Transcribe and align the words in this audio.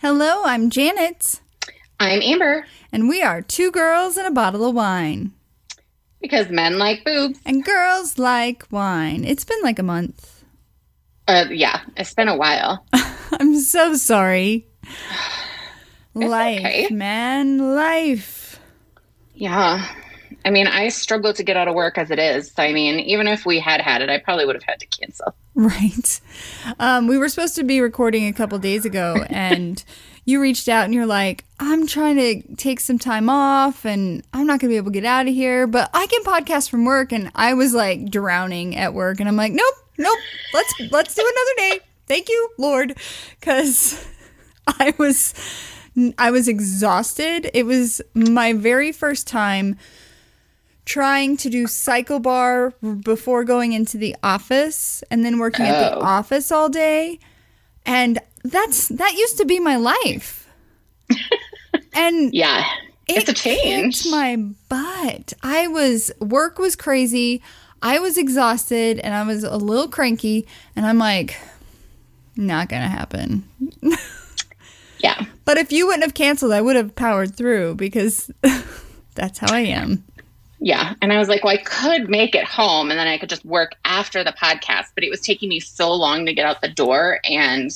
Hello, 0.00 0.42
I'm 0.44 0.70
Janet, 0.70 1.40
I'm 1.98 2.22
Amber 2.22 2.66
and 2.92 3.08
we 3.08 3.20
are 3.22 3.42
two 3.42 3.70
girls 3.72 4.16
and 4.16 4.26
a 4.26 4.30
bottle 4.30 4.64
of 4.64 4.74
wine. 4.74 5.32
because 6.20 6.48
men 6.50 6.78
like 6.78 7.04
boobs. 7.04 7.38
And 7.44 7.64
girls 7.64 8.18
like 8.18 8.64
wine. 8.70 9.24
It's 9.24 9.44
been 9.44 9.60
like 9.62 9.78
a 9.78 9.82
month. 9.82 10.44
Uh, 11.26 11.46
yeah, 11.50 11.80
it's 11.96 12.14
been 12.14 12.28
a 12.28 12.36
while. 12.36 12.86
I'm 13.32 13.58
so 13.58 13.94
sorry. 13.94 14.66
life, 16.14 16.60
okay. 16.60 16.88
man, 16.90 17.74
life. 17.74 18.60
Yeah. 19.34 19.84
I 20.48 20.50
mean, 20.50 20.66
I 20.66 20.88
struggle 20.88 21.34
to 21.34 21.42
get 21.42 21.58
out 21.58 21.68
of 21.68 21.74
work 21.74 21.98
as 21.98 22.10
it 22.10 22.18
is. 22.18 22.52
So, 22.52 22.62
I 22.62 22.72
mean, 22.72 23.00
even 23.00 23.28
if 23.28 23.44
we 23.44 23.60
had 23.60 23.82
had 23.82 24.00
it, 24.00 24.08
I 24.08 24.16
probably 24.16 24.46
would 24.46 24.56
have 24.56 24.62
had 24.62 24.80
to 24.80 24.86
cancel. 24.86 25.34
Right. 25.54 26.22
Um, 26.78 27.06
we 27.06 27.18
were 27.18 27.28
supposed 27.28 27.54
to 27.56 27.64
be 27.64 27.82
recording 27.82 28.26
a 28.26 28.32
couple 28.32 28.58
days 28.58 28.86
ago, 28.86 29.26
and 29.28 29.84
you 30.24 30.40
reached 30.40 30.66
out 30.66 30.86
and 30.86 30.94
you're 30.94 31.04
like, 31.04 31.44
I'm 31.60 31.86
trying 31.86 32.16
to 32.16 32.56
take 32.56 32.80
some 32.80 32.98
time 32.98 33.28
off 33.28 33.84
and 33.84 34.24
I'm 34.32 34.46
not 34.46 34.58
going 34.58 34.70
to 34.70 34.72
be 34.72 34.76
able 34.78 34.90
to 34.90 34.94
get 34.94 35.04
out 35.04 35.28
of 35.28 35.34
here, 35.34 35.66
but 35.66 35.90
I 35.92 36.06
can 36.06 36.24
podcast 36.24 36.70
from 36.70 36.86
work. 36.86 37.12
And 37.12 37.30
I 37.34 37.52
was 37.52 37.74
like 37.74 38.08
drowning 38.08 38.74
at 38.74 38.94
work, 38.94 39.20
and 39.20 39.28
I'm 39.28 39.36
like, 39.36 39.52
nope, 39.52 39.74
nope, 39.98 40.18
let's 40.54 40.72
let's 40.90 41.14
do 41.14 41.20
another 41.20 41.74
day. 41.76 41.84
Thank 42.06 42.30
you, 42.30 42.48
Lord, 42.56 42.96
because 43.38 44.02
I 44.66 44.94
was 44.96 45.34
I 46.16 46.30
was 46.30 46.48
exhausted. 46.48 47.50
It 47.52 47.66
was 47.66 48.00
my 48.14 48.54
very 48.54 48.92
first 48.92 49.26
time 49.26 49.76
trying 50.88 51.36
to 51.36 51.50
do 51.50 51.66
cycle 51.66 52.18
bar 52.18 52.70
before 53.04 53.44
going 53.44 53.74
into 53.74 53.98
the 53.98 54.16
office 54.22 55.04
and 55.10 55.22
then 55.22 55.38
working 55.38 55.66
at 55.66 55.90
the 55.90 55.96
Oh. 55.98 56.00
office 56.00 56.50
all 56.50 56.70
day 56.70 57.18
and 57.84 58.18
that's 58.42 58.88
that 58.88 59.12
used 59.12 59.36
to 59.36 59.44
be 59.44 59.60
my 59.60 59.76
life 59.76 60.48
and 61.92 62.32
Yeah. 62.32 62.64
it's 63.06 63.28
a 63.28 63.34
change. 63.34 64.02
kicked 64.02 64.10
my 64.10 64.36
butt 64.70 65.34
i 65.42 65.66
was 65.68 66.10
work 66.20 66.58
was 66.58 66.74
crazy 66.74 67.42
i 67.82 67.98
was 67.98 68.16
exhausted 68.16 68.98
and 69.00 69.14
i 69.14 69.22
was 69.24 69.44
a 69.44 69.56
little 69.58 69.88
cranky 69.88 70.46
and 70.74 70.86
i'm 70.86 70.98
like 70.98 71.36
not 72.34 72.70
gonna 72.70 72.88
happen 72.88 73.44
yeah. 75.00 75.26
but 75.44 75.58
if 75.58 75.70
you 75.70 75.86
wouldn't 75.86 76.04
have 76.04 76.14
canceled 76.14 76.52
i 76.52 76.60
would 76.62 76.76
have 76.76 76.94
powered 76.96 77.36
through 77.36 77.74
because 77.74 78.30
that's 79.14 79.38
how 79.38 79.52
i 79.52 79.60
am 79.60 80.04
Yeah. 80.60 80.94
And 81.00 81.12
I 81.12 81.18
was 81.18 81.28
like, 81.28 81.44
well, 81.44 81.54
I 81.54 81.58
could 81.62 82.08
make 82.10 82.34
it 82.34 82.44
home 82.44 82.90
and 82.90 82.98
then 82.98 83.06
I 83.06 83.18
could 83.18 83.28
just 83.28 83.44
work 83.44 83.72
after 83.84 84.24
the 84.24 84.32
podcast. 84.32 84.86
But 84.94 85.04
it 85.04 85.10
was 85.10 85.20
taking 85.20 85.48
me 85.48 85.60
so 85.60 85.92
long 85.92 86.26
to 86.26 86.32
get 86.34 86.46
out 86.46 86.60
the 86.60 86.68
door. 86.68 87.20
And 87.24 87.70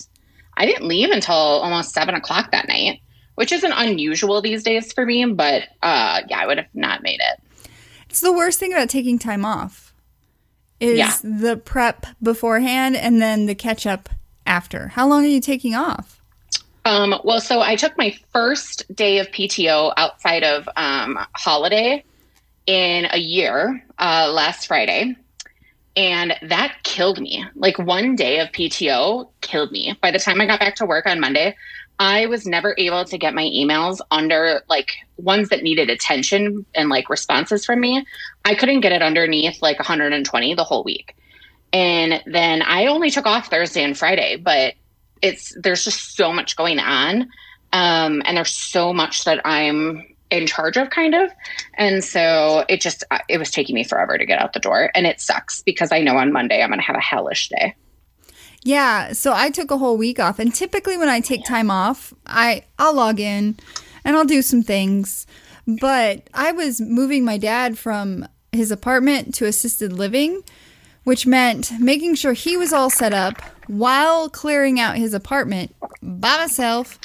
I 0.57 0.67
didn't 0.67 0.87
leave 0.89 1.11
until 1.11 1.35
almost 1.35 1.93
seven 1.93 2.15
o'clock 2.15 2.51
that 2.51 2.67
night, 2.69 3.01
which 3.37 3.53
isn't 3.53 3.73
unusual 3.73 4.43
these 4.43 4.63
days 4.63 4.93
for 4.93 5.07
me. 5.07 5.25
But 5.27 5.69
uh, 5.83 6.23
yeah, 6.29 6.39
I 6.41 6.47
would 6.47 6.59
have 6.59 6.67
not 6.75 7.03
made 7.03 7.21
it. 7.21 7.69
It's 8.11 8.21
the 8.21 8.33
worst 8.33 8.59
thing 8.59 8.73
about 8.73 8.89
taking 8.89 9.19
time 9.19 9.45
off 9.45 9.95
is 10.81 10.99
Yeah. 10.99 11.15
the 11.23 11.57
prep 11.57 12.07
beforehand 12.23 12.97
and 12.97 13.23
then 13.23 13.47
the 13.47 13.55
catch 13.55 13.87
up 13.87 14.09
after. 14.45 14.89
How 14.89 15.07
long 15.07 15.25
are 15.25 15.29
you 15.29 15.41
taking 15.41 15.75
off? 15.75 16.21
Um, 16.85 17.15
well, 17.23 17.41
so 17.41 17.61
I 17.61 17.77
took 17.77 17.97
my 17.97 18.13
first 18.33 18.93
day 18.95 19.19
of 19.19 19.29
PTO 19.29 19.93
outside 19.97 20.43
of 20.43 20.69
um, 20.77 21.17
holiday 21.37 22.05
in 22.67 23.07
a 23.11 23.19
year 23.19 23.85
uh, 23.99 24.31
last 24.33 24.67
Friday. 24.67 25.17
And 25.95 26.35
that 26.43 26.77
killed 26.85 27.21
me. 27.21 27.45
Like 27.55 27.79
one 27.79 28.17
day 28.17 28.41
of 28.41 28.49
PTO 28.49 29.29
killed 29.43 29.73
me. 29.73 29.99
By 30.01 30.11
the 30.11 30.19
time 30.19 30.41
I 30.41 30.47
got 30.47 30.61
back 30.61 30.75
to 30.77 30.87
work 30.87 31.07
on 31.07 31.21
Monday, 31.21 31.55
I 31.99 32.27
was 32.27 32.47
never 32.47 32.75
able 32.79 33.05
to 33.05 33.19
get 33.19 33.35
my 33.35 33.45
emails 33.45 34.01
under 34.11 34.63
like 34.69 34.93
ones 35.19 35.51
that 35.51 35.63
needed 35.63 35.91
attention 35.91 36.65
and 36.75 36.89
like 36.89 37.11
responses 37.11 37.67
from 37.67 37.81
me. 37.81 38.07
I 38.45 38.55
couldn't 38.55 38.81
get 38.81 38.93
it 38.93 39.03
underneath 39.03 39.61
like 39.61 39.79
120 39.79 40.55
the 40.55 40.65
whole 40.65 40.83
week. 40.83 41.15
And 41.75 42.23
then 42.27 42.63
I 42.63 42.87
only 42.87 43.11
took 43.11 43.27
off 43.27 43.49
Thursday 43.49 43.85
and 43.85 43.97
Friday, 43.97 44.37
but 44.37 44.75
it's 45.23 45.57
there's 45.63 45.85
just 45.85 46.17
so 46.17 46.33
much 46.33 46.57
going 46.57 46.79
on 46.79 47.31
um, 47.73 48.23
and 48.27 48.37
there's 48.37 48.55
so 48.55 48.93
much 48.93 49.25
that 49.25 49.41
i'm 49.47 50.05
in 50.33 50.47
charge 50.47 50.77
of 50.77 50.91
kind 50.91 51.15
of. 51.15 51.31
And 51.75 52.03
so 52.03 52.65
it 52.69 52.81
just 52.81 53.05
uh, 53.11 53.19
it 53.29 53.39
was 53.39 53.51
taking 53.51 53.75
me 53.75 53.85
forever 53.85 54.19
to 54.19 54.25
get 54.25 54.41
out 54.41 54.55
the 54.55 54.61
door 54.61 54.91
and 54.95 55.07
it 55.07 55.21
sucks 55.21 55.63
because 55.63 55.93
i 55.93 56.01
know 56.01 56.17
on 56.17 56.33
monday 56.33 56.63
i'm 56.63 56.71
going 56.71 56.81
to 56.81 56.87
have 56.87 56.97
a 56.97 57.01
hellish 57.01 57.49
day. 57.51 57.75
Yeah, 58.65 59.13
so 59.13 59.33
I 59.35 59.51
took 59.51 59.73
a 59.73 59.79
whole 59.79 59.97
week 59.97 60.21
off 60.21 60.39
and 60.39 60.55
typically 60.55 60.97
when 60.97 61.09
I 61.09 61.19
take 61.21 61.45
time 61.45 61.71
off, 61.71 62.15
I 62.27 62.65
I'll 62.79 62.95
log 62.95 63.19
in 63.21 63.57
and 64.05 64.17
I'll 64.17 64.25
do 64.25 64.41
some 64.41 64.63
things. 64.63 65.27
But 65.81 66.29
I 66.33 66.53
was 66.53 66.81
moving 66.81 67.25
my 67.25 67.39
dad 67.39 67.79
from 67.79 68.27
his 68.53 68.71
apartment 68.71 69.35
to 69.37 69.47
assisted 69.47 69.93
living, 69.93 70.43
which 71.05 71.27
meant 71.27 71.73
making 71.81 72.15
sure 72.15 72.33
he 72.33 72.57
was 72.57 72.73
all 72.73 72.91
set 72.91 73.13
up 73.13 73.41
while 73.67 74.29
clearing 74.29 74.79
out 74.79 74.97
his 74.97 75.15
apartment 75.15 75.75
by 76.03 76.37
myself. 76.37 76.99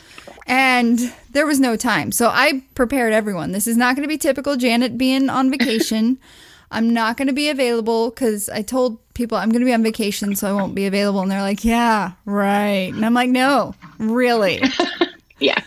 And 0.45 1.13
there 1.31 1.45
was 1.45 1.59
no 1.59 1.75
time. 1.75 2.11
So 2.11 2.29
I 2.29 2.63
prepared 2.73 3.11
everyone. 3.11 3.51
This 3.51 3.67
is 3.67 3.75
not 3.75 3.95
going 3.95 4.03
to 4.03 4.09
be 4.09 4.17
typical 4.17 4.55
Janet 4.55 4.97
being 4.97 5.29
on 5.29 5.51
vacation. 5.51 6.17
I'm 6.71 6.93
not 6.93 7.15
going 7.15 7.29
to 7.29 7.33
be 7.33 7.49
available 7.49 8.09
because 8.09 8.49
I 8.49 8.61
told 8.61 8.99
people 9.13 9.37
I'm 9.37 9.49
going 9.49 9.61
to 9.61 9.65
be 9.65 9.73
on 9.73 9.83
vacation, 9.83 10.35
so 10.35 10.49
I 10.49 10.53
won't 10.53 10.75
be 10.75 10.85
available. 10.85 11.21
And 11.21 11.31
they're 11.31 11.41
like, 11.41 11.63
yeah, 11.63 12.11
right. 12.25 12.91
And 12.93 13.05
I'm 13.05 13.13
like, 13.13 13.29
no, 13.29 13.73
really. 13.99 14.61
yeah 15.39 15.61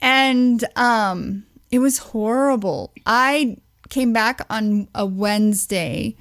and 0.00 0.64
um, 0.76 1.44
it 1.70 1.78
was 1.78 1.98
horrible. 1.98 2.92
I 3.06 3.56
came 3.88 4.12
back 4.12 4.40
on 4.48 4.88
a 4.94 5.04
Wednesday 5.04 6.16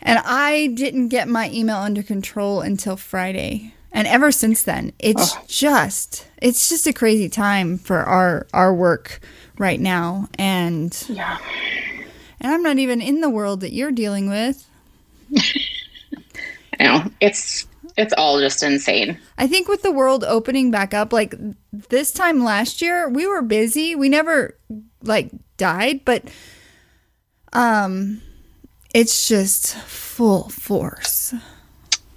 and 0.00 0.20
I 0.24 0.68
didn't 0.68 1.08
get 1.08 1.28
my 1.28 1.50
email 1.50 1.76
under 1.76 2.02
control 2.02 2.60
until 2.60 2.96
Friday. 2.96 3.74
And 3.90 4.06
ever 4.06 4.30
since 4.30 4.62
then, 4.62 4.92
it's 4.98 5.34
just 5.46 6.28
it's 6.40 6.68
just 6.68 6.86
a 6.86 6.92
crazy 6.92 7.28
time 7.28 7.78
for 7.78 7.98
our 7.98 8.46
our 8.52 8.74
work 8.74 9.20
right 9.58 9.80
now 9.80 10.28
and 10.38 11.04
yeah 11.08 11.38
and 12.40 12.52
I'm 12.52 12.62
not 12.62 12.78
even 12.78 13.00
in 13.00 13.20
the 13.20 13.30
world 13.30 13.60
that 13.60 13.72
you're 13.72 13.90
dealing 13.90 14.28
with. 14.28 14.64
i 16.80 16.84
know 16.84 17.10
it's 17.20 17.66
it's 17.96 18.14
all 18.16 18.38
just 18.40 18.62
insane 18.62 19.18
I 19.36 19.46
think 19.46 19.68
with 19.68 19.82
the 19.82 19.92
world 19.92 20.24
opening 20.24 20.70
back 20.70 20.94
up, 20.94 21.12
like 21.12 21.34
this 21.72 22.12
time 22.12 22.42
last 22.42 22.82
year, 22.82 23.08
we 23.08 23.26
were 23.26 23.42
busy. 23.42 23.94
We 23.94 24.08
never 24.08 24.58
like 25.02 25.30
died, 25.56 26.04
but 26.04 26.24
um 27.52 28.20
it's 28.94 29.28
just 29.28 29.74
full 29.76 30.48
force. 30.48 31.34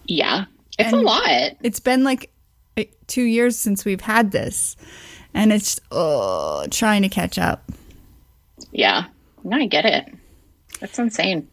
yeah 0.06 0.46
it's 0.80 0.92
And- 0.94 1.02
a 1.02 1.06
lot 1.06 1.52
It's 1.62 1.80
been 1.80 2.04
like 2.04 2.32
eh, 2.78 2.86
2 3.08 3.24
years 3.24 3.58
since 3.58 3.84
we've 3.86 4.02
had 4.02 4.32
this. 4.32 4.76
And 5.34 5.54
it's 5.54 5.80
oh, 5.92 6.66
trying 6.72 7.04
to 7.04 7.10
catch 7.10 7.38
up. 7.40 7.72
yeah 8.72 9.06
no 9.44 9.58
i 9.58 9.66
get 9.66 9.86
it 9.86 10.06
that's 10.80 10.98
insane 11.00 11.48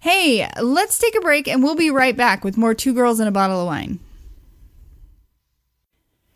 Hey, 0.00 0.48
let's 0.62 0.96
take 0.96 1.16
a 1.16 1.20
break 1.20 1.48
and 1.48 1.60
we'll 1.60 1.74
be 1.74 1.90
right 1.90 2.16
back 2.16 2.44
with 2.44 2.56
more 2.56 2.72
two 2.72 2.94
girls 2.94 3.18
and 3.18 3.28
a 3.28 3.32
bottle 3.32 3.60
of 3.60 3.66
wine. 3.66 3.98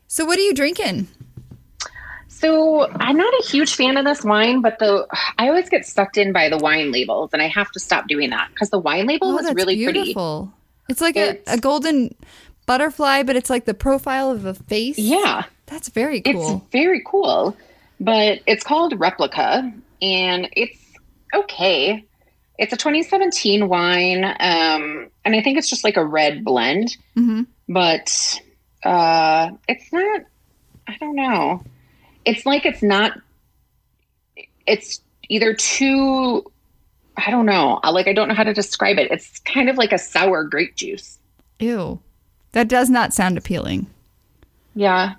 So 0.08 0.24
what 0.24 0.36
are 0.36 0.42
you 0.42 0.52
drinking? 0.52 1.06
So 2.42 2.90
I'm 2.90 3.16
not 3.16 3.32
a 3.32 3.46
huge 3.46 3.76
fan 3.76 3.96
of 3.96 4.04
this 4.04 4.24
wine, 4.24 4.62
but 4.62 4.80
the 4.80 5.06
I 5.38 5.48
always 5.48 5.68
get 5.68 5.86
sucked 5.86 6.16
in 6.18 6.32
by 6.32 6.48
the 6.48 6.58
wine 6.58 6.90
labels, 6.90 7.30
and 7.32 7.40
I 7.40 7.46
have 7.46 7.70
to 7.70 7.78
stop 7.80 8.08
doing 8.08 8.30
that 8.30 8.48
because 8.50 8.68
the 8.70 8.80
wine 8.80 9.06
label 9.06 9.28
Oh, 9.28 9.40
that's 9.40 9.54
really 9.54 9.84
pretty. 9.84 10.12
It's 10.88 11.00
like 11.00 11.16
a, 11.16 11.30
It's- 11.30 11.56
a 11.56 11.60
golden 11.60 12.16
butterfly, 12.66 13.22
but 13.22 13.36
it's 13.36 13.48
like 13.48 13.64
the 13.64 13.74
profile 13.74 14.30
of 14.32 14.44
a 14.44 14.54
face. 14.54 14.98
Yeah, 14.98 15.44
That's 15.66 15.88
very 15.90 16.20
cool. 16.20 16.56
it's 16.56 16.70
very 16.72 17.00
cool, 17.06 17.56
but 18.00 18.40
it's 18.46 18.64
called 18.64 18.98
Replica, 18.98 19.72
and 20.02 20.48
it's 20.56 20.78
okay. 21.32 22.04
It's 22.58 22.72
a 22.72 22.76
2017 22.76 23.68
wine, 23.68 24.24
um, 24.24 25.08
and 25.24 25.36
I 25.36 25.42
think 25.42 25.58
it's 25.58 25.70
just 25.70 25.84
like 25.84 25.96
a 25.96 26.04
red 26.04 26.44
blend, 26.44 26.96
hmm 27.14 27.42
but 27.68 28.40
uh, 28.82 29.50
it's 29.68 29.92
not. 29.92 30.22
I 30.88 30.96
don't 30.98 31.14
know. 31.14 31.62
It's 32.24 32.46
like 32.46 32.66
it's 32.66 32.82
not. 32.82 33.18
It's 34.66 35.00
either 35.28 35.54
too. 35.54 36.44
I 37.16 37.30
don't 37.30 37.46
know. 37.46 37.80
Like 37.84 38.06
I 38.08 38.12
don't 38.12 38.28
know 38.28 38.34
how 38.34 38.44
to 38.44 38.54
describe 38.54 38.98
it. 38.98 39.10
It's 39.10 39.38
kind 39.40 39.68
of 39.68 39.76
like 39.76 39.92
a 39.92 39.98
sour 39.98 40.44
grape 40.44 40.76
juice. 40.76 41.18
Ew. 41.58 42.00
That 42.52 42.68
does 42.68 42.90
not 42.90 43.14
sound 43.14 43.38
appealing. 43.38 43.86
Yeah. 44.74 45.14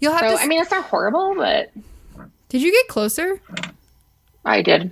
You'll 0.00 0.12
have 0.12 0.30
So 0.30 0.36
to. 0.36 0.42
I 0.42 0.46
mean, 0.46 0.60
it's 0.60 0.70
not 0.70 0.84
horrible, 0.84 1.34
but 1.36 1.70
did 2.48 2.62
you 2.62 2.72
get 2.72 2.88
closer? 2.88 3.40
I 4.44 4.62
did. 4.62 4.90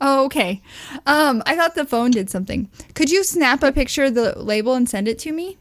Oh, 0.00 0.24
okay. 0.24 0.60
Um, 1.06 1.42
I 1.46 1.56
thought 1.56 1.74
the 1.74 1.84
phone 1.84 2.10
did 2.10 2.28
something. 2.28 2.68
Could 2.94 3.10
you 3.10 3.22
snap 3.22 3.62
a 3.62 3.70
picture 3.70 4.04
of 4.04 4.14
the 4.14 4.36
label 4.36 4.74
and 4.74 4.88
send 4.88 5.06
it 5.06 5.18
to 5.20 5.32
me? 5.32 5.58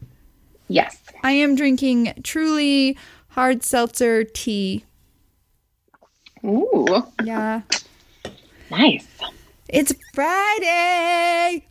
Yes. 0.68 0.98
I 1.24 1.34
am 1.34 1.56
drinking 1.56 2.14
truly 2.24 2.98
hard 3.30 3.64
seltzer 3.64 4.24
tea. 4.24 4.86
Ooh, 6.44 7.04
Yeah. 7.24 7.62
nice. 8.70 9.06
It's 9.70 9.94
Friday. 10.14 11.66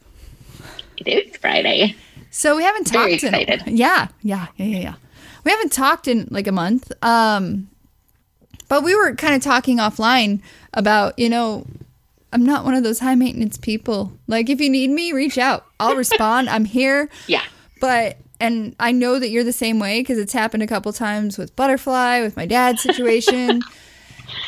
It 0.97 1.09
is 1.09 1.37
Friday. 1.37 1.97
So 2.31 2.57
we 2.57 2.63
haven't 2.63 2.89
Very 2.89 3.13
talked 3.19 3.25
in 3.25 3.35
excited. 3.35 3.63
yeah, 3.77 4.09
yeah, 4.23 4.47
yeah, 4.57 4.65
yeah, 4.67 4.79
yeah. 4.79 4.95
We 5.45 5.51
haven't 5.51 5.73
talked 5.73 6.07
in 6.09 6.29
like 6.31 6.47
a 6.47 6.53
month. 6.53 6.93
Um 7.03 7.69
but 8.69 8.85
we 8.85 8.95
were 8.95 9.15
kind 9.17 9.35
of 9.35 9.43
talking 9.43 9.79
offline 9.79 10.41
about, 10.75 11.19
you 11.19 11.29
know, 11.29 11.67
I'm 12.33 12.45
not 12.47 12.65
one 12.65 12.75
of 12.75 12.85
those 12.85 13.01
high 13.01 13.17
maintenance 13.17 13.57
people. 13.59 14.13
Like 14.29 14.49
if 14.49 14.61
you 14.61 14.71
need 14.71 14.91
me, 14.91 15.13
reach 15.13 15.37
out. 15.39 15.67
I'll 15.81 15.97
respond. 16.05 16.49
I'm 16.49 16.65
here. 16.65 17.09
Yeah. 17.27 17.43
But 17.81 18.19
and 18.39 18.75
I 18.79 18.93
know 18.93 19.19
that 19.19 19.31
you're 19.31 19.45
the 19.45 19.53
same 19.53 19.79
way 19.81 20.01
because 20.01 20.19
it's 20.19 20.33
happened 20.33 20.63
a 20.63 20.67
couple 20.67 20.93
times 20.93 21.37
with 21.37 21.55
butterfly, 21.57 22.21
with 22.21 22.37
my 22.37 22.47
dad's 22.47 22.83
situation. 22.83 23.63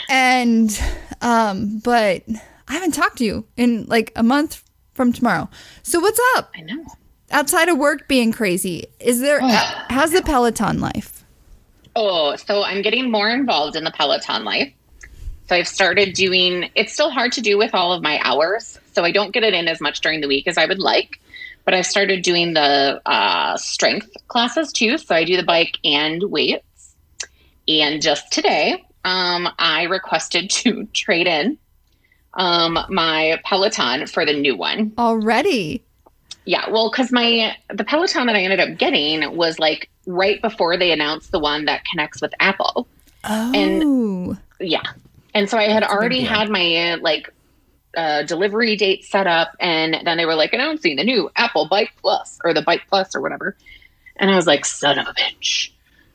and 0.08 0.82
um 1.20 1.78
but 1.78 2.22
I 2.68 2.72
haven't 2.74 2.92
talked 2.92 3.18
to 3.18 3.24
you 3.24 3.46
in 3.56 3.84
like 3.86 4.12
a 4.16 4.22
month 4.22 4.62
from 4.94 5.12
tomorrow. 5.12 5.48
So 5.82 6.00
what's 6.00 6.20
up? 6.36 6.50
I 6.56 6.60
know. 6.62 6.84
outside 7.30 7.68
of 7.68 7.78
work 7.78 8.08
being 8.08 8.32
crazy, 8.32 8.86
is 9.00 9.20
there 9.20 9.40
how's 9.40 10.12
the 10.12 10.22
Peloton 10.22 10.80
life? 10.80 11.24
Oh, 11.94 12.36
so 12.36 12.62
I'm 12.64 12.82
getting 12.82 13.10
more 13.10 13.28
involved 13.28 13.76
in 13.76 13.84
the 13.84 13.90
Peloton 13.90 14.44
life. 14.44 14.72
So 15.48 15.56
I've 15.56 15.68
started 15.68 16.14
doing 16.14 16.70
it's 16.74 16.92
still 16.92 17.10
hard 17.10 17.32
to 17.32 17.40
do 17.40 17.58
with 17.58 17.74
all 17.74 17.92
of 17.92 18.02
my 18.02 18.18
hours. 18.24 18.78
So 18.94 19.04
I 19.04 19.12
don't 19.12 19.32
get 19.32 19.42
it 19.42 19.52
in 19.54 19.68
as 19.68 19.80
much 19.80 20.00
during 20.00 20.20
the 20.20 20.28
week 20.28 20.46
as 20.46 20.56
I 20.56 20.66
would 20.66 20.78
like. 20.78 21.20
But 21.64 21.74
I've 21.74 21.86
started 21.86 22.22
doing 22.22 22.54
the 22.54 23.00
uh, 23.06 23.56
strength 23.56 24.10
classes 24.28 24.72
too. 24.72 24.98
So 24.98 25.14
I 25.14 25.24
do 25.24 25.36
the 25.36 25.42
bike 25.44 25.78
and 25.84 26.22
weights. 26.24 26.94
And 27.68 28.02
just 28.02 28.32
today, 28.32 28.84
um, 29.04 29.48
I 29.58 29.84
requested 29.84 30.50
to 30.50 30.84
trade 30.92 31.26
in 31.26 31.58
um, 32.34 32.78
my 32.88 33.40
Peloton 33.44 34.06
for 34.06 34.24
the 34.24 34.32
new 34.32 34.56
one. 34.56 34.92
Already. 34.98 35.82
Yeah, 36.44 36.70
well, 36.70 36.90
because 36.90 37.12
my 37.12 37.56
the 37.72 37.84
Peloton 37.84 38.26
that 38.26 38.36
I 38.36 38.42
ended 38.42 38.60
up 38.60 38.76
getting 38.78 39.36
was 39.36 39.58
like 39.58 39.88
right 40.06 40.40
before 40.42 40.76
they 40.76 40.90
announced 40.90 41.30
the 41.30 41.38
one 41.38 41.66
that 41.66 41.84
connects 41.84 42.20
with 42.20 42.32
Apple. 42.40 42.88
Oh. 43.24 44.36
Yeah, 44.58 44.82
and 45.34 45.48
so 45.48 45.56
I 45.56 45.64
had 45.64 45.82
a 45.82 45.86
big 45.86 45.94
already 45.94 46.20
had 46.20 46.50
my 46.50 46.92
uh, 46.92 46.98
like 47.00 47.32
uh, 47.96 48.22
delivery 48.24 48.74
date 48.76 49.04
set 49.04 49.26
up, 49.26 49.54
and 49.60 49.96
then 50.04 50.16
they 50.16 50.26
were 50.26 50.34
like 50.34 50.52
announcing 50.52 50.96
the 50.96 51.04
new 51.04 51.30
Apple 51.36 51.68
Bike 51.68 51.92
Plus 52.00 52.40
or 52.44 52.54
the 52.54 52.62
Bike 52.62 52.82
Plus 52.88 53.14
or 53.14 53.20
whatever, 53.20 53.56
and 54.16 54.28
I 54.30 54.34
was 54.34 54.46
like, 54.46 54.64
son 54.64 54.98
of 54.98 55.06
a 55.06 55.12
bitch. 55.12 55.71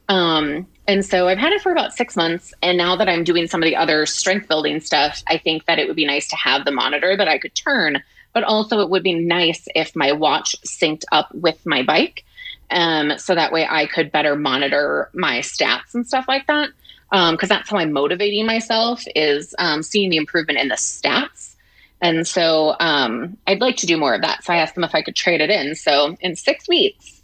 Um, 0.09 0.67
and 0.87 1.05
so 1.05 1.27
I've 1.27 1.37
had 1.37 1.51
it 1.53 1.61
for 1.61 1.71
about 1.71 1.93
six 1.93 2.15
months, 2.15 2.53
and 2.61 2.77
now 2.77 2.95
that 2.95 3.09
I'm 3.09 3.23
doing 3.23 3.47
some 3.47 3.61
of 3.61 3.67
the 3.67 3.75
other 3.75 4.05
strength 4.05 4.47
building 4.47 4.79
stuff, 4.79 5.21
I 5.27 5.37
think 5.37 5.65
that 5.65 5.79
it 5.79 5.87
would 5.87 5.97
be 5.97 6.05
nice 6.05 6.27
to 6.29 6.35
have 6.37 6.63
the 6.63 6.71
monitor 6.71 7.17
that 7.17 7.27
I 7.27 7.37
could 7.37 7.53
turn, 7.55 8.01
but 8.33 8.43
also 8.43 8.79
it 8.79 8.89
would 8.89 9.03
be 9.03 9.13
nice 9.13 9.67
if 9.75 9.95
my 9.95 10.13
watch 10.13 10.55
synced 10.65 11.03
up 11.11 11.33
with 11.35 11.65
my 11.65 11.83
bike, 11.83 12.23
um, 12.69 13.17
so 13.17 13.35
that 13.35 13.51
way 13.51 13.67
I 13.69 13.85
could 13.85 14.11
better 14.11 14.35
monitor 14.35 15.09
my 15.13 15.39
stats 15.39 15.93
and 15.93 16.07
stuff 16.07 16.25
like 16.27 16.47
that. 16.47 16.69
Because 17.09 17.47
that's 17.47 17.69
how 17.69 17.77
I'm 17.77 17.93
motivating 17.93 18.45
myself 18.45 19.01
is 19.15 19.55
um, 19.59 19.81
seeing 19.81 20.09
the 20.09 20.17
improvement 20.17 20.59
in 20.59 20.67
the 20.67 20.75
stats. 20.75 21.55
And 22.01 22.27
so 22.27 22.75
um, 22.81 23.37
I'd 23.47 23.61
like 23.61 23.77
to 23.77 23.85
do 23.85 23.95
more 23.95 24.13
of 24.13 24.21
that. 24.23 24.43
So 24.43 24.51
I 24.51 24.57
asked 24.57 24.75
them 24.75 24.83
if 24.83 24.93
I 24.93 25.01
could 25.01 25.15
trade 25.15 25.39
it 25.39 25.49
in. 25.49 25.75
So 25.75 26.17
in 26.19 26.35
six 26.35 26.67
weeks, 26.67 27.16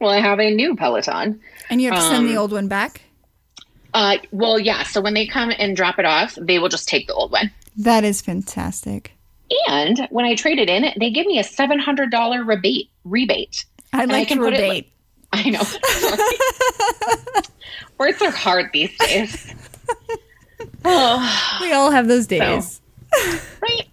will 0.00 0.08
I 0.10 0.20
have 0.20 0.38
a 0.40 0.50
new 0.54 0.76
Peloton? 0.76 1.40
And 1.70 1.80
you 1.82 1.90
have 1.90 1.98
to 1.98 2.04
send 2.08 2.26
the 2.28 2.32
Um, 2.32 2.38
old 2.38 2.52
one 2.52 2.68
back? 2.68 3.02
Uh, 3.94 4.18
well, 4.32 4.58
yeah. 4.58 4.82
So 4.84 5.00
when 5.00 5.14
they 5.14 5.26
come 5.26 5.52
and 5.58 5.76
drop 5.76 5.98
it 5.98 6.04
off, 6.04 6.36
they 6.40 6.58
will 6.58 6.68
just 6.68 6.88
take 6.88 7.06
the 7.06 7.14
old 7.14 7.32
one. 7.32 7.50
That 7.76 8.04
is 8.04 8.20
fantastic. 8.20 9.12
And 9.68 10.06
when 10.10 10.24
I 10.26 10.34
trade 10.34 10.58
it 10.58 10.68
in, 10.68 10.92
they 10.98 11.10
give 11.10 11.26
me 11.26 11.38
a 11.38 11.44
seven 11.44 11.78
hundred 11.78 12.10
dollar 12.10 12.44
rebate. 12.44 12.90
Rebate. 13.04 13.64
I 13.92 14.02
I 14.02 14.04
like 14.04 14.28
to 14.28 14.34
can 14.34 14.42
put 14.42 14.52
it, 14.52 14.60
rebate. 14.60 14.92
I 15.32 15.50
know. 15.50 15.62
Words 17.98 18.20
are 18.22 18.30
hard 18.30 18.70
these 18.72 18.96
days. 18.98 19.54
Oh, 20.84 21.58
we 21.62 21.72
all 21.72 21.90
have 21.90 22.08
those 22.08 22.26
days. 22.26 22.80
right. 23.60 23.88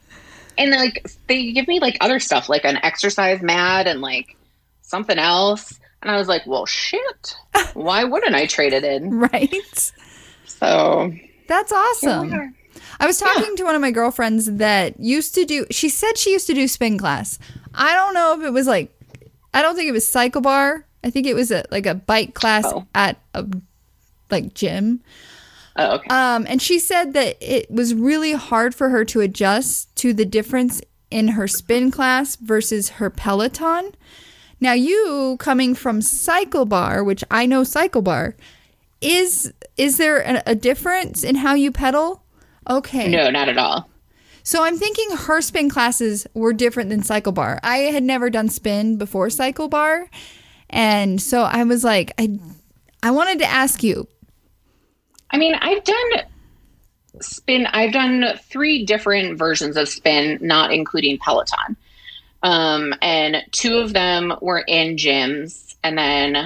And 0.57 0.71
like 0.71 1.05
they 1.27 1.51
give 1.51 1.67
me 1.67 1.79
like 1.79 1.97
other 2.01 2.19
stuff, 2.19 2.49
like 2.49 2.65
an 2.65 2.77
exercise 2.83 3.41
mat 3.41 3.87
and 3.87 4.01
like 4.01 4.35
something 4.81 5.17
else. 5.17 5.79
And 6.05 6.13
I 6.15 6.17
was 6.19 6.27
like, 6.27 6.45
well, 6.45 6.67
shit. 6.67 7.35
Why 7.73 8.03
wouldn't 8.03 8.35
I 8.35 8.45
trade 8.45 8.73
it 8.73 8.83
in? 8.83 9.19
Right? 9.19 9.91
So 10.45 11.11
That's 11.47 11.71
awesome. 11.71 12.55
I 12.99 13.07
was 13.07 13.17
talking 13.17 13.55
to 13.55 13.63
one 13.63 13.73
of 13.75 13.81
my 13.81 13.89
girlfriends 13.91 14.45
that 14.53 14.99
used 14.99 15.33
to 15.35 15.45
do 15.45 15.65
she 15.71 15.89
said 15.89 16.17
she 16.17 16.31
used 16.31 16.47
to 16.47 16.53
do 16.53 16.67
spin 16.67 16.97
class. 16.97 17.39
I 17.73 17.93
don't 17.93 18.13
know 18.13 18.39
if 18.39 18.45
it 18.45 18.51
was 18.51 18.67
like 18.67 18.91
I 19.53 19.61
don't 19.61 19.75
think 19.75 19.89
it 19.89 19.93
was 19.93 20.07
cycle 20.07 20.41
bar. 20.41 20.85
I 21.03 21.09
think 21.09 21.25
it 21.27 21.33
was 21.33 21.51
a 21.51 21.65
like 21.71 21.85
a 21.87 21.95
bike 21.95 22.35
class 22.35 22.65
Oh. 22.67 22.85
at 22.93 23.17
a 23.33 23.45
like 24.29 24.53
gym. 24.53 25.01
Oh, 25.75 25.95
okay. 25.95 26.07
Um, 26.09 26.45
and 26.47 26.61
she 26.61 26.79
said 26.79 27.13
that 27.13 27.35
it 27.41 27.69
was 27.71 27.93
really 27.95 28.33
hard 28.33 28.73
for 28.75 28.89
her 28.89 29.03
to 29.05 29.21
adjust 29.21 29.93
to 29.97 30.13
the 30.13 30.25
difference 30.25 30.81
in 31.11 31.29
her 31.29 31.47
spin 31.47 31.91
class 31.91 32.35
versus 32.37 32.89
her 32.91 33.09
Peloton. 33.09 33.93
Now, 34.59 34.73
you 34.73 35.37
coming 35.39 35.75
from 35.75 36.01
Cycle 36.01 36.65
Bar, 36.65 37.03
which 37.03 37.23
I 37.29 37.45
know 37.45 37.63
Cycle 37.63 38.01
Bar, 38.01 38.35
is 39.01 39.53
is 39.77 39.97
there 39.97 40.19
a, 40.21 40.43
a 40.47 40.55
difference 40.55 41.23
in 41.23 41.35
how 41.35 41.53
you 41.53 41.71
pedal? 41.71 42.23
Okay. 42.69 43.09
No, 43.09 43.29
not 43.29 43.49
at 43.49 43.57
all. 43.57 43.89
So 44.43 44.63
I'm 44.63 44.77
thinking 44.77 45.17
her 45.17 45.41
spin 45.41 45.69
classes 45.69 46.27
were 46.33 46.53
different 46.53 46.89
than 46.89 47.03
Cycle 47.03 47.31
Bar. 47.31 47.59
I 47.63 47.77
had 47.77 48.03
never 48.03 48.29
done 48.29 48.49
spin 48.49 48.97
before 48.97 49.29
Cycle 49.29 49.67
Bar, 49.67 50.09
and 50.69 51.21
so 51.21 51.41
I 51.41 51.63
was 51.63 51.83
like, 51.83 52.13
I 52.17 52.39
I 53.03 53.11
wanted 53.11 53.39
to 53.39 53.45
ask 53.45 53.83
you. 53.83 54.07
I 55.31 55.37
mean, 55.37 55.55
I've 55.55 55.83
done 55.83 56.11
spin. 57.21 57.65
I've 57.67 57.91
done 57.91 58.39
three 58.43 58.85
different 58.85 59.37
versions 59.37 59.77
of 59.77 59.89
spin, 59.89 60.37
not 60.41 60.71
including 60.71 61.17
Peloton. 61.17 61.75
Um, 62.45 62.93
and 63.01 63.37
two 63.51 63.77
of 63.77 63.93
them 63.93 64.31
were 64.39 64.59
in 64.59 64.97
gyms, 64.97 65.75
and 65.83 65.97
then 65.97 66.37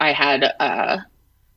I 0.00 0.12
had 0.12 0.42
a 0.42 1.06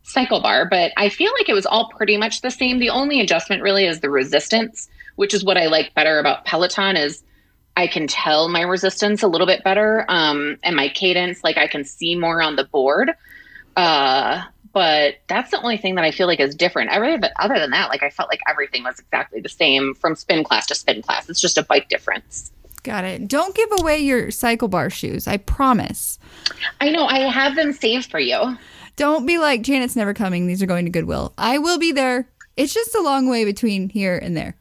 cycle 0.04 0.40
bar. 0.40 0.68
But 0.70 0.92
I 0.98 1.10
feel 1.10 1.32
like 1.34 1.50
it 1.50 1.56
was 1.56 1.66
all 1.66 1.90
pretty 1.90 2.16
much 2.16 2.42
the 2.42 2.52
same. 2.52 2.78
The 2.78 2.92
only 2.92 3.22
adjustment 3.22 3.64
really 3.64 3.88
is 3.88 4.00
the 4.00 4.12
resistance, 4.12 4.88
which 5.16 5.34
is 5.34 5.44
what 5.44 5.58
I 5.58 5.66
like 5.66 5.96
better 5.96 6.20
about 6.20 6.46
Peloton. 6.46 6.96
Is 6.96 7.24
I 7.76 7.88
can 7.88 8.06
tell 8.06 8.50
my 8.50 8.62
resistance 8.62 9.24
a 9.24 9.28
little 9.28 9.48
bit 9.48 9.64
better, 9.64 10.06
um, 10.10 10.58
and 10.62 10.76
my 10.76 10.90
cadence. 10.90 11.44
Like 11.44 11.58
I 11.58 11.66
can 11.66 11.84
see 11.84 12.16
more 12.16 12.40
on 12.40 12.56
the 12.56 12.66
board. 12.66 13.12
Uh, 13.76 14.44
but 14.74 15.16
that's 15.26 15.50
the 15.50 15.60
only 15.60 15.78
thing 15.78 15.96
that 15.96 16.06
I 16.06 16.12
feel 16.12 16.28
like 16.28 16.40
is 16.40 16.54
different. 16.54 16.92
Other 16.92 17.18
than, 17.18 17.32
other 17.40 17.58
than 17.58 17.72
that, 17.72 17.90
like 17.90 18.04
I 18.04 18.12
felt 18.12 18.30
like 18.30 18.42
everything 18.48 18.84
was 18.84 19.00
exactly 19.00 19.42
the 19.42 19.50
same 19.50 19.96
from 19.96 20.14
spin 20.14 20.44
class 20.44 20.68
to 20.68 20.76
spin 20.76 21.02
class. 21.02 21.28
It's 21.30 21.42
just 21.42 21.58
a 21.58 21.64
bike 21.64 21.90
difference. 21.90 22.52
Got 22.88 23.04
it. 23.04 23.28
Don't 23.28 23.54
give 23.54 23.70
away 23.82 24.00
your 24.00 24.32
Cycle 24.32 24.70
Bar 24.70 24.90
shoes. 24.90 25.28
I 25.28 25.36
promise. 25.36 26.18
I 26.80 26.90
know 26.90 27.06
I 27.06 27.20
have 27.30 27.58
them 27.58 27.74
saved 27.74 28.10
for 28.10 28.18
you. 28.18 28.58
Don't 28.96 29.26
be 29.26 29.38
like 29.38 29.62
Janet's 29.62 29.98
never 29.98 30.14
coming. 30.14 30.48
These 30.48 30.64
are 30.64 30.68
going 30.68 30.86
to 30.86 30.90
Goodwill. 30.92 31.34
I 31.38 31.58
will 31.58 31.78
be 31.78 31.92
there. 31.92 32.30
It's 32.56 32.74
just 32.74 32.96
a 32.96 33.02
long 33.02 33.28
way 33.28 33.44
between 33.44 33.90
here 33.90 34.18
and 34.18 34.38
there. 34.38 34.56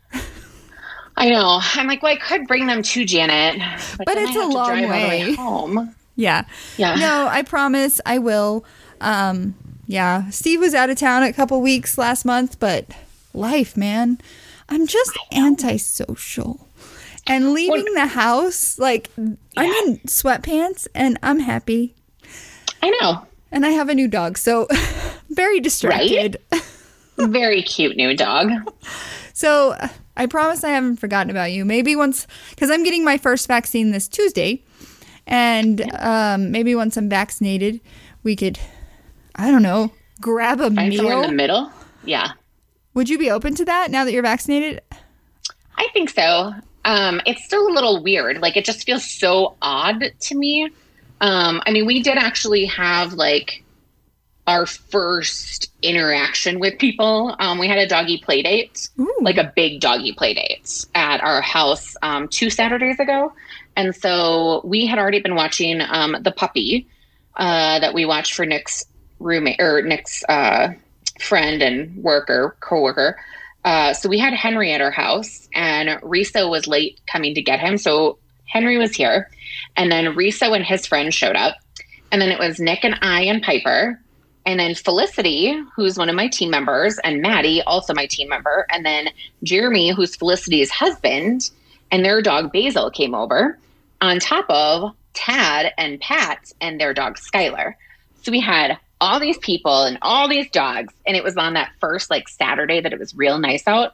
I 1.17 1.31
know. 1.31 1.61
I'm 1.75 1.87
like, 1.87 2.03
well, 2.03 2.15
I 2.15 2.17
could 2.17 2.49
bring 2.49 2.67
them 2.67 2.83
to 2.83 3.05
Janet, 3.05 3.63
but, 3.97 4.07
But 4.07 4.19
it's 4.19 4.35
a 4.35 4.45
long 4.45 4.89
way. 4.89 5.35
home. 5.37 5.95
Yeah. 6.17 6.47
Yeah. 6.77 6.97
No, 6.97 7.29
I 7.31 7.43
promise 7.43 8.01
I 8.05 8.19
will. 8.19 8.65
Um, 9.01 9.55
yeah. 9.87 10.31
Steve 10.31 10.59
was 10.59 10.75
out 10.75 10.91
of 10.91 10.99
town 10.99 11.23
a 11.23 11.33
couple 11.33 11.61
weeks 11.63 11.97
last 11.97 12.25
month, 12.25 12.59
but 12.59 12.87
life, 13.33 13.77
man. 13.77 14.19
I'm 14.69 14.89
just 14.89 15.17
antisocial. 15.33 16.66
And 17.27 17.53
leaving 17.53 17.93
the 17.95 18.07
house, 18.07 18.79
like 18.79 19.11
I'm 19.17 19.37
in 19.57 19.99
sweatpants 20.07 20.87
and 20.95 21.19
I'm 21.23 21.41
happy. 21.41 21.95
I 22.83 22.91
know. 23.01 23.27
And 23.51 23.65
I 23.67 23.71
have 23.71 23.89
a 23.89 23.95
new 23.95 24.07
dog, 24.09 24.39
so 24.39 24.69
very 25.31 25.61
distracted. 25.61 26.37
Very 27.19 27.63
cute 27.63 27.97
new 27.97 28.17
dog. 28.17 28.51
So 29.33 29.77
I 30.17 30.25
promise 30.25 30.65
I 30.65 30.71
haven't 30.71 30.97
forgotten 30.97 31.29
about 31.29 31.53
you. 31.53 31.67
Maybe 31.67 31.95
once, 31.95 32.27
because 32.49 32.71
I'm 32.71 32.83
getting 32.83 33.05
my 33.05 33.19
first 33.19 33.47
vaccine 33.47 33.91
this 33.91 34.09
Tuesday, 34.09 34.65
and 35.27 35.93
um, 35.99 36.51
maybe 36.51 36.75
once 36.75 36.97
I'm 36.97 37.11
vaccinated, 37.11 37.83
we 38.23 38.35
could, 38.35 38.59
I 39.35 39.51
don't 39.51 39.63
know, 39.63 39.93
grab 40.23 40.63
a 40.63 40.71
Find 40.71 40.95
somewhere 40.95 41.23
in 41.23 41.31
the 41.31 41.37
middle. 41.37 41.71
Yeah, 42.03 42.33
Would 42.95 43.11
you 43.11 43.19
be 43.19 43.31
open 43.31 43.55
to 43.57 43.65
that 43.67 43.91
now 43.91 44.07
that 44.07 44.13
you're 44.15 44.23
vaccinated? 44.23 44.81
I 45.77 45.89
think 45.93 46.09
so. 46.09 46.55
Um, 46.87 47.21
it's 47.27 47.45
still 47.45 47.69
a 47.69 47.73
little 47.73 48.03
weird. 48.03 48.39
Like 48.39 48.57
it 48.57 48.65
just 48.65 48.87
feels 48.87 49.05
so 49.05 49.57
odd 49.61 50.13
to 50.19 50.35
me. 50.35 50.71
Um, 51.21 51.61
I 51.67 51.73
mean, 51.73 51.85
we 51.85 52.03
did 52.03 52.17
actually 52.17 52.65
have 52.67 53.13
like 53.13 53.65
our 54.47 54.65
first 54.65 55.73
interaction 55.83 56.61
with 56.61 56.79
people. 56.79 57.35
Um, 57.41 57.59
we 57.59 57.67
had 57.67 57.79
a 57.79 57.89
doggy 57.89 58.19
play 58.19 58.43
date, 58.43 58.89
Ooh. 59.01 59.13
like 59.21 59.37
a 59.37 59.53
big 59.57 59.81
doggy 59.81 60.13
play 60.13 60.35
date 60.35 60.85
at 60.95 61.21
our 61.21 61.41
house 61.41 61.97
um, 62.03 62.29
two 62.29 62.49
Saturdays 62.49 63.01
ago. 63.01 63.33
And 63.75 63.95
so 63.95 64.63
we 64.65 64.87
had 64.87 64.99
already 64.99 65.21
been 65.21 65.35
watching 65.35 65.81
um, 65.81 66.17
The 66.21 66.31
Puppy 66.31 66.87
uh, 67.35 67.81
that 67.81 67.93
we 67.93 68.07
watched 68.07 68.35
for 68.35 68.47
Nick's 68.47 68.85
roommate 69.19 69.61
or 69.61 69.83
Nick's 69.83 70.23
uh, 70.29 70.69
friend 71.21 71.61
and 71.63 72.03
worker, 72.03 72.57
coworker. 72.61 73.19
Uh, 73.67 73.93
so 73.93 74.09
we 74.09 74.17
had 74.17 74.33
Henry 74.33 74.73
at 74.73 74.81
our 74.81 74.93
house, 74.93 75.49
and 75.53 76.01
Risa 76.01 76.49
was 76.49 76.69
late 76.69 77.01
coming 77.09 77.35
to 77.35 77.43
get 77.43 77.59
him. 77.59 77.77
So 77.77 78.17
Henry 78.47 78.79
was 78.79 78.95
here, 78.95 79.29
and 79.77 79.91
then 79.91 80.15
Risa 80.15 80.55
and 80.55 80.65
his 80.65 80.87
friend 80.87 81.13
showed 81.13 81.35
up, 81.35 81.57
and 82.13 82.23
then 82.23 82.31
it 82.31 82.39
was 82.39 82.61
Nick 82.61 82.85
and 82.85 82.95
I 83.03 83.23
and 83.23 83.43
Piper, 83.43 84.01
and 84.47 84.61
then 84.61 84.77
Felicity, 84.77 85.61
who's 85.75 85.99
one 85.99 86.09
of 86.09 86.15
my 86.15 86.29
team 86.29 86.49
members, 86.49 87.01
and 87.03 87.21
Maddie, 87.21 87.61
also 87.63 87.93
my 87.93 88.07
team 88.07 88.29
member, 88.29 88.69
and 88.71 88.87
then 88.87 89.09
Jeremy, 89.43 89.91
who's 89.91 90.15
Felicity's 90.15 90.71
husband, 90.71 91.51
and 91.91 92.05
their 92.05 92.23
dog 92.23 92.53
Basil 92.53 92.93
came 92.93 93.17
over, 93.17 93.59
on 94.01 94.21
top 94.21 94.47
of 94.49 94.95
Tad 95.13 95.73
and 95.77 96.01
Pat 96.01 96.53
and 96.61 96.81
their 96.81 96.95
dog 96.95 97.17
Skylar. 97.17 97.75
So 98.23 98.31
we 98.31 98.39
had 98.39 98.79
all 99.01 99.21
these 99.21 99.39
people 99.39 99.83
and 99.83 99.99
all 100.03 100.29
these 100.29 100.51
dogs, 100.51 100.93
and 101.07 101.17
it 101.17 101.25
was 101.25 101.37
on 101.37 101.55
that 101.55 101.73
first 101.81 102.11
like 102.11 102.29
Saturday 102.29 102.81
that 102.81 102.93
it 102.93 102.99
was 102.99 103.15
real 103.15 103.39
nice 103.39 103.67
out. 103.67 103.93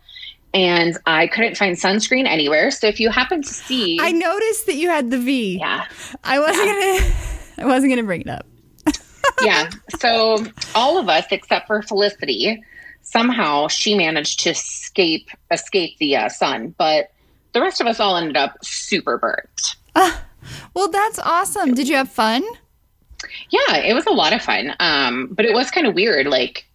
And 0.55 0.99
I 1.07 1.29
couldn't 1.29 1.57
find 1.57 1.77
sunscreen 1.77 2.27
anywhere. 2.27 2.71
So 2.71 2.87
if 2.87 3.01
you 3.01 3.09
happen 3.11 3.43
to 3.43 3.49
see, 3.49 3.99
I 4.01 4.13
noticed 4.13 4.67
that 4.67 4.77
you 4.77 4.91
had 4.91 5.11
the 5.11 5.19
V. 5.19 5.59
yeah, 5.59 5.87
I 6.23 6.39
wasn't 6.39 6.67
gonna. 6.67 7.15
I 7.59 7.65
wasn't 7.67 7.93
gonna 7.93 8.03
bring 8.03 8.23
it 8.23 8.29
up. 8.29 8.47
yeah. 9.43 9.71
So 9.99 10.45
all 10.75 10.99
of 10.99 11.09
us, 11.09 11.25
except 11.31 11.67
for 11.67 11.81
Felicity, 11.83 12.63
somehow 13.01 13.69
she 13.69 13.95
managed 13.95 14.41
to 14.41 14.51
escape 14.51 15.29
escape 15.51 15.97
the 15.99 16.17
uh, 16.17 16.29
sun, 16.29 16.75
but 16.77 17.13
the 17.53 17.61
rest 17.61 17.81
of 17.81 17.87
us 17.87 17.99
all 17.99 18.17
ended 18.17 18.37
up 18.37 18.59
super 18.63 19.17
burnt. 19.19 19.77
Well, 20.75 20.89
that's 20.89 21.19
awesome. 21.19 21.75
Did 21.75 21.89
you 21.89 21.97
have 21.97 22.11
fun? 22.11 22.43
Yeah, 23.51 23.77
it 23.77 23.95
was 23.95 24.07
a 24.07 24.13
lot 24.13 24.33
of 24.33 24.43
fun. 24.43 24.75
Um, 24.81 25.29
but 25.31 25.45
it 25.45 25.55
was 25.55 25.71
kind 25.71 25.87
of 25.87 25.95
weird, 25.95 26.27
like, 26.27 26.67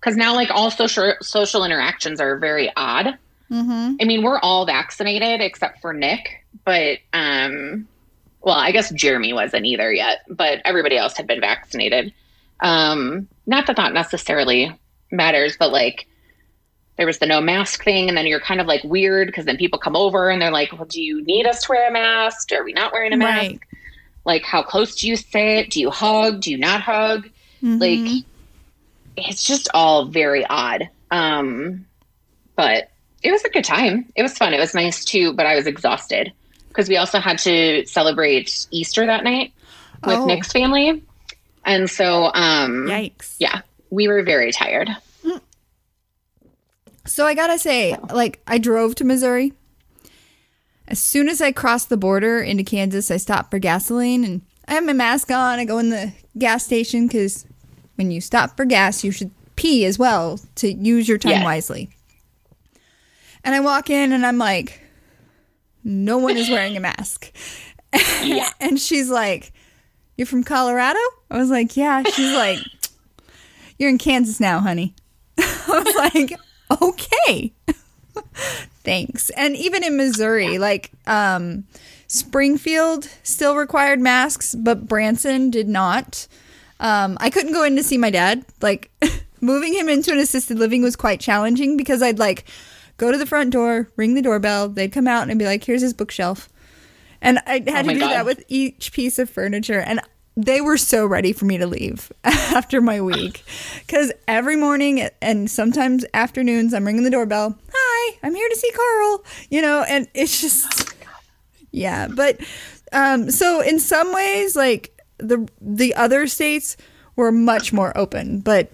because 0.00 0.16
now 0.16 0.34
like 0.34 0.50
all 0.50 0.70
social 0.70 1.14
social 1.20 1.64
interactions 1.64 2.20
are 2.20 2.38
very 2.38 2.72
odd. 2.76 3.18
Mm-hmm. 3.50 3.96
I 4.00 4.04
mean, 4.04 4.22
we're 4.22 4.38
all 4.38 4.64
vaccinated 4.64 5.40
except 5.40 5.80
for 5.80 5.92
Nick, 5.92 6.44
but 6.64 6.98
um, 7.12 7.88
well, 8.42 8.56
I 8.56 8.72
guess 8.72 8.90
Jeremy 8.90 9.32
wasn't 9.32 9.66
either 9.66 9.92
yet, 9.92 10.20
but 10.28 10.60
everybody 10.64 10.96
else 10.96 11.16
had 11.16 11.26
been 11.26 11.40
vaccinated. 11.40 12.12
Um, 12.60 13.28
not 13.46 13.66
that 13.66 13.76
that 13.76 13.92
necessarily 13.92 14.78
matters, 15.10 15.56
but 15.58 15.72
like 15.72 16.06
there 16.96 17.06
was 17.06 17.18
the 17.18 17.26
no 17.26 17.40
mask 17.40 17.82
thing, 17.82 18.08
and 18.08 18.16
then 18.16 18.26
you're 18.26 18.40
kind 18.40 18.60
of 18.60 18.66
like 18.66 18.84
weird 18.84 19.26
because 19.26 19.46
then 19.46 19.56
people 19.56 19.78
come 19.78 19.96
over 19.96 20.30
and 20.30 20.40
they're 20.40 20.50
like, 20.50 20.72
"Well, 20.72 20.86
do 20.86 21.00
you 21.02 21.24
need 21.24 21.46
us 21.46 21.62
to 21.64 21.70
wear 21.70 21.88
a 21.88 21.92
mask? 21.92 22.52
Are 22.52 22.64
we 22.64 22.72
not 22.72 22.92
wearing 22.92 23.12
a 23.12 23.16
mask? 23.16 23.42
Right. 23.42 23.60
Like, 24.24 24.42
how 24.44 24.62
close 24.62 24.96
do 24.96 25.08
you 25.08 25.16
sit? 25.16 25.70
Do 25.70 25.80
you 25.80 25.90
hug? 25.90 26.40
Do 26.42 26.50
you 26.50 26.58
not 26.58 26.80
hug? 26.82 27.28
Mhm. 27.62 27.80
Like, 27.80 28.24
it's 29.16 29.44
just 29.44 29.68
all 29.74 30.06
very 30.06 30.44
odd. 30.46 30.88
Um, 31.10 31.86
but 32.56 32.90
it 33.22 33.30
was 33.32 33.42
a 33.44 33.50
good 33.50 33.64
time. 33.64 34.06
It 34.14 34.22
was 34.22 34.36
fun. 34.36 34.54
It 34.54 34.60
was 34.60 34.74
nice 34.74 35.04
too, 35.04 35.32
but 35.32 35.46
I 35.46 35.56
was 35.56 35.66
exhausted 35.66 36.32
because 36.68 36.88
we 36.88 36.96
also 36.96 37.18
had 37.18 37.38
to 37.40 37.84
celebrate 37.86 38.66
Easter 38.70 39.04
that 39.06 39.24
night 39.24 39.52
with 40.06 40.16
Oh. 40.18 40.26
Nick's 40.26 40.52
family. 40.52 41.02
And 41.64 41.90
so, 41.90 42.30
um, 42.32 42.86
Yikes. 42.86 43.36
yeah, 43.38 43.60
we 43.90 44.08
were 44.08 44.22
very 44.22 44.52
tired. 44.52 44.88
So 47.06 47.26
I 47.26 47.34
gotta 47.34 47.58
say, 47.58 47.96
like, 48.12 48.40
I 48.46 48.58
drove 48.58 48.94
to 48.96 49.04
Missouri. 49.04 49.52
As 50.90 50.98
soon 50.98 51.28
as 51.28 51.40
I 51.40 51.52
crossed 51.52 51.88
the 51.88 51.96
border 51.96 52.40
into 52.40 52.64
Kansas, 52.64 53.10
I 53.10 53.16
stopped 53.16 53.50
for 53.50 53.58
gasoline 53.60 54.24
and 54.24 54.42
I 54.66 54.74
have 54.74 54.84
my 54.84 54.92
mask 54.92 55.30
on. 55.30 55.58
I 55.58 55.64
go 55.64 55.78
in 55.78 55.90
the 55.90 56.12
gas 56.36 56.64
station 56.64 57.06
because 57.06 57.46
when 57.94 58.10
you 58.10 58.20
stop 58.20 58.56
for 58.56 58.64
gas, 58.64 59.04
you 59.04 59.12
should 59.12 59.30
pee 59.56 59.84
as 59.84 59.98
well 59.98 60.40
to 60.56 60.72
use 60.72 61.08
your 61.08 61.18
time 61.18 61.32
Yeah. 61.32 61.44
wisely. 61.44 61.90
And 63.44 63.54
I 63.54 63.60
walk 63.60 63.88
in 63.88 64.12
and 64.12 64.26
I'm 64.26 64.38
like, 64.38 64.80
no 65.84 66.18
one 66.18 66.36
is 66.36 66.50
wearing 66.50 66.76
a 66.76 66.80
mask. 66.80 67.32
Yeah. 68.22 68.48
and 68.60 68.78
she's 68.78 69.10
like, 69.10 69.52
You're 70.16 70.26
from 70.26 70.44
Colorado? 70.44 71.00
I 71.28 71.38
was 71.38 71.50
like, 71.50 71.76
Yeah. 71.76 72.04
She's 72.04 72.32
like, 72.34 72.58
You're 73.80 73.88
in 73.90 73.98
Kansas 73.98 74.38
now, 74.38 74.60
honey. 74.60 74.94
I 75.38 75.82
was 75.84 75.94
like, 75.96 76.38
Okay. 76.80 77.52
Thanks. 78.82 79.30
And 79.30 79.56
even 79.56 79.84
in 79.84 79.96
Missouri, 79.96 80.58
like 80.58 80.90
um 81.06 81.64
Springfield 82.06 83.08
still 83.22 83.54
required 83.56 84.00
masks, 84.00 84.54
but 84.54 84.88
Branson 84.88 85.50
did 85.50 85.68
not. 85.68 86.26
Um, 86.80 87.16
I 87.20 87.30
couldn't 87.30 87.52
go 87.52 87.62
in 87.62 87.76
to 87.76 87.82
see 87.84 87.98
my 87.98 88.10
dad. 88.10 88.44
Like 88.60 88.90
moving 89.40 89.72
him 89.74 89.88
into 89.88 90.10
an 90.12 90.18
assisted 90.18 90.58
living 90.58 90.82
was 90.82 90.96
quite 90.96 91.20
challenging 91.20 91.76
because 91.76 92.02
I'd 92.02 92.18
like 92.18 92.46
go 92.96 93.12
to 93.12 93.18
the 93.18 93.26
front 93.26 93.50
door, 93.52 93.88
ring 93.96 94.14
the 94.14 94.22
doorbell, 94.22 94.68
they'd 94.68 94.92
come 94.92 95.06
out 95.06 95.22
and 95.22 95.30
I'd 95.30 95.38
be 95.38 95.44
like, 95.44 95.62
"Here's 95.64 95.82
his 95.82 95.94
bookshelf," 95.94 96.48
and 97.22 97.38
I 97.46 97.62
had 97.66 97.86
Oh 97.86 97.88
to 97.88 97.94
do 97.94 98.00
God. 98.00 98.10
that 98.10 98.24
with 98.26 98.42
each 98.48 98.92
piece 98.92 99.18
of 99.18 99.30
furniture. 99.30 99.78
And 99.80 100.00
they 100.36 100.60
were 100.60 100.76
so 100.78 101.06
ready 101.06 101.32
for 101.32 101.44
me 101.44 101.58
to 101.58 101.66
leave 101.66 102.10
after 102.24 102.80
my 102.80 103.00
week 103.00 103.44
because 103.86 104.12
every 104.26 104.56
morning 104.56 105.08
and 105.20 105.50
sometimes 105.50 106.04
afternoons 106.14 106.72
I'm 106.74 106.86
ringing 106.86 107.04
the 107.04 107.10
doorbell. 107.10 107.58
Hi, 108.02 108.18
I'm 108.22 108.34
here 108.34 108.48
to 108.48 108.56
see 108.56 108.70
Carl. 108.70 109.24
You 109.50 109.62
know, 109.62 109.84
and 109.86 110.08
it's 110.14 110.40
just 110.40 110.94
yeah. 111.70 112.08
But 112.08 112.40
um, 112.92 113.30
so 113.30 113.60
in 113.60 113.78
some 113.78 114.12
ways, 114.14 114.56
like 114.56 114.98
the 115.18 115.48
the 115.60 115.94
other 115.94 116.26
states 116.26 116.76
were 117.16 117.32
much 117.32 117.72
more 117.72 117.96
open, 117.96 118.40
but 118.40 118.70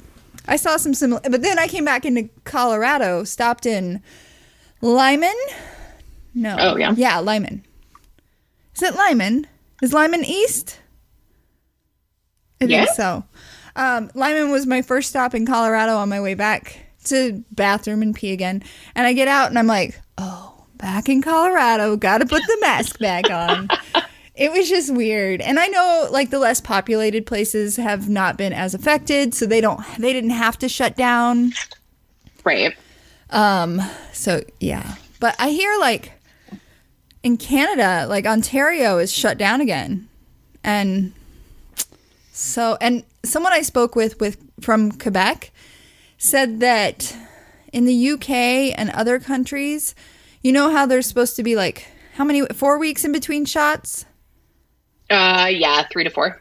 I 0.46 0.56
saw 0.56 0.76
some 0.76 0.94
similar. 0.94 1.20
But 1.22 1.42
then 1.42 1.58
I 1.58 1.66
came 1.66 1.84
back 1.84 2.04
into 2.04 2.28
Colorado, 2.44 3.24
stopped 3.24 3.66
in 3.66 4.00
Limon. 4.80 5.34
No. 6.34 6.56
Oh, 6.58 6.76
yeah? 6.76 6.92
Yeah, 6.96 7.20
Limon. 7.20 7.64
Is 8.74 8.82
it 8.82 8.94
Limon? 8.94 9.46
Is 9.82 9.92
Limon 9.94 10.24
East? 10.24 10.78
I 12.60 12.66
Yeah. 12.66 12.84
think 12.84 12.94
so. 12.96 13.24
Um, 13.74 14.10
Limon 14.14 14.50
was 14.50 14.66
my 14.66 14.82
first 14.82 15.08
stop 15.08 15.34
in 15.34 15.46
Colorado 15.46 15.96
on 15.96 16.08
my 16.10 16.20
way 16.20 16.34
back 16.34 16.85
to 17.06 17.44
bathroom 17.50 18.02
and 18.02 18.14
pee 18.14 18.32
again. 18.32 18.62
And 18.94 19.06
I 19.06 19.12
get 19.12 19.28
out 19.28 19.48
and 19.48 19.58
I'm 19.58 19.66
like, 19.66 20.00
oh, 20.18 20.66
back 20.78 21.08
in 21.08 21.22
Colorado, 21.22 21.96
got 21.96 22.18
to 22.18 22.26
put 22.26 22.42
the 22.46 22.58
mask 22.60 22.98
back 22.98 23.30
on. 23.30 23.68
it 24.34 24.52
was 24.52 24.68
just 24.68 24.94
weird. 24.94 25.40
And 25.40 25.58
I 25.58 25.66
know 25.66 26.08
like 26.10 26.30
the 26.30 26.38
less 26.38 26.60
populated 26.60 27.26
places 27.26 27.76
have 27.76 28.08
not 28.08 28.36
been 28.36 28.52
as 28.52 28.74
affected, 28.74 29.34
so 29.34 29.46
they 29.46 29.60
don't 29.60 29.80
they 29.98 30.12
didn't 30.12 30.30
have 30.30 30.58
to 30.58 30.68
shut 30.68 30.96
down. 30.96 31.52
Right. 32.44 32.76
Um, 33.30 33.80
so 34.12 34.42
yeah. 34.60 34.96
But 35.18 35.34
I 35.38 35.50
hear 35.50 35.76
like 35.78 36.12
in 37.22 37.36
Canada, 37.36 38.06
like 38.08 38.26
Ontario 38.26 38.98
is 38.98 39.12
shut 39.12 39.38
down 39.38 39.60
again. 39.60 40.08
And 40.62 41.12
so 42.32 42.76
and 42.80 43.04
someone 43.24 43.52
I 43.52 43.62
spoke 43.62 43.96
with 43.96 44.20
with 44.20 44.38
from 44.60 44.92
Quebec 44.92 45.50
said 46.18 46.60
that 46.60 47.16
in 47.72 47.84
the 47.84 48.10
UK 48.10 48.30
and 48.78 48.90
other 48.90 49.18
countries, 49.18 49.94
you 50.42 50.52
know 50.52 50.70
how 50.70 50.86
there's 50.86 51.06
supposed 51.06 51.36
to 51.36 51.42
be 51.42 51.56
like 51.56 51.86
how 52.14 52.24
many 52.24 52.44
4 52.46 52.78
weeks 52.78 53.04
in 53.04 53.12
between 53.12 53.44
shots? 53.44 54.04
Uh, 55.10 55.48
yeah, 55.52 55.84
three 55.92 56.02
to 56.04 56.10
four. 56.10 56.40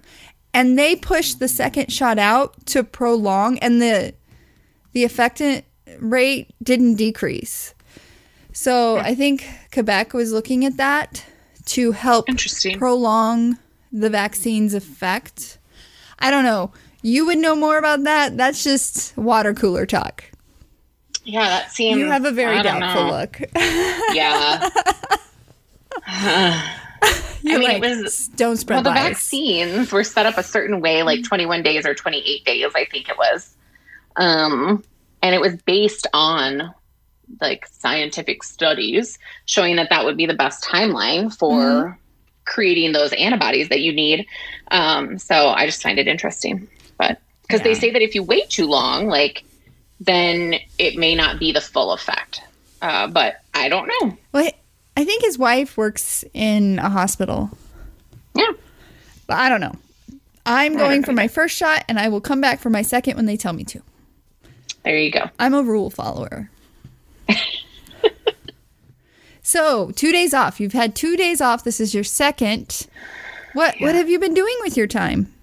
and 0.53 0.79
they 0.79 0.95
pushed 0.95 1.39
the 1.39 1.47
second 1.47 1.91
shot 1.91 2.17
out 2.17 2.65
to 2.67 2.83
prolong 2.83 3.59
and 3.59 3.81
the 3.81 4.13
the 4.93 5.03
effectant 5.03 5.65
rate 5.99 6.49
didn't 6.63 6.95
decrease 6.95 7.73
so 8.53 8.97
i 8.97 9.13
think 9.13 9.47
quebec 9.71 10.13
was 10.13 10.31
looking 10.31 10.65
at 10.65 10.77
that 10.77 11.23
to 11.65 11.91
help 11.91 12.25
prolong 12.77 13.57
the 13.91 14.09
vaccine's 14.09 14.73
effect 14.73 15.59
i 16.19 16.31
don't 16.31 16.43
know 16.45 16.71
you 17.05 17.25
would 17.27 17.37
know 17.37 17.55
more 17.55 17.77
about 17.77 18.03
that 18.03 18.35
that's 18.35 18.63
just 18.63 19.15
water 19.17 19.53
cooler 19.53 19.85
talk 19.85 20.23
Yeah, 21.23 21.47
that 21.47 21.71
seems. 21.71 21.99
you 21.99 22.07
have 22.07 22.25
a 22.25 22.31
very 22.31 22.61
doubtful 22.63 23.05
know. 23.05 23.11
look 23.11 23.39
Yeah. 24.13 24.69
You're 27.43 27.59
mean, 27.59 27.69
it 27.69 27.81
like, 27.81 28.03
was- 28.03 28.27
don't 28.29 28.57
spread. 28.57 28.77
well, 28.77 28.83
spread 28.83 28.85
the 28.85 28.89
lies 28.89 29.09
vaccines 29.09 29.91
were 29.91 30.03
set 30.03 30.25
up 30.25 30.37
a 30.39 30.43
certain 30.43 30.81
way, 30.81 31.03
like 31.03 31.23
21 31.23 31.61
days 31.61 31.85
or 31.85 31.93
28 31.93 32.43
days, 32.43 32.71
I 32.75 32.85
think 32.85 33.07
it 33.07 33.17
was. 33.17 33.55
Um, 34.15 34.83
and 35.21 35.35
it 35.35 35.41
was 35.41 35.55
based 35.61 36.07
on 36.13 36.73
like 37.41 37.67
scientific 37.67 38.43
studies 38.43 39.19
showing 39.45 39.75
that 39.75 39.89
that 39.91 40.05
would 40.05 40.17
be 40.17 40.25
the 40.25 40.33
best 40.33 40.63
timeline 40.63 41.35
for 41.37 41.53
Mm-hmm. 41.59 41.99
creating 42.45 42.91
those 42.93 43.13
antibodies 43.13 43.69
that 43.69 43.81
you 43.81 43.93
need. 43.93 44.25
Um, 44.71 45.17
so 45.19 45.49
I 45.49 45.65
just 45.67 45.83
find 45.83 45.99
it 45.99 46.07
interesting. 46.07 46.67
Because 47.47 47.61
they 47.61 47.73
say 47.73 47.91
that 47.91 48.01
if 48.01 48.15
you 48.15 48.23
wait 48.23 48.49
too 48.49 48.65
long, 48.65 49.07
like 49.07 49.43
then 49.99 50.55
it 50.77 50.97
may 50.97 51.15
not 51.15 51.39
be 51.39 51.51
the 51.51 51.61
full 51.61 51.91
effect. 51.93 52.41
Uh, 52.81 53.07
but 53.07 53.41
I 53.53 53.69
don't 53.69 53.87
know. 53.87 54.17
Well, 54.31 54.51
I 54.97 55.05
think 55.05 55.23
his 55.23 55.37
wife 55.37 55.77
works 55.77 56.23
in 56.33 56.79
a 56.79 56.89
hospital. 56.89 57.49
Yeah. 58.33 58.51
But 59.27 59.37
I 59.37 59.49
don't 59.49 59.61
know. 59.61 59.75
I'm 60.45 60.77
going 60.77 61.03
for 61.03 61.11
my 61.11 61.27
first 61.27 61.55
shot 61.55 61.83
and 61.87 61.97
I 61.97 62.09
will 62.09 62.21
come 62.21 62.39
back 62.39 62.59
for 62.59 62.69
my 62.69 62.83
second 62.83 63.15
when 63.15 63.25
they 63.25 63.37
tell 63.37 63.53
me 63.53 63.63
to. 63.65 63.81
There 64.83 64.97
you 64.97 65.11
go. 65.11 65.29
I'm 65.39 65.55
a 65.55 65.63
rule 65.63 65.89
follower. 65.89 66.51
so, 69.41 69.89
2 69.91 70.11
days 70.11 70.33
off. 70.35 70.59
You've 70.59 70.73
had 70.73 70.95
2 70.95 71.17
days 71.17 71.41
off. 71.41 71.63
This 71.63 71.79
is 71.79 71.95
your 71.95 72.03
second. 72.03 72.87
What 73.53 73.75
what 73.79 73.95
have 73.95 74.09
you 74.09 74.19
been 74.19 74.33
doing 74.33 74.55
with 74.61 74.75
your 74.75 74.85
time? 74.85 75.33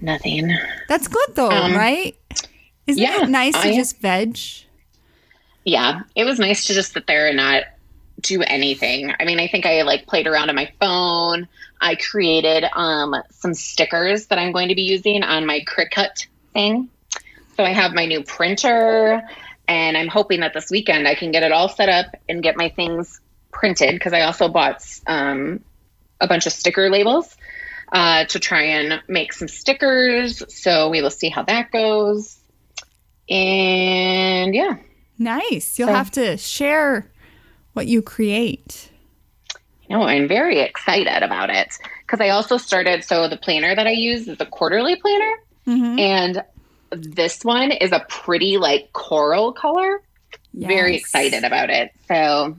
Nothing. 0.00 0.56
That's 0.88 1.08
good 1.08 1.34
though, 1.34 1.50
Um, 1.50 1.74
right? 1.74 2.16
Isn't 2.86 3.02
yeah, 3.02 3.22
it 3.24 3.28
nice 3.28 3.54
to 3.54 3.68
I- 3.68 3.74
just 3.74 4.00
veg? 4.00 4.38
Yeah, 5.64 6.00
it 6.16 6.24
was 6.24 6.38
nice 6.38 6.66
to 6.68 6.74
just 6.74 6.94
sit 6.94 7.06
there 7.06 7.26
and 7.28 7.36
not 7.36 7.64
do 8.20 8.42
anything. 8.42 9.12
I 9.20 9.24
mean, 9.24 9.38
I 9.38 9.46
think 9.46 9.66
I 9.66 9.82
like 9.82 10.06
played 10.06 10.26
around 10.26 10.48
on 10.48 10.56
my 10.56 10.72
phone. 10.80 11.48
I 11.80 11.96
created 11.96 12.64
um, 12.74 13.14
some 13.30 13.54
stickers 13.54 14.26
that 14.26 14.38
I'm 14.38 14.52
going 14.52 14.68
to 14.68 14.74
be 14.74 14.82
using 14.82 15.22
on 15.22 15.46
my 15.46 15.60
Cricut 15.60 16.26
thing. 16.52 16.88
So 17.56 17.64
I 17.64 17.72
have 17.72 17.92
my 17.92 18.06
new 18.06 18.22
printer, 18.22 19.22
and 19.68 19.96
I'm 19.96 20.08
hoping 20.08 20.40
that 20.40 20.54
this 20.54 20.70
weekend 20.70 21.06
I 21.06 21.14
can 21.14 21.30
get 21.30 21.42
it 21.42 21.52
all 21.52 21.68
set 21.68 21.88
up 21.90 22.06
and 22.28 22.42
get 22.42 22.56
my 22.56 22.70
things 22.70 23.20
printed 23.52 23.94
because 23.94 24.12
I 24.14 24.22
also 24.22 24.48
bought 24.48 24.82
um, 25.06 25.62
a 26.20 26.26
bunch 26.26 26.46
of 26.46 26.52
sticker 26.52 26.88
labels 26.88 27.36
uh, 27.92 28.24
to 28.26 28.38
try 28.38 28.62
and 28.62 29.02
make 29.08 29.32
some 29.32 29.48
stickers. 29.48 30.42
So 30.54 30.88
we 30.90 31.02
will 31.02 31.10
see 31.10 31.28
how 31.28 31.42
that 31.44 31.70
goes. 31.70 32.38
And 33.28 34.54
yeah, 34.54 34.76
Nice. 35.18 35.78
You'll 35.78 35.88
So- 35.88 35.94
have 35.94 36.10
to 36.12 36.36
share 36.38 37.10
what 37.74 37.86
you 37.86 38.00
create. 38.00 38.88
No, 39.90 40.02
I'm 40.02 40.26
very 40.28 40.60
excited 40.60 41.22
about 41.22 41.50
it 41.50 41.68
because 42.06 42.20
I 42.20 42.30
also 42.30 42.56
started. 42.56 43.04
So 43.04 43.28
the 43.28 43.36
planner 43.36 43.74
that 43.74 43.86
I 43.86 43.90
use 43.90 44.28
is 44.28 44.40
a 44.40 44.46
quarterly 44.46 44.96
planner, 44.96 45.32
Mhm. 45.66 46.00
and 46.00 46.42
this 46.90 47.44
one 47.44 47.70
is 47.72 47.92
a 47.92 48.00
pretty 48.08 48.56
like 48.56 48.92
coral 48.92 49.52
color. 49.52 50.00
Very 50.54 50.96
excited 50.96 51.44
about 51.44 51.70
it. 51.70 51.90
So 52.08 52.56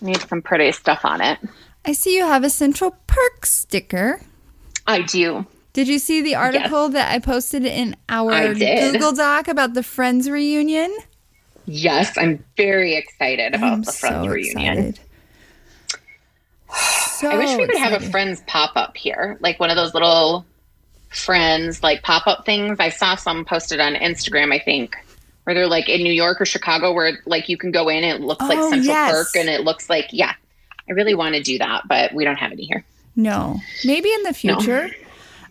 need 0.00 0.20
some 0.28 0.40
pretty 0.42 0.72
stuff 0.72 1.00
on 1.04 1.20
it. 1.20 1.38
I 1.84 1.92
see 1.92 2.14
you 2.16 2.24
have 2.24 2.44
a 2.44 2.50
Central 2.50 2.96
Perk 3.06 3.44
sticker. 3.44 4.20
I 4.92 5.02
do. 5.02 5.46
Did 5.72 5.88
you 5.88 5.98
see 5.98 6.20
the 6.20 6.34
article 6.34 6.90
that 6.90 7.10
I 7.10 7.18
posted 7.18 7.64
in 7.64 7.96
our 8.08 8.52
Google 8.54 9.12
Doc 9.12 9.48
about 9.48 9.72
the 9.74 9.82
Friends 9.82 10.28
reunion? 10.28 10.94
Yes, 11.64 12.16
I'm 12.18 12.44
very 12.56 12.94
excited 12.96 13.54
about 13.54 13.72
I'm 13.72 13.82
the 13.82 13.92
Friends 13.92 14.26
so 14.26 14.32
reunion. 14.32 14.94
So 17.22 17.30
I 17.30 17.36
wish 17.36 17.56
we 17.56 17.66
could 17.68 17.76
have 17.78 18.02
a. 18.02 18.10
Friends 18.10 18.42
pop 18.48 18.72
up 18.74 18.96
here, 18.96 19.36
like 19.40 19.60
one 19.60 19.70
of 19.70 19.76
those 19.76 19.94
little 19.94 20.44
Friends 21.10 21.80
like 21.82 22.02
pop 22.02 22.26
up 22.26 22.44
things. 22.44 22.80
I 22.80 22.88
saw 22.88 23.14
some 23.14 23.44
posted 23.44 23.78
on 23.78 23.94
Instagram, 23.94 24.52
I 24.52 24.58
think, 24.58 24.96
where 25.44 25.54
they're 25.54 25.68
like 25.68 25.88
in 25.88 26.02
New 26.02 26.12
York 26.12 26.40
or 26.40 26.46
Chicago, 26.46 26.92
where 26.92 27.18
like 27.26 27.48
you 27.48 27.56
can 27.56 27.70
go 27.70 27.88
in 27.88 28.02
and 28.02 28.20
it 28.22 28.26
looks 28.26 28.44
like 28.44 28.58
Oh, 28.58 28.70
Central 28.70 28.86
yes. 28.86 29.12
Park, 29.12 29.28
and 29.36 29.48
it 29.48 29.60
looks 29.60 29.88
like 29.88 30.06
yeah. 30.10 30.32
I 30.88 30.92
really 30.94 31.14
want 31.14 31.36
to 31.36 31.42
do 31.42 31.58
that, 31.58 31.86
but 31.86 32.12
we 32.12 32.24
don't 32.24 32.36
have 32.36 32.50
any 32.50 32.64
here. 32.64 32.84
No, 33.14 33.58
maybe 33.84 34.12
in 34.12 34.22
the 34.22 34.32
future. 34.32 34.90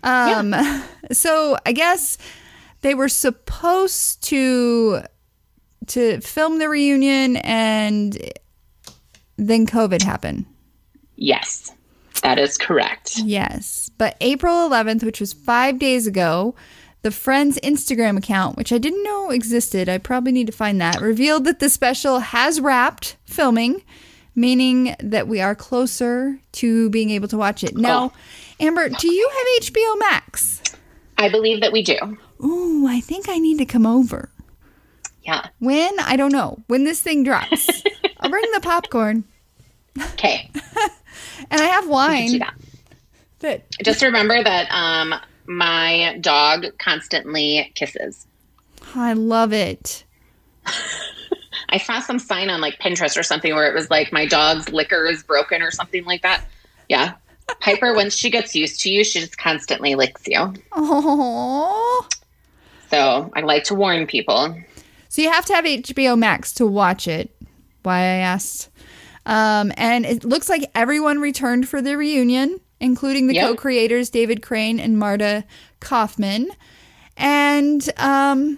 Um, 0.04 0.56
so 1.12 1.58
I 1.66 1.72
guess 1.72 2.18
they 2.82 2.96
were 2.96 3.10
supposed 3.10 4.24
to 4.24 5.02
to 5.88 6.22
film 6.22 6.60
the 6.60 6.70
reunion, 6.70 7.38
and 7.38 8.18
then 9.38 9.66
COVID 9.66 10.02
happened. 10.04 10.46
Yes, 11.16 11.72
that 12.24 12.40
is 12.40 12.58
correct. 12.58 13.18
Yes, 13.18 13.90
but 13.98 14.16
April 14.22 14.70
11th, 14.70 15.04
which 15.04 15.20
was 15.20 15.34
five 15.34 15.80
days 15.80 16.08
ago, 16.08 16.56
the 17.02 17.12
Friends 17.12 17.60
Instagram 17.64 18.18
account, 18.18 18.58
which 18.58 18.72
I 18.72 18.78
didn't 18.78 19.04
know 19.04 19.32
existed, 19.32 19.90
I 19.90 19.98
probably 19.98 20.32
need 20.32 20.48
to 20.48 20.54
find 20.54 20.80
that, 20.82 21.02
revealed 21.02 21.46
that 21.46 21.60
the 21.60 21.70
special 21.70 22.20
has 22.20 22.62
wrapped 22.62 23.18
filming, 23.26 23.82
meaning 24.36 24.96
that 25.00 25.28
we 25.28 25.42
are 25.42 25.56
closer 25.56 26.40
to 26.54 26.90
being 26.90 27.10
able 27.10 27.28
to 27.28 27.38
watch 27.38 27.64
it. 27.64 27.76
Now, 27.76 28.14
Amber, 28.60 28.90
do 28.90 29.12
you 29.12 29.30
have 29.30 29.64
HBO 29.64 30.00
Max? 30.00 30.62
I 31.18 31.30
believe 31.30 31.62
that 31.62 31.72
we 31.72 31.84
do. 31.84 31.98
Ooh, 32.44 32.88
I 32.88 33.00
think 33.00 33.30
I 33.30 33.38
need 33.38 33.58
to 33.60 33.66
come 33.66 33.86
over. 33.86 34.30
Yeah. 35.24 35.48
When? 35.60 36.00
I 36.00 36.16
don't 36.16 36.32
know. 36.32 36.64
When 36.68 36.84
this 36.84 37.02
thing 37.02 37.24
drops. 37.24 37.70
I'll 38.20 38.30
bring 38.30 38.46
the 38.54 38.62
popcorn. 38.62 39.24
Okay. 40.14 40.50
And 41.50 41.62
I 41.62 41.66
have 41.66 41.88
wine. 41.88 42.40
that. 42.40 42.54
That 43.40 43.66
Just 43.84 44.02
remember 44.02 44.42
that 44.44 44.68
um, 44.72 45.16
my 45.48 46.18
dog 46.22 46.66
constantly 46.78 47.72
kisses. 47.76 48.28
I 48.96 49.14
love 49.14 49.52
it. 49.52 50.04
I 51.70 51.78
saw 51.78 52.00
some 52.00 52.20
sign 52.20 52.50
on 52.50 52.62
like 52.62 52.80
Pinterest 52.80 53.18
or 53.18 53.24
something 53.24 53.54
where 53.54 53.68
it 53.70 53.74
was 53.74 53.90
like 53.90 54.12
my 54.12 54.26
dog's 54.26 54.70
licker 54.70 55.06
is 55.08 55.24
broken 55.24 55.62
or 55.62 55.72
something 55.72 56.04
like 56.06 56.22
that. 56.24 56.46
Yeah. 56.90 57.14
Piper, 57.60 57.94
once 57.96 58.16
she 58.16 58.30
gets 58.30 58.56
used 58.56 58.82
to 58.82 58.90
you, 58.90 59.04
she 59.04 59.20
just 59.20 59.38
constantly 59.38 59.96
licks 59.96 60.24
you. 60.28 60.54
Oh. 60.74 62.08
So 62.90 63.32
I 63.36 63.42
like 63.42 63.64
to 63.66 63.76
warn 63.76 64.06
people. 64.08 64.56
So 65.10 65.22
you 65.22 65.32
have 65.32 65.46
to 65.46 65.54
have 65.54 65.66
HBO 65.66 66.18
Max 66.18 66.54
to 66.54 66.66
watch 66.68 67.08
it. 67.08 67.34
Why 67.84 67.98
I 67.98 68.18
asked. 68.18 68.70
Um, 69.26 69.72
and 69.78 70.06
it 70.06 70.24
looks 70.24 70.50
like 70.50 70.70
everyone 70.76 71.20
returned 71.20 71.68
for 71.68 71.82
the 71.82 71.96
reunion, 71.96 72.60
including 72.80 73.28
the 73.28 73.36
Yep. 73.36 73.48
co-creators 73.48 74.10
David 74.10 74.42
Crane 74.42 74.80
and 74.80 74.98
Marta 74.98 75.44
Kauffman. 75.80 76.50
And 77.18 77.88
um, 77.98 78.58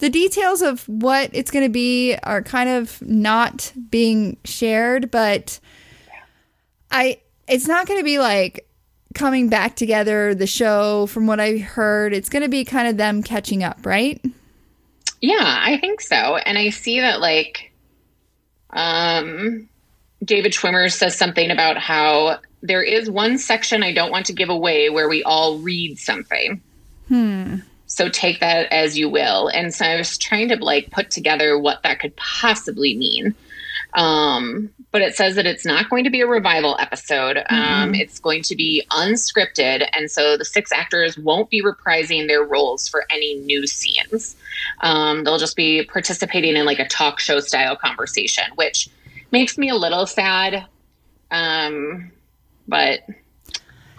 the 0.00 0.10
details 0.10 0.62
of 0.62 0.88
what 0.88 1.30
it's 1.32 1.50
going 1.50 1.64
to 1.64 1.70
be 1.70 2.16
are 2.22 2.42
kind 2.42 2.70
of 2.70 3.00
not 3.02 3.72
being 3.90 4.38
shared, 4.44 5.10
but 5.10 5.60
I 6.90 7.20
it's 7.46 7.68
not 7.68 7.86
going 7.86 8.00
to 8.00 8.04
be 8.04 8.18
like 8.18 8.66
coming 9.14 9.48
back 9.48 9.76
together 9.76 10.34
the 10.34 10.46
show 10.46 11.06
from 11.06 11.26
what 11.26 11.38
I 11.38 11.58
heard. 11.58 12.14
It's 12.14 12.30
going 12.30 12.42
to 12.42 12.48
be 12.48 12.64
kind 12.64 12.88
of 12.88 12.96
them 12.96 13.22
catching 13.22 13.62
up, 13.62 13.84
right? 13.84 14.24
Yeah, 15.20 15.60
I 15.62 15.78
think 15.78 16.00
so. 16.00 16.36
And 16.36 16.56
I 16.56 16.70
see 16.70 17.00
that 17.00 17.20
like 17.20 17.70
um 18.70 19.68
David 20.24 20.52
Schwimmer 20.52 20.90
says 20.90 21.16
something 21.16 21.50
about 21.50 21.76
how 21.76 22.40
there 22.62 22.82
is 22.82 23.10
one 23.10 23.36
section 23.36 23.82
I 23.82 23.92
don't 23.92 24.10
want 24.10 24.26
to 24.26 24.32
give 24.32 24.48
away 24.48 24.88
where 24.88 25.08
we 25.08 25.22
all 25.22 25.58
read 25.58 25.98
something. 25.98 26.62
Hmm. 27.08 27.56
So 27.90 28.08
take 28.08 28.38
that 28.38 28.72
as 28.72 28.96
you 28.96 29.08
will. 29.08 29.48
And 29.48 29.74
so 29.74 29.84
I 29.84 29.96
was 29.96 30.16
trying 30.16 30.48
to 30.50 30.56
like 30.56 30.92
put 30.92 31.10
together 31.10 31.58
what 31.58 31.82
that 31.82 31.98
could 31.98 32.14
possibly 32.14 32.96
mean. 32.96 33.34
Um, 33.94 34.70
but 34.92 35.02
it 35.02 35.16
says 35.16 35.34
that 35.34 35.44
it's 35.44 35.66
not 35.66 35.90
going 35.90 36.04
to 36.04 36.10
be 36.10 36.20
a 36.20 36.26
revival 36.26 36.76
episode. 36.78 37.42
Um, 37.50 37.92
it's 37.96 38.20
going 38.20 38.42
to 38.44 38.54
be 38.54 38.84
unscripted. 38.92 39.88
And 39.92 40.08
so 40.08 40.36
the 40.36 40.44
six 40.44 40.70
actors 40.70 41.18
won't 41.18 41.50
be 41.50 41.60
reprising 41.60 42.28
their 42.28 42.44
roles 42.44 42.88
for 42.88 43.04
any 43.10 43.34
new 43.40 43.66
scenes. 43.66 44.36
Um, 44.82 45.24
they'll 45.24 45.38
just 45.38 45.56
be 45.56 45.84
participating 45.84 46.54
in 46.54 46.66
like 46.66 46.78
a 46.78 46.86
talk 46.86 47.18
show 47.18 47.40
style 47.40 47.74
conversation, 47.74 48.44
which 48.54 48.88
makes 49.32 49.58
me 49.58 49.68
a 49.68 49.74
little 49.74 50.06
sad. 50.06 50.64
Um, 51.32 52.12
but 52.68 53.00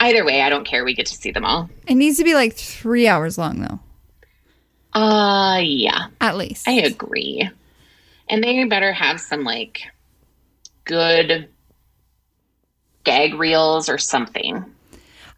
either 0.02 0.26
way, 0.26 0.42
I 0.42 0.50
don't 0.50 0.66
care. 0.66 0.84
We 0.84 0.94
get 0.94 1.06
to 1.08 1.16
see 1.16 1.32
them 1.32 1.46
all. 1.46 1.70
It 1.88 1.96
needs 1.96 2.18
to 2.18 2.24
be 2.24 2.34
like 2.34 2.54
three 2.54 3.08
hours 3.08 3.38
long, 3.38 3.60
though, 3.62 3.80
Uh, 5.00 5.60
yeah. 5.64 6.08
at 6.20 6.36
least. 6.38 6.68
I 6.68 6.74
agree. 6.74 7.50
And 8.30 8.44
they 8.44 8.64
better 8.66 8.92
have 8.94 9.20
some 9.20 9.44
like 9.44 9.82
good 10.86 11.50
gag 13.04 13.34
reels 13.36 13.90
or 13.90 13.98
something. 13.98 14.64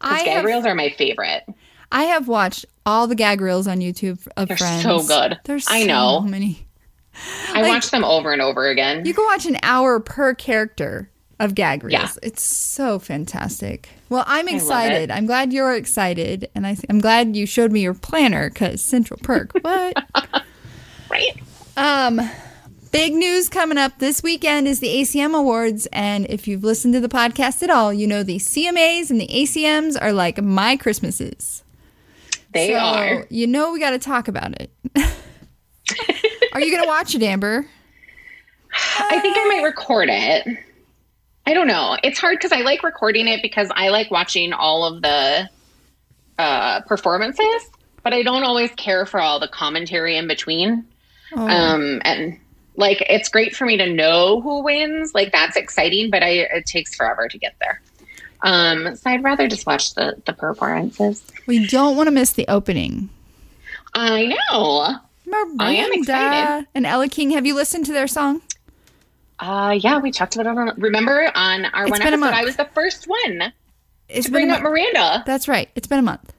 I 0.00 0.10
Because 0.10 0.22
gag 0.24 0.34
have, 0.36 0.44
reels 0.44 0.66
are 0.66 0.74
my 0.74 0.90
favorite. 0.90 1.44
I 1.90 2.04
have 2.04 2.28
watched 2.28 2.66
all 2.84 3.06
the 3.06 3.14
gag 3.14 3.40
reels 3.40 3.66
on 3.66 3.78
YouTube 3.78 4.26
of 4.36 4.48
They're 4.48 4.56
Friends. 4.56 4.82
so 4.82 5.02
good. 5.02 5.38
There's 5.44 5.66
I 5.68 5.84
know. 5.84 6.20
many. 6.20 6.66
I 7.52 7.62
Like- 7.62 7.68
watch 7.70 7.90
them 7.90 8.04
over 8.04 8.32
and 8.32 8.42
over 8.42 8.68
again. 8.68 9.04
You 9.06 9.14
can 9.14 9.24
watch 9.24 9.46
an 9.46 9.56
hour 9.62 10.00
per 10.00 10.34
character 10.34 11.10
of 11.40 11.54
gag 11.54 11.82
reels. 11.84 11.92
Yeah. 11.92 12.08
It's 12.22 12.42
so 12.42 12.98
fantastic. 12.98 13.88
Well, 14.08 14.24
I'm 14.26 14.48
excited. 14.48 15.10
I'm 15.10 15.26
glad 15.26 15.52
you're 15.52 15.74
excited, 15.74 16.48
and 16.54 16.66
I, 16.66 16.76
I'm 16.88 17.00
glad 17.00 17.36
you 17.36 17.46
showed 17.46 17.72
me 17.72 17.80
your 17.80 17.94
planner 17.94 18.50
because 18.50 18.82
Central 18.82 19.18
Perk. 19.22 19.52
What? 19.64 19.96
right? 21.10 21.42
Um, 21.76 22.20
big 22.92 23.14
news 23.14 23.48
coming 23.48 23.78
up 23.78 23.98
this 23.98 24.22
weekend 24.22 24.68
is 24.68 24.80
the 24.80 24.88
ACM 24.88 25.36
Awards, 25.36 25.86
and 25.92 26.26
if 26.28 26.46
you've 26.46 26.64
listened 26.64 26.94
to 26.94 27.00
the 27.00 27.08
podcast 27.08 27.62
at 27.62 27.70
all, 27.70 27.92
you 27.92 28.06
know 28.06 28.22
the 28.22 28.36
CMAs 28.36 29.10
and 29.10 29.20
the 29.20 29.28
ACMs 29.28 29.96
are 30.00 30.12
like 30.12 30.42
my 30.42 30.76
Christmases. 30.76 31.64
They 32.52 32.68
so, 32.68 32.78
are. 32.78 33.26
You 33.30 33.46
know, 33.46 33.72
we 33.72 33.80
got 33.80 33.90
to 33.90 33.98
talk 33.98 34.28
about 34.28 34.60
it. 34.60 34.70
are 36.52 36.60
you 36.60 36.70
going 36.70 36.82
to 36.82 36.88
watch 36.88 37.14
it, 37.14 37.22
Amber? 37.22 37.66
I 38.98 39.18
think 39.20 39.36
I 39.36 39.44
might 39.46 39.62
record 39.62 40.08
it. 40.10 40.46
I 41.46 41.54
don't 41.54 41.66
know. 41.66 41.96
It's 42.02 42.18
hard 42.18 42.38
because 42.38 42.52
I 42.52 42.62
like 42.62 42.82
recording 42.82 43.28
it 43.28 43.42
because 43.42 43.68
I 43.74 43.88
like 43.90 44.10
watching 44.10 44.52
all 44.52 44.84
of 44.84 45.02
the 45.02 45.48
uh, 46.38 46.80
performances, 46.82 47.70
but 48.02 48.14
I 48.14 48.22
don't 48.22 48.44
always 48.44 48.70
care 48.72 49.04
for 49.04 49.20
all 49.20 49.40
the 49.40 49.48
commentary 49.48 50.16
in 50.16 50.26
between. 50.26 50.86
Oh. 51.36 51.46
Um, 51.46 52.00
and 52.04 52.38
like, 52.76 53.04
it's 53.08 53.28
great 53.28 53.54
for 53.54 53.66
me 53.66 53.76
to 53.76 53.92
know 53.92 54.40
who 54.40 54.62
wins. 54.62 55.14
Like, 55.14 55.32
that's 55.32 55.56
exciting, 55.56 56.10
but 56.10 56.22
I 56.22 56.28
it 56.30 56.66
takes 56.66 56.94
forever 56.94 57.28
to 57.28 57.38
get 57.38 57.54
there. 57.60 57.80
Um, 58.42 58.94
so 58.96 59.10
I'd 59.10 59.22
rather 59.24 59.48
just 59.48 59.66
watch 59.66 59.94
the 59.94 60.20
the 60.26 60.32
performances. 60.32 61.24
we 61.46 61.66
don't 61.66 61.96
want 61.96 62.08
to 62.08 62.10
miss 62.10 62.32
the 62.32 62.46
opening. 62.48 63.10
I 63.94 64.26
know. 64.26 64.96
I 65.58 65.72
am 65.72 65.92
excited. 65.92 66.66
and 66.74 66.86
Elle 66.86 67.08
King. 67.08 67.30
Have 67.30 67.46
you 67.46 67.54
listened 67.54 67.86
to 67.86 67.92
their 67.92 68.06
song? 68.06 68.42
Uh, 69.40 69.76
yeah, 69.80 69.98
we 69.98 70.10
talked 70.10 70.36
about 70.36 70.46
it 70.46 70.58
on. 70.58 70.72
Remember 70.80 71.30
on 71.34 71.64
our 71.66 71.84
It's 71.84 71.90
one 71.90 72.00
been 72.00 72.06
a 72.08 72.10
episode, 72.16 72.20
month. 72.20 72.36
I 72.36 72.44
was 72.44 72.56
the 72.56 72.68
first 72.74 73.06
one 73.08 73.52
It's 74.08 74.26
to 74.26 74.32
bring 74.32 74.50
up. 74.50 74.62
Miranda. 74.62 75.22
That's 75.26 75.48
right. 75.48 75.68
It's 75.74 75.86
been 75.88 75.98
a 75.98 76.02
month. 76.02 76.32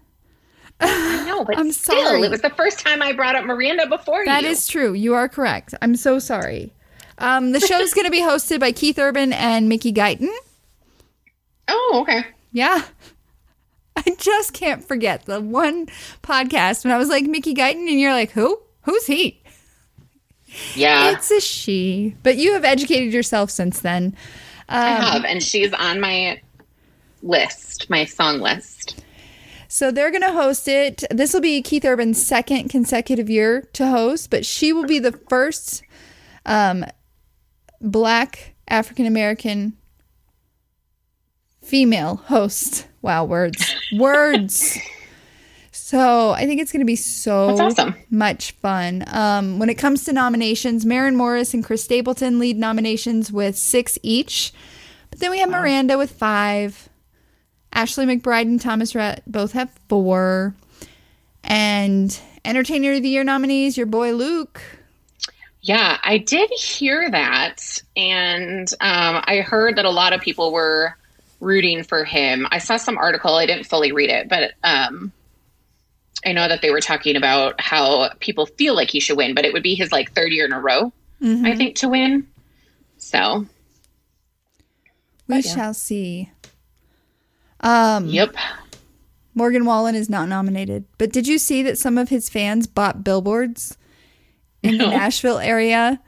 I 0.80 1.26
know, 1.26 1.44
but 1.46 1.58
I'm 1.60 1.72
still, 1.72 2.02
sorry. 2.06 2.22
it 2.24 2.32
was 2.32 2.42
the 2.42 2.50
first 2.52 2.80
time 2.80 3.02
I 3.02 3.14
brought 3.14 3.36
up 3.36 3.46
Miranda 3.46 3.88
before 3.88 4.26
That 4.26 4.44
you. 4.44 4.50
is 4.50 4.68
true. 4.68 4.94
You 4.94 5.14
are 5.14 5.28
correct. 5.30 5.74
I'm 5.82 5.96
so 5.96 6.20
sorry. 6.20 6.74
Um, 7.18 7.52
the 7.54 7.60
show's 7.62 7.94
going 7.94 8.06
to 8.06 8.12
be 8.12 8.22
hosted 8.22 8.60
by 8.60 8.72
Keith 8.74 9.00
Urban 9.00 9.32
and 9.34 9.70
Mickey 9.70 9.92
Guyton. 9.94 10.30
Oh, 11.68 12.00
okay. 12.04 12.24
Yeah. 12.52 12.84
I 13.96 14.16
just 14.20 14.54
can't 14.54 14.84
forget 14.88 15.26
the 15.26 15.42
one 15.42 15.88
podcast 16.22 16.84
when 16.86 16.94
I 16.94 16.98
was 16.98 17.10
like 17.10 17.24
Mickey 17.26 17.56
Guyton, 17.56 17.88
and 17.90 18.00
you're 18.00 18.14
like, 18.14 18.30
who? 18.32 18.60
Who's 18.84 19.08
he? 19.08 19.42
Yeah, 20.76 21.12
It's 21.12 21.32
a 21.32 21.40
she. 21.40 22.16
But 22.24 22.38
you 22.38 22.54
have 22.54 22.64
educated 22.66 23.14
yourself 23.14 23.50
since 23.52 23.80
then. 23.82 24.16
I 24.70 24.96
Um, 24.96 25.02
have, 25.02 25.26
and 25.26 25.44
she's 25.44 25.74
on 25.74 26.00
my 26.00 26.42
list, 27.22 27.90
my 27.90 28.06
song 28.06 28.40
list. 28.40 29.02
So 29.68 29.92
they're 29.92 30.12
going 30.12 30.22
to 30.24 30.32
host 30.32 30.68
it. 30.68 31.04
This 31.12 31.34
will 31.34 31.42
be 31.42 31.62
Keith 31.62 31.84
Urban's 31.86 32.26
second 32.26 32.70
consecutive 32.70 33.30
year 33.30 33.68
to 33.74 33.88
host, 33.88 34.30
but 34.30 34.46
she 34.46 34.72
will 34.72 34.86
be 34.86 35.00
the 35.00 35.12
first 35.12 35.84
um, 36.46 36.86
black 37.82 38.56
African 38.68 39.06
American 39.06 39.74
female 41.62 42.16
host. 42.18 42.88
Wow, 43.02 43.26
words. 43.26 43.76
words. 43.94 44.78
So 45.86 46.32
I 46.32 46.48
think 46.48 46.62
it's 46.62 46.72
going 46.72 46.80
to 46.80 46.86
be 46.86 46.96
so 46.96 47.50
awesome. 47.60 47.94
much 48.10 48.54
fun. 48.54 49.04
Um, 49.06 49.60
when 49.60 49.70
it 49.70 49.76
comes 49.76 50.06
to 50.06 50.14
nominations, 50.14 50.84
Maren 50.84 51.16
Morris 51.16 51.54
and 51.54 51.64
Chris 51.64 51.84
Stapleton 51.84 52.40
lead 52.40 52.58
nominations 52.58 53.32
with 53.32 53.56
six 53.56 54.00
each. 54.02 54.52
But 55.12 55.20
then 55.20 55.30
we 55.30 55.38
have 55.42 55.50
Miranda 55.52 55.96
with 55.96 56.10
five. 56.10 56.90
Ashley 57.72 58.08
McBryde 58.08 58.48
and 58.48 58.60
Thomas 58.60 58.96
Rhett 58.96 59.22
both 59.28 59.52
have 59.52 59.70
four. 59.88 60.56
And 61.44 62.20
Entertainer 62.44 62.94
of 62.94 63.04
the 63.04 63.10
Year 63.10 63.24
nominees, 63.24 63.78
your 63.78 63.86
boy 63.86 64.14
Luke. 64.14 64.64
Yeah, 65.62 66.00
I 66.04 66.18
did 66.18 66.50
hear 66.50 67.12
that, 67.12 67.80
and 67.96 68.68
um, 68.82 69.24
I 69.28 69.42
heard 69.42 69.76
that 69.76 69.86
a 69.86 69.92
lot 69.92 70.14
of 70.14 70.22
people 70.22 70.52
were 70.52 70.98
rooting 71.40 71.84
for 71.84 72.04
him. 72.06 72.48
I 72.50 72.58
saw 72.58 72.78
some 72.78 72.98
article. 72.98 73.36
I 73.36 73.46
didn't 73.46 73.68
fully 73.68 73.92
read 73.92 74.10
it, 74.10 74.28
but 74.30 74.54
um, 74.64 75.12
I 76.26 76.32
know 76.32 76.48
that 76.48 76.62
they 76.62 76.72
were 76.72 76.82
talking 76.82 77.16
about 77.16 77.60
how 77.62 78.10
people 78.20 78.46
feel 78.46 78.76
like 78.76 78.90
he 78.90 79.00
should 79.00 79.18
win, 79.18 79.36
but 79.36 79.46
it 79.46 79.54
would 79.54 79.64
be 79.64 79.76
his 79.76 79.92
like 79.92 80.12
third 80.14 80.32
year 80.32 80.46
in 80.46 80.54
a 80.54 80.60
row, 80.60 80.92
I 81.22 81.56
think, 81.56 81.76
to 81.78 81.90
win. 81.90 82.28
So, 82.98 83.46
We 85.28 85.36
But 85.36 85.46
yeah. 85.46 85.56
shall 85.56 85.74
see. 85.74 86.32
Um, 87.60 88.08
yep. 88.08 88.36
Morgan 89.34 89.66
Wallen 89.66 89.96
is 89.96 90.10
not 90.10 90.30
nominated. 90.30 90.86
But 90.98 91.12
did 91.12 91.28
you 91.28 91.38
see 91.38 91.62
that 91.64 91.78
some 91.78 91.98
of 91.98 92.10
his 92.10 92.30
fans 92.30 92.68
bought 92.68 93.04
billboards 93.04 93.78
in 94.64 94.78
the 94.78 94.86
Nashville 94.90 95.40
area 95.40 96.00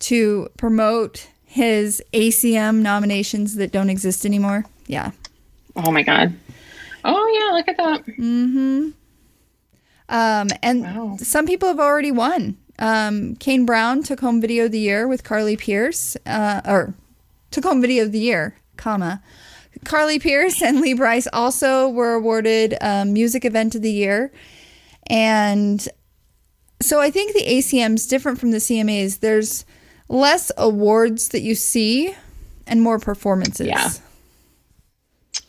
to 0.00 0.48
promote 0.58 1.28
his 1.44 2.02
ACM 2.12 2.82
nominations 2.82 3.54
that 3.56 3.72
don't 3.72 3.90
exist 3.90 4.26
anymore? 4.26 4.64
Yeah. 4.86 5.12
Oh 5.74 5.90
my 5.90 6.02
god. 6.02 6.34
Oh 7.04 7.26
yeah, 7.38 7.56
look 7.56 7.68
at 7.68 7.76
that. 7.78 8.04
Um, 10.08 10.48
and 10.62 10.82
Wow. 10.82 11.16
some 11.20 11.46
people 11.46 11.68
have 11.68 11.80
already 11.80 12.12
won. 12.12 12.56
Um, 12.78 13.36
Kane 13.36 13.64
Brown 13.66 14.02
took 14.02 14.20
home 14.20 14.40
Video 14.40 14.66
of 14.66 14.72
the 14.72 14.78
Year 14.78 15.08
with 15.08 15.24
Carly 15.24 15.56
Pearce, 15.56 16.16
uh, 16.26 16.60
or 16.66 16.94
took 17.50 17.64
home 17.64 17.80
Video 17.80 18.04
of 18.04 18.12
the 18.12 18.18
Year, 18.20 18.54
comma. 18.76 19.22
Carly 19.84 20.18
Pearce 20.18 20.62
and 20.62 20.80
Lee 20.80 20.94
Brice 20.94 21.26
also 21.32 21.88
were 21.88 22.14
awarded 22.14 22.76
um, 22.80 23.12
Music 23.12 23.44
Event 23.44 23.74
of 23.74 23.82
the 23.82 23.90
Year. 23.92 24.30
And 25.08 25.86
so 26.82 27.00
I 27.00 27.10
think 27.10 27.32
the 27.32 27.44
ACM's 27.44 28.06
different 28.06 28.38
from 28.38 28.50
the 28.50 28.58
CMAs. 28.58 29.20
There's 29.20 29.64
less 30.08 30.52
awards 30.58 31.28
that 31.30 31.40
you 31.42 31.54
see 31.54 32.14
and 32.66 32.82
more 32.82 32.98
performances. 32.98 33.66
Yeah. 33.68 33.90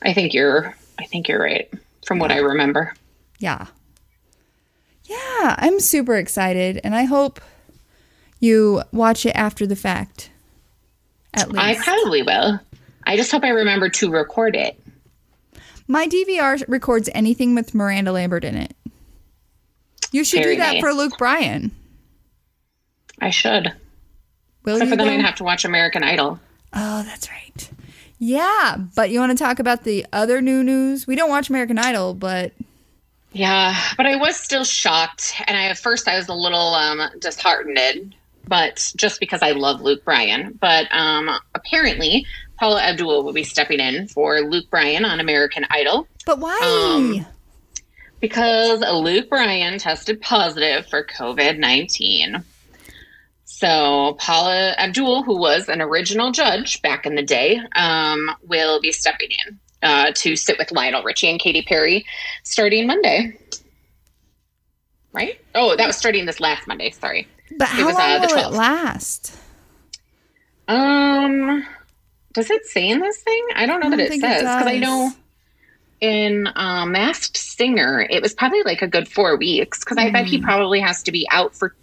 I 0.01 0.13
think 0.13 0.33
you're. 0.33 0.75
I 0.99 1.05
think 1.05 1.27
you're 1.27 1.41
right. 1.41 1.71
From 2.05 2.19
what 2.19 2.31
I 2.31 2.37
remember. 2.37 2.93
Yeah. 3.39 3.65
Yeah, 5.07 5.55
I'm 5.57 5.79
super 5.79 6.15
excited 6.15 6.79
and 6.83 6.93
I 6.95 7.03
hope 7.03 7.39
you 8.39 8.83
watch 8.91 9.25
it 9.25 9.31
after 9.35 9.65
the 9.65 9.75
fact. 9.75 10.29
At 11.33 11.51
least 11.51 11.63
I 11.63 11.75
probably 11.75 12.23
will. 12.23 12.59
I 13.05 13.15
just 13.15 13.31
hope 13.31 13.43
I 13.43 13.49
remember 13.49 13.89
to 13.89 14.11
record 14.11 14.55
it. 14.55 14.79
My 15.87 16.07
DVR 16.07 16.63
records 16.67 17.09
anything 17.15 17.55
with 17.55 17.73
Miranda 17.73 18.11
Lambert 18.11 18.43
in 18.43 18.55
it. 18.55 18.75
You 20.11 20.23
should 20.23 20.43
Very 20.43 20.55
do 20.55 20.61
that 20.61 20.73
nice. 20.73 20.81
for 20.81 20.93
Luke 20.93 21.17
Bryan. 21.17 21.71
I 23.21 23.29
should. 23.29 23.73
Will 24.65 24.75
Except 24.75 24.91
you? 24.91 24.97
for 24.97 25.03
then? 25.05 25.19
I'd 25.19 25.25
have 25.25 25.35
to 25.35 25.43
watch 25.43 25.63
American 25.63 26.03
Idol. 26.03 26.39
oh, 26.73 27.03
that's 27.03 27.29
right. 27.29 27.69
Yeah, 28.19 28.77
but 28.95 29.11
you 29.11 29.19
want 29.19 29.37
to 29.37 29.41
talk 29.41 29.59
about 29.59 29.83
the 29.83 30.05
other 30.11 30.41
new 30.41 30.63
news? 30.63 31.07
We 31.07 31.15
don't 31.15 31.29
watch 31.29 31.49
American 31.49 31.77
Idol, 31.77 32.13
but 32.13 32.51
Yeah, 33.31 33.75
but 33.97 34.05
I 34.05 34.15
was 34.15 34.37
still 34.37 34.63
shocked, 34.63 35.35
and 35.45 35.57
I 35.57 35.65
at 35.65 35.77
first 35.77 36.07
I 36.07 36.17
was 36.17 36.27
a 36.27 36.33
little 36.33 36.73
um, 36.73 37.01
disheartened, 37.19 38.15
but 38.47 38.91
just 38.95 39.19
because 39.19 39.41
I 39.41 39.51
love 39.51 39.81
Luke 39.81 40.03
Bryan. 40.05 40.57
But 40.59 40.87
um, 40.91 41.29
apparently, 41.53 42.25
Paula 42.57 42.81
Abdul 42.81 43.23
will 43.23 43.33
be 43.33 43.43
stepping 43.43 43.79
in 43.79 44.07
for 44.07 44.39
Luke 44.41 44.69
Bryan 44.69 45.05
on 45.05 45.19
American 45.19 45.65
Idol 45.69 46.07
but 46.27 46.39
why? 46.39 46.59
Um, 46.61 47.25
because 48.19 48.81
Luke 48.81 49.29
Bryan 49.29 49.79
tested 49.79 50.21
positive 50.21 50.85
for 50.87 51.03
COVID 51.05 51.57
nineteen. 51.57 52.43
So 53.45 54.17
Paula 54.19 54.75
Abdul, 54.77 55.23
who 55.23 55.39
was 55.39 55.69
an 55.69 55.81
original 55.81 56.31
judge 56.31 56.81
back 56.81 57.05
in 57.05 57.15
the 57.15 57.23
day, 57.23 57.61
um, 57.75 58.29
will 58.43 58.81
be 58.81 58.91
stepping 58.91 59.29
in 59.47 59.57
uh, 59.83 60.11
to 60.15 60.35
sit 60.35 60.57
with 60.57 60.71
Lionel 60.71 61.03
Richie 61.03 61.29
and 61.29 61.39
Katy 61.39 61.61
Perry 61.63 62.05
starting 62.43 62.87
Monday. 62.87 63.37
Right? 65.11 65.39
Oh, 65.55 65.75
that 65.75 65.87
was 65.87 65.97
starting 65.97 66.25
this 66.25 66.39
last 66.39 66.67
Monday. 66.67 66.91
Sorry. 66.91 67.27
but 67.57 67.67
how 67.67 67.85
was, 67.85 67.95
uh, 67.95 67.99
long 67.99 68.21
the 68.21 68.27
will 68.27 68.53
it 68.53 68.57
last? 68.57 69.35
Um, 70.67 71.65
does 72.33 72.49
it 72.51 72.65
say 72.65 72.89
in 72.89 72.99
this 72.99 73.21
thing? 73.21 73.47
I 73.55 73.65
don't 73.65 73.79
know 73.79 73.87
I 73.87 73.91
that 73.91 73.97
don't 73.97 74.05
it 74.07 74.13
it 74.13 74.21
says 74.21 74.41
because 74.41 74.67
I 74.67 74.77
know 74.77 75.11
in 76.01 76.47
uh, 76.47 76.85
Masked 76.85 77.37
Singer 77.37 78.05
it 78.09 78.21
was 78.21 78.33
probably 78.33 78.61
like 78.63 78.81
a 78.81 78.87
good 78.87 79.07
four 79.07 79.37
weeks 79.37 79.79
because 79.79 79.97
I 79.97 80.11
bet 80.11 80.25
he 80.25 80.39
probably 80.39 80.79
has 80.79 81.01
to 81.03 81.11
be 81.11 81.27
out 81.31 81.55
for 81.55 81.73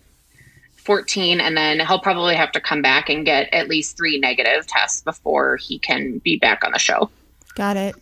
fourteen 0.77 1.41
and 1.41 1.57
then 1.57 1.81
he'll 1.81 1.99
probably 1.99 2.37
have 2.37 2.53
to 2.53 2.61
come 2.61 2.83
back 2.83 3.09
and 3.09 3.25
get 3.25 3.53
at 3.53 3.69
least 3.69 3.97
three 3.97 4.19
negative 4.19 4.67
tests 4.67 5.01
before 5.03 5.57
he 5.57 5.79
can 5.79 6.19
be 6.19 6.39
back 6.39 6.63
on 6.63 6.73
the 6.73 6.79
show. 6.79 7.11
Got 7.55 7.77
it. 7.77 7.95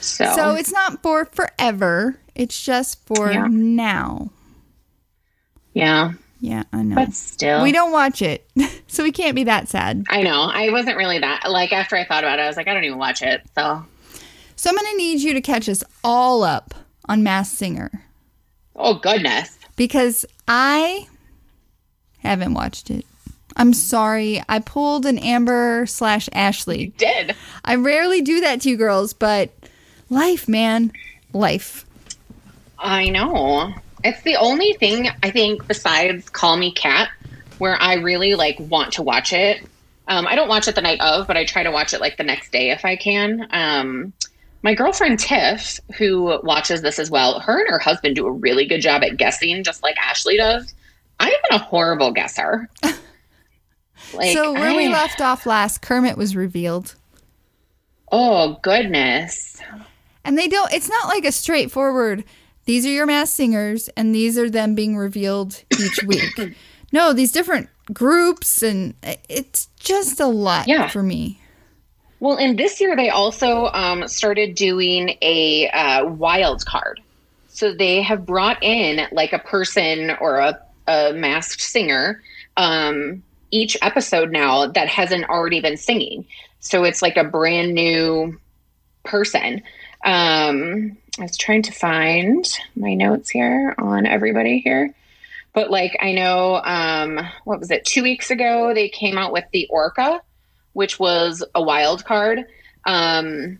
So, 0.00 0.24
So 0.34 0.54
it's 0.54 0.72
not 0.72 1.02
for 1.02 1.24
forever. 1.26 2.18
It's 2.34 2.60
just 2.62 3.04
for 3.06 3.30
Yeah. 3.30 3.46
now. 3.50 4.30
yeah, 5.74 6.12
Yeah, 6.40 6.62
I 6.72 6.82
know. 6.82 6.94
but 6.96 7.12
still, 7.12 7.62
we 7.62 7.70
don't 7.72 7.92
watch 7.92 8.22
it, 8.22 8.48
so 8.86 9.02
we 9.02 9.12
can't 9.12 9.34
be 9.34 9.44
that 9.44 9.68
sad. 9.68 10.04
I 10.08 10.22
know 10.22 10.42
I 10.52 10.70
wasn't 10.70 10.96
really 10.96 11.18
that 11.18 11.44
like 11.48 11.72
after 11.72 11.96
I 11.96 12.04
thought 12.04 12.24
about 12.24 12.38
it, 12.38 12.42
I 12.42 12.46
was 12.46 12.56
like, 12.56 12.66
I 12.68 12.74
don't 12.74 12.84
even 12.84 12.98
watch 12.98 13.22
it. 13.22 13.42
So, 13.54 13.84
So 14.56 14.70
I'm 14.70 14.76
gonna 14.76 14.96
need 14.96 15.20
you 15.20 15.34
to 15.34 15.40
catch 15.40 15.68
us 15.68 15.84
all 16.02 16.42
up 16.42 16.74
on 17.08 17.22
Mass 17.22 17.50
Singer 17.52 18.04
oh 18.76 18.94
goodness, 18.94 19.58
because 19.76 20.24
I 20.48 21.06
haven't 22.18 22.54
watched 22.54 22.90
it. 22.90 23.04
I'm 23.60 23.74
sorry. 23.74 24.42
I 24.48 24.60
pulled 24.60 25.04
an 25.04 25.18
Amber 25.18 25.84
slash 25.84 26.30
Ashley. 26.32 26.94
did 26.96 27.36
I 27.62 27.74
rarely 27.74 28.22
do 28.22 28.40
that 28.40 28.62
to 28.62 28.70
you 28.70 28.78
girls, 28.78 29.12
but 29.12 29.50
life, 30.08 30.48
man, 30.48 30.92
life. 31.34 31.84
I 32.78 33.10
know. 33.10 33.74
It's 34.02 34.22
the 34.22 34.36
only 34.36 34.72
thing 34.72 35.10
I 35.22 35.30
think 35.30 35.68
besides 35.68 36.30
Call 36.30 36.56
Me 36.56 36.72
Kat 36.72 37.10
where 37.58 37.76
I 37.78 37.96
really 37.96 38.34
like 38.34 38.56
want 38.58 38.94
to 38.94 39.02
watch 39.02 39.34
it. 39.34 39.62
Um, 40.08 40.26
I 40.26 40.36
don't 40.36 40.48
watch 40.48 40.66
it 40.66 40.74
the 40.74 40.80
night 40.80 41.02
of, 41.02 41.26
but 41.26 41.36
I 41.36 41.44
try 41.44 41.62
to 41.62 41.70
watch 41.70 41.92
it 41.92 42.00
like 42.00 42.16
the 42.16 42.24
next 42.24 42.52
day 42.52 42.70
if 42.70 42.86
I 42.86 42.96
can. 42.96 43.46
Um, 43.50 44.14
my 44.62 44.74
girlfriend 44.74 45.18
Tiff, 45.18 45.80
who 45.98 46.40
watches 46.42 46.80
this 46.80 46.98
as 46.98 47.10
well, 47.10 47.40
her 47.40 47.60
and 47.60 47.68
her 47.68 47.78
husband 47.78 48.16
do 48.16 48.26
a 48.26 48.32
really 48.32 48.64
good 48.64 48.80
job 48.80 49.02
at 49.02 49.18
guessing, 49.18 49.62
just 49.64 49.82
like 49.82 49.98
Ashley 49.98 50.38
does. 50.38 50.72
I 51.18 51.26
been 51.26 51.60
a 51.60 51.62
horrible 51.62 52.12
guesser. 52.12 52.66
Like, 54.14 54.32
so 54.36 54.52
where 54.52 54.70
I, 54.70 54.76
we 54.76 54.88
left 54.88 55.20
off 55.20 55.46
last, 55.46 55.82
Kermit 55.82 56.16
was 56.16 56.34
revealed. 56.34 56.94
Oh 58.12 58.58
goodness! 58.62 59.60
And 60.24 60.36
they 60.36 60.48
don't. 60.48 60.72
It's 60.72 60.88
not 60.88 61.08
like 61.08 61.24
a 61.24 61.32
straightforward. 61.32 62.24
These 62.64 62.86
are 62.86 62.90
your 62.90 63.06
mass 63.06 63.30
singers, 63.30 63.88
and 63.96 64.14
these 64.14 64.36
are 64.38 64.50
them 64.50 64.74
being 64.74 64.96
revealed 64.96 65.62
each 65.78 66.02
week. 66.06 66.56
no, 66.92 67.12
these 67.12 67.32
different 67.32 67.68
groups, 67.92 68.62
and 68.62 68.94
it's 69.28 69.68
just 69.78 70.20
a 70.20 70.26
lot 70.26 70.68
yeah. 70.68 70.88
for 70.88 71.02
me. 71.02 71.40
Well, 72.20 72.36
and 72.36 72.58
this 72.58 72.80
year 72.80 72.94
they 72.96 73.08
also 73.08 73.66
um, 73.66 74.06
started 74.06 74.54
doing 74.54 75.16
a 75.22 75.68
uh, 75.70 76.06
wild 76.06 76.64
card. 76.66 77.00
So 77.48 77.72
they 77.72 78.02
have 78.02 78.26
brought 78.26 78.62
in 78.62 79.06
like 79.10 79.32
a 79.32 79.38
person 79.38 80.10
or 80.20 80.36
a, 80.36 80.60
a 80.86 81.12
masked 81.14 81.62
singer 81.62 82.22
um, 82.56 83.22
each 83.50 83.76
episode 83.82 84.30
now 84.30 84.66
that 84.66 84.88
hasn't 84.88 85.28
already 85.28 85.60
been 85.60 85.76
singing. 85.76 86.26
So 86.60 86.84
it's 86.84 87.02
like 87.02 87.16
a 87.16 87.24
brand 87.24 87.74
new 87.74 88.38
person. 89.04 89.62
Um, 90.04 90.96
I 91.18 91.22
was 91.22 91.36
trying 91.36 91.62
to 91.62 91.72
find 91.72 92.46
my 92.76 92.94
notes 92.94 93.30
here 93.30 93.74
on 93.78 94.06
everybody 94.06 94.60
here. 94.60 94.94
But 95.52 95.70
like 95.70 95.96
I 96.00 96.12
know 96.12 96.60
um 96.62 97.18
what 97.44 97.58
was 97.58 97.70
it? 97.70 97.84
2 97.84 98.02
weeks 98.02 98.30
ago 98.30 98.72
they 98.72 98.88
came 98.88 99.18
out 99.18 99.32
with 99.32 99.44
the 99.52 99.66
Orca, 99.68 100.22
which 100.74 100.98
was 100.98 101.42
a 101.54 101.62
wild 101.62 102.04
card. 102.04 102.46
Um 102.86 103.58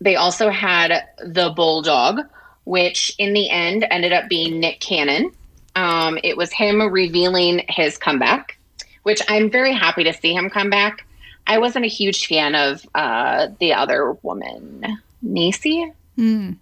they 0.00 0.16
also 0.16 0.50
had 0.50 1.04
the 1.18 1.50
Bulldog, 1.50 2.20
which 2.64 3.14
in 3.18 3.32
the 3.32 3.48
end 3.50 3.86
ended 3.90 4.12
up 4.12 4.28
being 4.28 4.60
Nick 4.60 4.80
Cannon. 4.80 5.32
Um, 5.74 6.18
it 6.22 6.36
was 6.36 6.52
him 6.52 6.82
revealing 6.82 7.64
his 7.68 7.96
comeback 7.96 8.58
which 9.02 9.22
I'm 9.28 9.50
very 9.50 9.72
happy 9.72 10.04
to 10.04 10.12
see 10.12 10.34
him 10.34 10.50
come 10.50 10.70
back. 10.70 11.06
I 11.46 11.58
wasn't 11.58 11.84
a 11.84 11.88
huge 11.88 12.26
fan 12.26 12.54
of 12.54 12.86
uh, 12.94 13.48
the 13.58 13.74
other 13.74 14.12
woman, 14.22 14.98
Niecy. 15.24 15.92
Mm. 16.16 16.56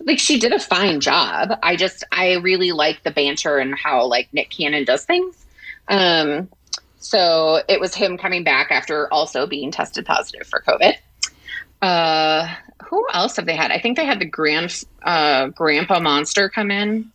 Like 0.00 0.18
she 0.18 0.38
did 0.38 0.52
a 0.52 0.58
fine 0.58 1.00
job. 1.00 1.58
I 1.62 1.76
just 1.76 2.04
I 2.12 2.34
really 2.34 2.72
like 2.72 3.02
the 3.02 3.10
banter 3.10 3.58
and 3.58 3.74
how 3.74 4.06
like 4.06 4.32
Nick 4.32 4.50
Cannon 4.50 4.84
does 4.84 5.04
things. 5.04 5.44
Um, 5.88 6.48
so 6.98 7.62
it 7.68 7.80
was 7.80 7.94
him 7.94 8.16
coming 8.18 8.44
back 8.44 8.70
after 8.70 9.12
also 9.12 9.46
being 9.46 9.70
tested 9.70 10.06
positive 10.06 10.46
for 10.46 10.62
COVID. 10.62 10.94
Uh, 11.80 12.54
who 12.84 13.06
else 13.12 13.36
have 13.36 13.46
they 13.46 13.56
had? 13.56 13.70
I 13.70 13.78
think 13.78 13.96
they 13.96 14.04
had 14.04 14.18
the 14.18 14.24
grand 14.24 14.84
uh, 15.02 15.48
Grandpa 15.48 16.00
Monster 16.00 16.48
come 16.48 16.70
in. 16.70 17.10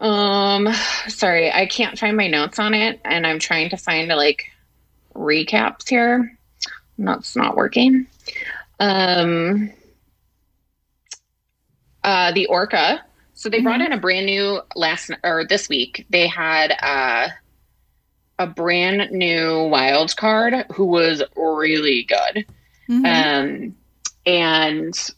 Um, 0.00 0.72
sorry, 1.08 1.52
I 1.52 1.66
can't 1.66 1.98
find 1.98 2.16
my 2.16 2.26
notes 2.26 2.58
on 2.58 2.72
it, 2.74 3.00
and 3.04 3.26
I'm 3.26 3.38
trying 3.38 3.70
to 3.70 3.76
find 3.76 4.08
like 4.08 4.46
recaps 5.14 5.88
here. 5.88 6.38
That's 6.98 7.36
not 7.36 7.56
working. 7.56 8.06
Um, 8.78 9.72
uh, 12.02 12.32
the 12.32 12.46
Orca. 12.46 13.04
So 13.34 13.48
they 13.48 13.58
mm-hmm. 13.58 13.64
brought 13.64 13.80
in 13.82 13.92
a 13.92 13.98
brand 13.98 14.26
new 14.26 14.60
last 14.74 15.10
or 15.22 15.44
this 15.46 15.68
week. 15.68 16.06
They 16.10 16.26
had 16.26 16.72
uh, 16.82 17.28
a 18.38 18.46
brand 18.46 19.10
new 19.12 19.64
wild 19.64 20.16
card 20.16 20.66
who 20.72 20.86
was 20.86 21.22
really 21.36 22.04
good. 22.04 22.46
Mm-hmm. 22.88 23.04
Um, 23.06 23.76
and 24.26 25.10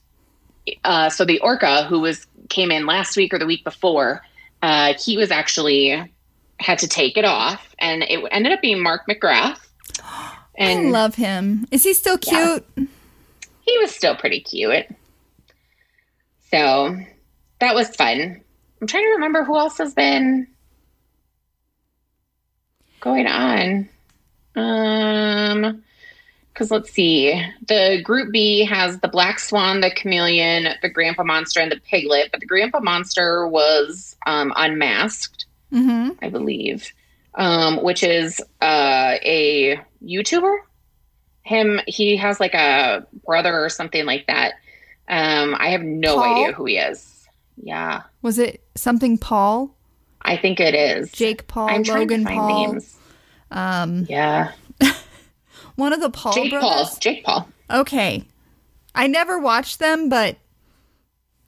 uh, 0.84 1.08
so 1.08 1.24
the 1.24 1.40
Orca 1.40 1.84
who 1.84 2.00
was 2.00 2.26
came 2.48 2.70
in 2.70 2.86
last 2.86 3.16
week 3.16 3.32
or 3.32 3.38
the 3.38 3.46
week 3.46 3.64
before 3.64 4.22
uh, 4.62 4.94
he 4.94 5.16
was 5.16 5.30
actually 5.30 6.10
had 6.60 6.78
to 6.78 6.88
take 6.88 7.16
it 7.16 7.24
off, 7.24 7.74
and 7.78 8.02
it 8.04 8.24
ended 8.30 8.52
up 8.52 8.62
being 8.62 8.82
Mark 8.82 9.02
McGrath. 9.08 9.58
And 10.54 10.88
I 10.88 10.90
love 10.90 11.14
him. 11.14 11.66
Is 11.70 11.82
he 11.82 11.94
still 11.94 12.18
cute? 12.18 12.62
Yeah, 12.76 12.84
he 13.62 13.78
was 13.78 13.90
still 13.90 14.14
pretty 14.14 14.40
cute. 14.40 14.84
So 16.50 16.94
that 17.60 17.74
was 17.74 17.88
fun. 17.96 18.42
I'm 18.78 18.86
trying 18.86 19.04
to 19.04 19.12
remember 19.12 19.44
who 19.44 19.56
else 19.56 19.78
has 19.78 19.94
been 19.94 20.46
going 23.00 23.26
on. 23.26 23.88
Um, 24.54 25.82
because 26.52 26.70
let's 26.70 26.90
see, 26.90 27.32
the 27.66 28.00
group 28.02 28.30
B 28.30 28.64
has 28.64 29.00
the 29.00 29.08
Black 29.08 29.38
Swan, 29.38 29.80
the 29.80 29.90
Chameleon, 29.90 30.68
the 30.82 30.88
Grandpa 30.88 31.24
Monster, 31.24 31.60
and 31.60 31.72
the 31.72 31.80
Piglet. 31.80 32.30
But 32.30 32.40
the 32.40 32.46
Grandpa 32.46 32.80
Monster 32.80 33.46
was 33.48 34.16
um, 34.26 34.52
unmasked, 34.56 35.46
mm-hmm. 35.72 36.10
I 36.20 36.28
believe, 36.28 36.92
um, 37.34 37.82
which 37.82 38.02
is 38.02 38.40
uh, 38.60 39.16
a 39.22 39.80
YouTuber. 40.04 40.56
Him, 41.44 41.80
he 41.86 42.16
has 42.16 42.38
like 42.38 42.54
a 42.54 43.06
brother 43.24 43.64
or 43.64 43.68
something 43.68 44.04
like 44.04 44.26
that. 44.26 44.54
Um, 45.08 45.56
I 45.58 45.70
have 45.70 45.82
no 45.82 46.16
Paul? 46.16 46.34
idea 46.34 46.52
who 46.52 46.66
he 46.66 46.76
is. 46.76 47.26
Yeah, 47.56 48.02
was 48.20 48.38
it 48.38 48.62
something 48.76 49.18
Paul? 49.18 49.74
I 50.20 50.36
think 50.36 50.60
it 50.60 50.74
is 50.74 51.10
Jake 51.12 51.48
Paul, 51.48 51.68
I'm 51.68 51.82
Logan 51.82 52.24
Paul. 52.24 52.72
Names. 52.72 52.96
Um, 53.50 54.06
yeah. 54.08 54.52
One 55.82 55.92
of 55.92 56.00
the 56.00 56.10
Paul 56.10 56.32
Jake 56.32 56.52
brothers? 56.52 56.90
Paul. 56.90 56.98
Jake 57.00 57.24
Paul. 57.24 57.48
Okay. 57.68 58.24
I 58.94 59.08
never 59.08 59.36
watched 59.40 59.80
them, 59.80 60.08
but 60.08 60.36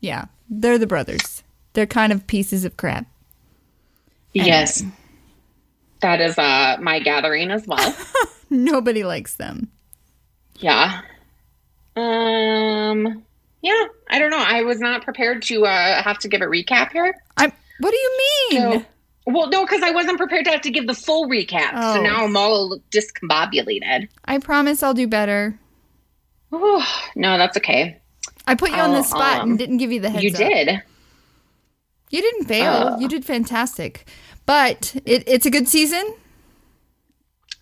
yeah, 0.00 0.24
they're 0.50 0.76
the 0.76 0.88
brothers. 0.88 1.44
They're 1.74 1.86
kind 1.86 2.12
of 2.12 2.26
pieces 2.26 2.64
of 2.64 2.76
crap. 2.76 3.06
Yes. 4.32 4.82
That 6.00 6.20
is 6.20 6.36
uh 6.36 6.78
my 6.80 6.98
gathering 6.98 7.52
as 7.52 7.64
well. 7.68 7.96
Nobody 8.50 9.04
likes 9.04 9.36
them. 9.36 9.70
Yeah. 10.56 11.02
Um 11.94 13.22
yeah, 13.62 13.84
I 14.10 14.18
don't 14.18 14.30
know. 14.30 14.44
I 14.44 14.62
was 14.62 14.80
not 14.80 15.04
prepared 15.04 15.42
to 15.42 15.64
uh 15.64 16.02
have 16.02 16.18
to 16.18 16.28
give 16.28 16.42
a 16.42 16.46
recap 16.46 16.90
here. 16.90 17.14
I'm 17.36 17.52
what 17.78 17.92
do 17.92 17.96
you 17.96 18.18
mean? 18.50 18.80
So, 18.80 18.86
well, 19.26 19.48
no, 19.48 19.64
because 19.64 19.82
I 19.82 19.90
wasn't 19.90 20.18
prepared 20.18 20.44
to 20.46 20.50
have 20.50 20.60
to 20.62 20.70
give 20.70 20.86
the 20.86 20.94
full 20.94 21.28
recap. 21.28 21.70
Oh. 21.74 21.94
So 21.94 22.02
now 22.02 22.24
I'm 22.24 22.36
all 22.36 22.78
discombobulated. 22.90 24.08
I 24.24 24.38
promise 24.38 24.82
I'll 24.82 24.94
do 24.94 25.06
better. 25.06 25.58
no, 26.52 26.82
that's 27.16 27.56
okay. 27.56 28.00
I 28.46 28.54
put 28.54 28.70
you 28.70 28.76
I'll, 28.76 28.90
on 28.90 28.92
the 28.92 29.02
spot 29.02 29.40
um, 29.40 29.50
and 29.50 29.58
didn't 29.58 29.78
give 29.78 29.90
you 29.90 30.00
the 30.00 30.10
heads 30.10 30.24
You 30.24 30.30
up. 30.30 30.36
did. 30.36 30.82
You 32.10 32.20
didn't 32.20 32.44
fail. 32.44 32.72
Uh, 32.72 32.98
you 32.98 33.08
did 33.08 33.24
fantastic. 33.24 34.06
But 34.46 34.94
it, 35.06 35.24
it's 35.26 35.46
a 35.46 35.50
good 35.50 35.68
season. 35.68 36.14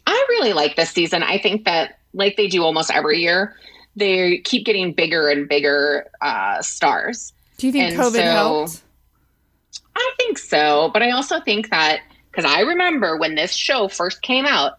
I 0.06 0.26
really 0.30 0.52
like 0.52 0.74
this 0.76 0.90
season. 0.90 1.22
I 1.22 1.38
think 1.38 1.64
that, 1.64 2.00
like 2.12 2.36
they 2.36 2.48
do 2.48 2.64
almost 2.64 2.90
every 2.90 3.20
year, 3.20 3.56
they 3.94 4.38
keep 4.38 4.66
getting 4.66 4.92
bigger 4.92 5.28
and 5.28 5.48
bigger 5.48 6.10
uh, 6.20 6.60
stars. 6.60 7.32
Do 7.58 7.68
you 7.68 7.72
think 7.72 7.92
and 7.92 8.00
COVID 8.00 8.12
so, 8.12 8.22
helped? 8.22 8.82
I 9.96 10.12
think 10.16 10.38
so. 10.38 10.90
But 10.92 11.02
I 11.02 11.10
also 11.10 11.40
think 11.40 11.70
that 11.70 12.00
because 12.30 12.50
I 12.50 12.60
remember 12.60 13.16
when 13.16 13.34
this 13.34 13.52
show 13.52 13.88
first 13.88 14.22
came 14.22 14.46
out 14.46 14.78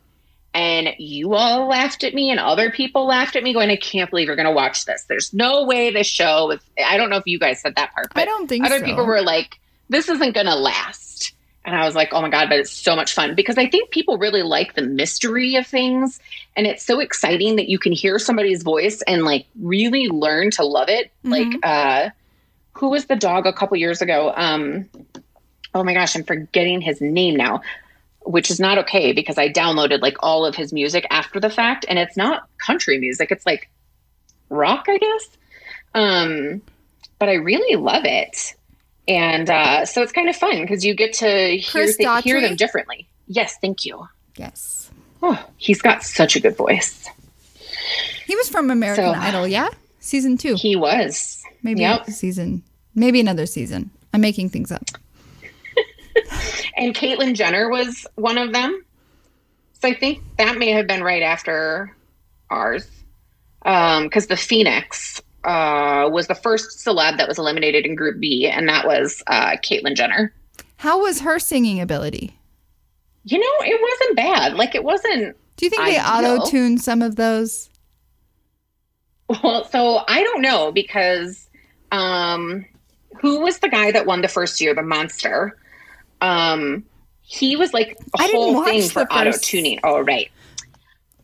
and 0.53 0.89
you 0.97 1.33
all 1.33 1.67
laughed 1.67 2.03
at 2.03 2.13
me 2.13 2.31
and 2.31 2.39
other 2.39 2.71
people 2.71 3.05
laughed 3.05 3.35
at 3.35 3.43
me 3.43 3.53
going, 3.53 3.69
I 3.69 3.75
can't 3.75 4.09
believe 4.09 4.27
you're 4.27 4.35
going 4.35 4.47
to 4.47 4.51
watch 4.51 4.85
this. 4.85 5.03
There's 5.03 5.33
no 5.33 5.65
way 5.65 5.91
this 5.91 6.07
show, 6.07 6.51
is, 6.51 6.61
I 6.83 6.97
don't 6.97 7.09
know 7.09 7.17
if 7.17 7.27
you 7.27 7.39
guys 7.39 7.61
said 7.61 7.75
that 7.75 7.93
part, 7.93 8.13
but 8.13 8.21
I 8.21 8.25
don't 8.25 8.47
think 8.47 8.65
other 8.65 8.79
so. 8.79 8.85
people 8.85 9.05
were 9.05 9.21
like, 9.21 9.59
this 9.89 10.09
isn't 10.09 10.33
going 10.33 10.45
to 10.45 10.55
last. 10.55 11.33
And 11.65 11.75
I 11.75 11.85
was 11.85 11.95
like, 11.95 12.09
oh 12.11 12.21
my 12.21 12.29
God, 12.29 12.49
but 12.49 12.59
it's 12.59 12.71
so 12.71 12.95
much 12.95 13.13
fun 13.13 13.35
because 13.35 13.57
I 13.57 13.67
think 13.69 13.89
people 13.89 14.17
really 14.17 14.43
like 14.43 14.73
the 14.73 14.81
mystery 14.81 15.55
of 15.55 15.65
things. 15.65 16.19
And 16.57 16.67
it's 16.67 16.85
so 16.85 16.99
exciting 16.99 17.55
that 17.55 17.69
you 17.69 17.79
can 17.79 17.93
hear 17.93 18.19
somebody's 18.19 18.63
voice 18.63 19.01
and 19.03 19.23
like 19.23 19.45
really 19.61 20.07
learn 20.07 20.51
to 20.51 20.65
love 20.65 20.89
it. 20.89 21.11
Mm-hmm. 21.23 21.31
Like, 21.31 21.59
uh, 21.63 22.09
who 22.73 22.89
was 22.89 23.05
the 23.05 23.15
dog 23.15 23.45
a 23.45 23.53
couple 23.53 23.77
years 23.77 24.01
ago? 24.01 24.33
Um, 24.35 24.89
oh 25.73 25.83
my 25.83 25.93
gosh, 25.93 26.15
I'm 26.15 26.23
forgetting 26.23 26.81
his 26.81 27.01
name 27.01 27.35
now, 27.35 27.61
which 28.21 28.49
is 28.49 28.59
not 28.59 28.77
okay 28.79 29.13
because 29.13 29.37
I 29.37 29.49
downloaded 29.49 30.01
like 30.01 30.17
all 30.21 30.45
of 30.45 30.55
his 30.55 30.73
music 30.73 31.05
after 31.09 31.39
the 31.39 31.49
fact, 31.49 31.85
and 31.87 31.99
it's 31.99 32.17
not 32.17 32.47
country 32.57 32.99
music; 32.99 33.31
it's 33.31 33.45
like 33.45 33.69
rock, 34.49 34.85
I 34.87 34.97
guess. 34.97 35.29
Um, 35.95 36.61
but 37.19 37.29
I 37.29 37.35
really 37.35 37.75
love 37.75 38.05
it, 38.05 38.55
and 39.07 39.49
uh, 39.49 39.85
so 39.85 40.01
it's 40.01 40.11
kind 40.11 40.29
of 40.29 40.35
fun 40.35 40.61
because 40.61 40.83
you 40.83 40.95
get 40.95 41.13
to 41.13 41.57
hear 41.57 41.91
th- 41.91 42.23
hear 42.23 42.41
them 42.41 42.55
differently. 42.55 43.07
Yes, 43.27 43.57
thank 43.61 43.85
you. 43.85 44.07
Yes. 44.35 44.91
Oh, 45.21 45.41
he's 45.57 45.81
got 45.81 46.03
such 46.03 46.35
a 46.35 46.39
good 46.39 46.57
voice. 46.57 47.07
He 48.25 48.35
was 48.35 48.49
from 48.49 48.69
American 48.69 49.13
so, 49.13 49.19
Idol, 49.19 49.47
yeah, 49.47 49.69
season 50.03 50.37
two. 50.37 50.55
He 50.55 50.75
was 50.75 51.43
maybe 51.63 51.81
yep. 51.81 52.05
season 52.07 52.63
Maybe 52.95 53.19
another 53.19 53.45
season. 53.45 53.89
I'm 54.13 54.21
making 54.21 54.49
things 54.49 54.71
up. 54.71 54.83
and 56.77 56.93
Caitlyn 56.93 57.33
Jenner 57.33 57.69
was 57.69 58.05
one 58.15 58.37
of 58.37 58.53
them. 58.53 58.83
So 59.81 59.89
I 59.89 59.95
think 59.95 60.21
that 60.37 60.57
may 60.57 60.71
have 60.71 60.87
been 60.87 61.03
right 61.03 61.23
after 61.23 61.95
ours, 62.49 62.87
because 63.59 64.23
um, 64.23 64.27
the 64.29 64.37
Phoenix 64.37 65.21
uh, 65.43 66.07
was 66.11 66.27
the 66.27 66.35
first 66.35 66.85
celeb 66.85 67.17
that 67.17 67.27
was 67.27 67.39
eliminated 67.39 67.85
in 67.85 67.95
Group 67.95 68.19
B, 68.19 68.47
and 68.47 68.69
that 68.69 68.85
was 68.85 69.23
uh, 69.27 69.57
Caitlyn 69.57 69.95
Jenner. 69.95 70.33
How 70.77 71.01
was 71.01 71.21
her 71.21 71.39
singing 71.39 71.81
ability? 71.81 72.37
You 73.25 73.39
know, 73.39 73.65
it 73.65 73.81
wasn't 73.81 74.15
bad. 74.15 74.53
Like 74.53 74.75
it 74.75 74.83
wasn't. 74.83 75.35
Do 75.57 75.65
you 75.65 75.69
think 75.69 75.83
they 75.83 75.99
auto 75.99 76.45
tuned 76.45 76.81
some 76.81 77.01
of 77.01 77.15
those? 77.15 77.69
Well, 79.41 79.65
so 79.65 80.03
I 80.07 80.23
don't 80.23 80.41
know 80.41 80.71
because 80.71 81.49
um, 81.91 82.65
who 83.21 83.39
was 83.39 83.59
the 83.59 83.69
guy 83.69 83.91
that 83.91 84.05
won 84.05 84.21
the 84.21 84.27
first 84.27 84.59
year, 84.59 84.73
the 84.73 84.83
monster? 84.83 85.57
Um, 86.21 86.83
he 87.21 87.55
was 87.55 87.73
like 87.73 87.97
a 88.17 88.21
I 88.21 88.27
whole 88.31 88.63
thing 88.63 88.89
for 88.89 89.03
auto 89.11 89.31
tuning. 89.31 89.79
Oh, 89.83 90.01
right. 90.01 90.29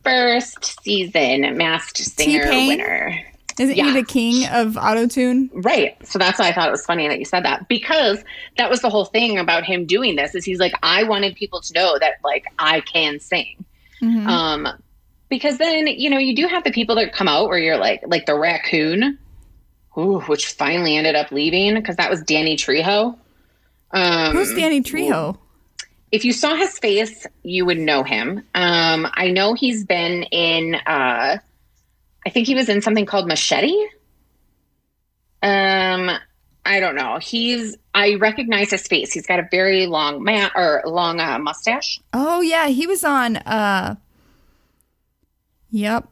First 0.02 0.82
season 0.82 1.56
Masked 1.56 1.98
Singer 1.98 2.44
T-Pain? 2.44 2.68
winner. 2.68 3.30
Isn't 3.58 3.76
yeah. 3.76 3.84
he 3.84 3.92
the 3.92 4.06
king 4.06 4.48
of 4.48 4.78
auto 4.78 5.06
tune? 5.06 5.50
Right. 5.52 5.94
So 6.06 6.18
that's 6.18 6.38
why 6.38 6.48
I 6.48 6.52
thought 6.52 6.68
it 6.68 6.70
was 6.70 6.86
funny 6.86 7.06
that 7.08 7.18
you 7.18 7.26
said 7.26 7.44
that 7.44 7.68
because 7.68 8.24
that 8.56 8.70
was 8.70 8.80
the 8.80 8.88
whole 8.88 9.04
thing 9.04 9.38
about 9.38 9.64
him 9.64 9.84
doing 9.84 10.16
this 10.16 10.34
is 10.34 10.46
he's 10.46 10.58
like, 10.58 10.72
I 10.82 11.02
wanted 11.04 11.34
people 11.34 11.60
to 11.60 11.74
know 11.74 11.98
that 11.98 12.14
like 12.24 12.46
I 12.58 12.80
can 12.80 13.20
sing. 13.20 13.62
Mm-hmm. 14.02 14.26
Um, 14.26 14.68
because 15.30 15.56
then, 15.56 15.86
you 15.86 16.10
know, 16.10 16.18
you 16.18 16.34
do 16.34 16.46
have 16.48 16.64
the 16.64 16.72
people 16.72 16.96
that 16.96 17.14
come 17.14 17.28
out 17.28 17.48
where 17.48 17.58
you're 17.58 17.78
like, 17.78 18.02
like 18.06 18.26
the 18.26 18.38
raccoon, 18.38 19.18
ooh, 19.96 20.20
which 20.20 20.48
finally 20.48 20.96
ended 20.96 21.14
up 21.14 21.32
leaving 21.32 21.74
because 21.74 21.96
that 21.96 22.10
was 22.10 22.20
Danny 22.22 22.56
Trejo. 22.56 23.16
Um, 23.92 24.32
Who's 24.32 24.52
Danny 24.54 24.82
Trejo? 24.82 25.38
If 26.12 26.24
you 26.24 26.32
saw 26.32 26.56
his 26.56 26.78
face, 26.78 27.26
you 27.44 27.64
would 27.64 27.78
know 27.78 28.02
him. 28.02 28.38
Um, 28.54 29.06
I 29.14 29.30
know 29.30 29.54
he's 29.54 29.84
been 29.84 30.24
in, 30.24 30.74
uh, 30.74 31.38
I 32.26 32.30
think 32.30 32.48
he 32.48 32.54
was 32.54 32.68
in 32.68 32.82
something 32.82 33.06
called 33.06 33.28
Machete. 33.28 33.76
Um, 35.42 36.10
I 36.66 36.80
don't 36.80 36.94
know. 36.94 37.18
He's 37.18 37.76
I 37.94 38.14
recognize 38.16 38.70
his 38.70 38.86
face. 38.86 39.12
He's 39.12 39.26
got 39.26 39.38
a 39.38 39.48
very 39.50 39.86
long 39.86 40.22
man 40.22 40.50
or 40.54 40.82
long 40.84 41.18
uh, 41.18 41.38
mustache. 41.38 41.98
Oh 42.12 42.40
yeah, 42.40 42.68
he 42.68 42.86
was 42.86 43.02
on. 43.02 43.36
uh 43.38 43.96
Yep. 45.70 46.08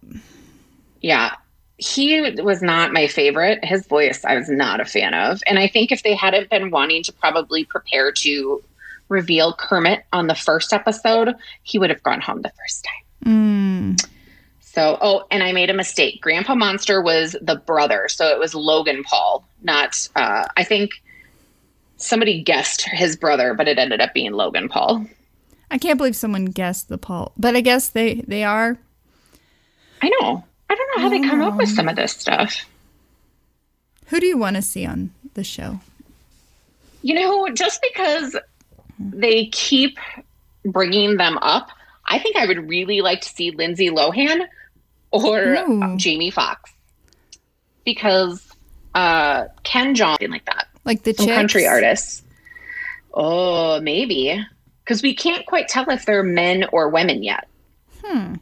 Yeah, 1.00 1.34
he 1.78 2.30
was 2.42 2.62
not 2.62 2.92
my 2.92 3.06
favorite. 3.06 3.64
His 3.64 3.86
voice, 3.86 4.24
I 4.24 4.36
was 4.36 4.48
not 4.48 4.80
a 4.80 4.84
fan 4.84 5.14
of, 5.14 5.42
and 5.46 5.58
I 5.58 5.68
think 5.68 5.92
if 5.92 6.02
they 6.02 6.14
hadn't 6.14 6.50
been 6.50 6.70
wanting 6.70 7.02
to 7.04 7.12
probably 7.12 7.64
prepare 7.64 8.12
to 8.12 8.62
reveal 9.08 9.54
Kermit 9.54 10.04
on 10.12 10.26
the 10.26 10.34
first 10.34 10.72
episode, 10.72 11.34
he 11.62 11.78
would 11.78 11.90
have 11.90 12.02
gone 12.02 12.20
home 12.20 12.42
the 12.42 12.52
first 12.60 12.84
time. 12.84 13.96
Mm. 13.96 14.08
So, 14.60 14.98
oh, 15.00 15.24
and 15.30 15.42
I 15.42 15.52
made 15.52 15.70
a 15.70 15.74
mistake. 15.74 16.20
Grandpa 16.20 16.54
Monster 16.54 17.00
was 17.00 17.36
the 17.40 17.56
brother, 17.56 18.06
so 18.08 18.28
it 18.28 18.38
was 18.38 18.54
Logan 18.54 19.02
Paul, 19.02 19.44
not. 19.62 20.08
Uh, 20.14 20.46
I 20.56 20.64
think 20.64 20.92
somebody 21.96 22.42
guessed 22.42 22.82
his 22.82 23.16
brother, 23.16 23.54
but 23.54 23.66
it 23.66 23.78
ended 23.78 24.00
up 24.00 24.14
being 24.14 24.32
Logan 24.32 24.68
Paul. 24.68 25.06
I 25.70 25.78
can't 25.78 25.98
believe 25.98 26.16
someone 26.16 26.46
guessed 26.46 26.88
the 26.88 26.98
Paul, 26.98 27.32
but 27.36 27.56
I 27.56 27.60
guess 27.60 27.88
they 27.88 28.22
they 28.26 28.44
are. 28.44 28.78
I 30.00 30.10
know. 30.20 30.44
I 30.70 30.74
don't 30.74 30.96
know 30.96 31.02
how 31.02 31.08
they 31.08 31.20
come 31.20 31.42
up 31.42 31.56
with 31.56 31.68
some 31.68 31.88
of 31.88 31.96
this 31.96 32.12
stuff. 32.12 32.64
Who 34.06 34.20
do 34.20 34.26
you 34.26 34.38
want 34.38 34.56
to 34.56 34.62
see 34.62 34.86
on 34.86 35.10
the 35.34 35.44
show? 35.44 35.80
You 37.02 37.14
know, 37.14 37.48
just 37.50 37.80
because 37.82 38.36
they 38.98 39.46
keep 39.46 39.98
bringing 40.64 41.16
them 41.16 41.38
up, 41.38 41.70
I 42.04 42.18
think 42.18 42.36
I 42.36 42.46
would 42.46 42.68
really 42.68 43.00
like 43.00 43.20
to 43.22 43.28
see 43.28 43.50
Lindsay 43.50 43.90
Lohan 43.90 44.46
or 45.10 45.56
uh, 45.56 45.96
Jamie 45.96 46.30
Foxx 46.30 46.70
because 47.84 48.46
uh, 48.94 49.46
Ken 49.62 49.94
Jeong 49.94 50.28
like 50.28 50.44
that, 50.46 50.68
like 50.84 51.02
the 51.02 51.14
country 51.14 51.66
artists. 51.66 52.22
Oh, 53.12 53.80
maybe 53.80 54.44
because 54.84 55.02
we 55.02 55.14
can't 55.14 55.44
quite 55.46 55.68
tell 55.68 55.88
if 55.90 56.06
they're 56.06 56.22
men 56.22 56.64
or 56.72 56.88
women 56.88 57.22
yet. 57.22 57.46
Hmm. 58.02 58.34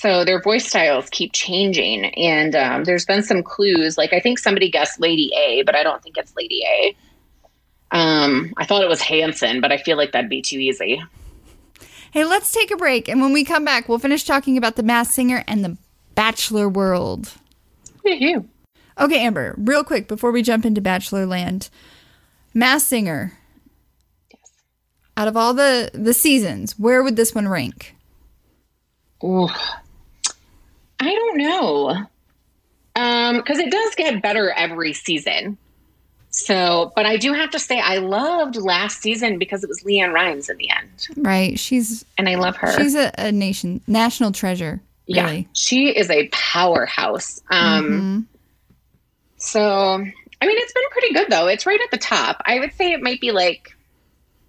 So 0.00 0.24
their 0.24 0.40
voice 0.40 0.66
styles 0.66 1.10
keep 1.10 1.34
changing, 1.34 2.06
and 2.14 2.56
um, 2.56 2.84
there's 2.84 3.04
been 3.04 3.22
some 3.22 3.42
clues. 3.42 3.98
Like 3.98 4.14
I 4.14 4.20
think 4.20 4.38
somebody 4.38 4.70
guessed 4.70 4.98
Lady 4.98 5.30
A, 5.36 5.62
but 5.66 5.76
I 5.76 5.82
don't 5.82 6.02
think 6.02 6.16
it's 6.16 6.34
Lady 6.34 6.62
A. 6.64 6.96
Um, 7.94 8.54
I 8.56 8.64
thought 8.64 8.82
it 8.82 8.88
was 8.88 9.02
Hanson, 9.02 9.60
but 9.60 9.72
I 9.72 9.76
feel 9.76 9.98
like 9.98 10.12
that'd 10.12 10.30
be 10.30 10.40
too 10.40 10.56
easy. 10.56 11.02
Hey, 12.12 12.24
let's 12.24 12.50
take 12.50 12.70
a 12.70 12.78
break. 12.78 13.10
And 13.10 13.20
when 13.20 13.34
we 13.34 13.44
come 13.44 13.62
back, 13.62 13.90
we'll 13.90 13.98
finish 13.98 14.24
talking 14.24 14.56
about 14.56 14.76
the 14.76 14.82
Masked 14.82 15.12
Singer 15.12 15.44
and 15.46 15.62
the 15.62 15.76
Bachelor 16.14 16.66
world. 16.66 17.34
Yeah. 18.02 18.38
Okay, 18.98 19.20
Amber, 19.20 19.54
real 19.58 19.84
quick 19.84 20.08
before 20.08 20.32
we 20.32 20.40
jump 20.40 20.64
into 20.64 20.80
Bachelor 20.80 21.26
Land. 21.26 21.68
Masked 22.54 22.88
Singer. 22.88 23.34
Yes. 24.30 24.50
Out 25.18 25.28
of 25.28 25.36
all 25.36 25.52
the, 25.52 25.90
the 25.92 26.14
seasons, 26.14 26.78
where 26.78 27.02
would 27.02 27.16
this 27.16 27.34
one 27.34 27.48
rank? 27.48 27.94
Ooh. 29.22 29.50
I 31.00 31.14
don't 31.14 31.36
know. 31.38 32.06
Um, 32.96 33.36
because 33.36 33.58
it 33.58 33.70
does 33.70 33.94
get 33.94 34.22
better 34.22 34.50
every 34.50 34.92
season. 34.92 35.56
So, 36.30 36.92
but 36.94 37.06
I 37.06 37.16
do 37.16 37.32
have 37.32 37.50
to 37.50 37.58
say, 37.58 37.80
I 37.80 37.98
loved 37.98 38.56
last 38.56 39.00
season 39.00 39.38
because 39.38 39.64
it 39.64 39.68
was 39.68 39.82
LeAnn 39.82 40.12
Rimes 40.12 40.48
in 40.48 40.56
the 40.58 40.70
end. 40.70 41.08
Right. 41.16 41.58
She's 41.58 42.04
and 42.16 42.28
I 42.28 42.36
love 42.36 42.56
her. 42.56 42.72
She's 42.78 42.94
a, 42.94 43.10
a 43.18 43.32
nation 43.32 43.80
national 43.86 44.32
treasure. 44.32 44.80
Really. 45.08 45.38
Yeah, 45.38 45.44
she 45.54 45.88
is 45.88 46.08
a 46.08 46.28
powerhouse. 46.28 47.40
Um, 47.50 47.84
mm-hmm. 47.84 48.20
So, 49.38 49.60
I 49.62 50.46
mean, 50.46 50.58
it's 50.58 50.72
been 50.72 50.84
pretty 50.92 51.14
good 51.14 51.30
though. 51.30 51.48
It's 51.48 51.66
right 51.66 51.80
at 51.80 51.90
the 51.90 51.98
top. 51.98 52.42
I 52.44 52.60
would 52.60 52.74
say 52.74 52.92
it 52.92 53.02
might 53.02 53.20
be 53.20 53.32
like 53.32 53.76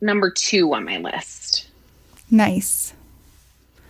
number 0.01 0.29
two 0.29 0.73
on 0.75 0.85
my 0.85 0.97
list. 0.97 1.67
Nice. 2.29 2.93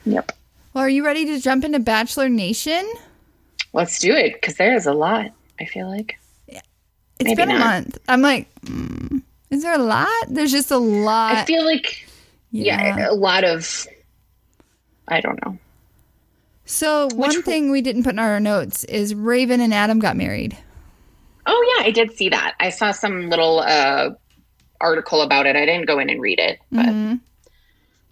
Yep. 0.06 0.32
Well, 0.74 0.84
are 0.86 0.90
you 0.90 1.06
ready 1.06 1.26
to 1.26 1.40
jump 1.40 1.66
into 1.66 1.80
Bachelor 1.80 2.30
Nation? 2.30 2.90
Let's 3.74 4.00
do 4.00 4.14
it 4.14 4.34
because 4.34 4.56
there 4.56 4.76
is 4.76 4.86
a 4.86 4.94
lot. 4.94 5.32
I 5.60 5.66
feel 5.66 5.90
like. 5.90 6.18
yeah. 6.48 6.62
It's 7.20 7.26
Maybe 7.26 7.36
been 7.36 7.50
not. 7.50 7.56
a 7.58 7.60
month. 7.60 7.98
I'm 8.08 8.22
like, 8.22 8.54
mm, 8.62 9.22
is 9.50 9.64
there 9.64 9.74
a 9.74 9.84
lot? 9.84 10.08
There's 10.30 10.52
just 10.52 10.72
a 10.72 10.78
lot. 10.78 11.36
I 11.36 11.46
feel 11.46 11.66
like, 11.66 12.08
yeah, 12.52 12.98
yeah 12.98 13.12
a 13.12 13.14
lot 13.14 13.44
of, 13.44 13.86
I 15.08 15.20
don't 15.20 15.44
know. 15.46 15.58
So 16.66 17.08
Which 17.08 17.16
one 17.16 17.44
thing 17.44 17.70
we 17.70 17.82
didn't 17.82 18.04
put 18.04 18.14
in 18.14 18.20
our 18.20 18.40
notes 18.40 18.86
is 18.86 19.14
Raven 19.14 19.60
and 19.60 19.74
Adam 19.74 20.00
got 20.00 20.16
married. 20.16 20.58
Oh 21.46 21.76
yeah, 21.78 21.86
I 21.86 21.92
did 21.92 22.16
see 22.16 22.30
that. 22.30 22.56
I 22.60 22.70
saw 22.70 22.92
some 22.92 23.30
little 23.30 23.60
uh, 23.60 24.12
article 24.80 25.22
about 25.22 25.48
it. 25.48 25.56
I 25.58 25.66
didn't 25.66 25.86
go 25.86 26.00
in 26.00 26.10
and 26.10 26.22
read 26.22 26.40
it, 26.40 26.60
but 26.72 26.86
mm-hmm. 26.86 27.16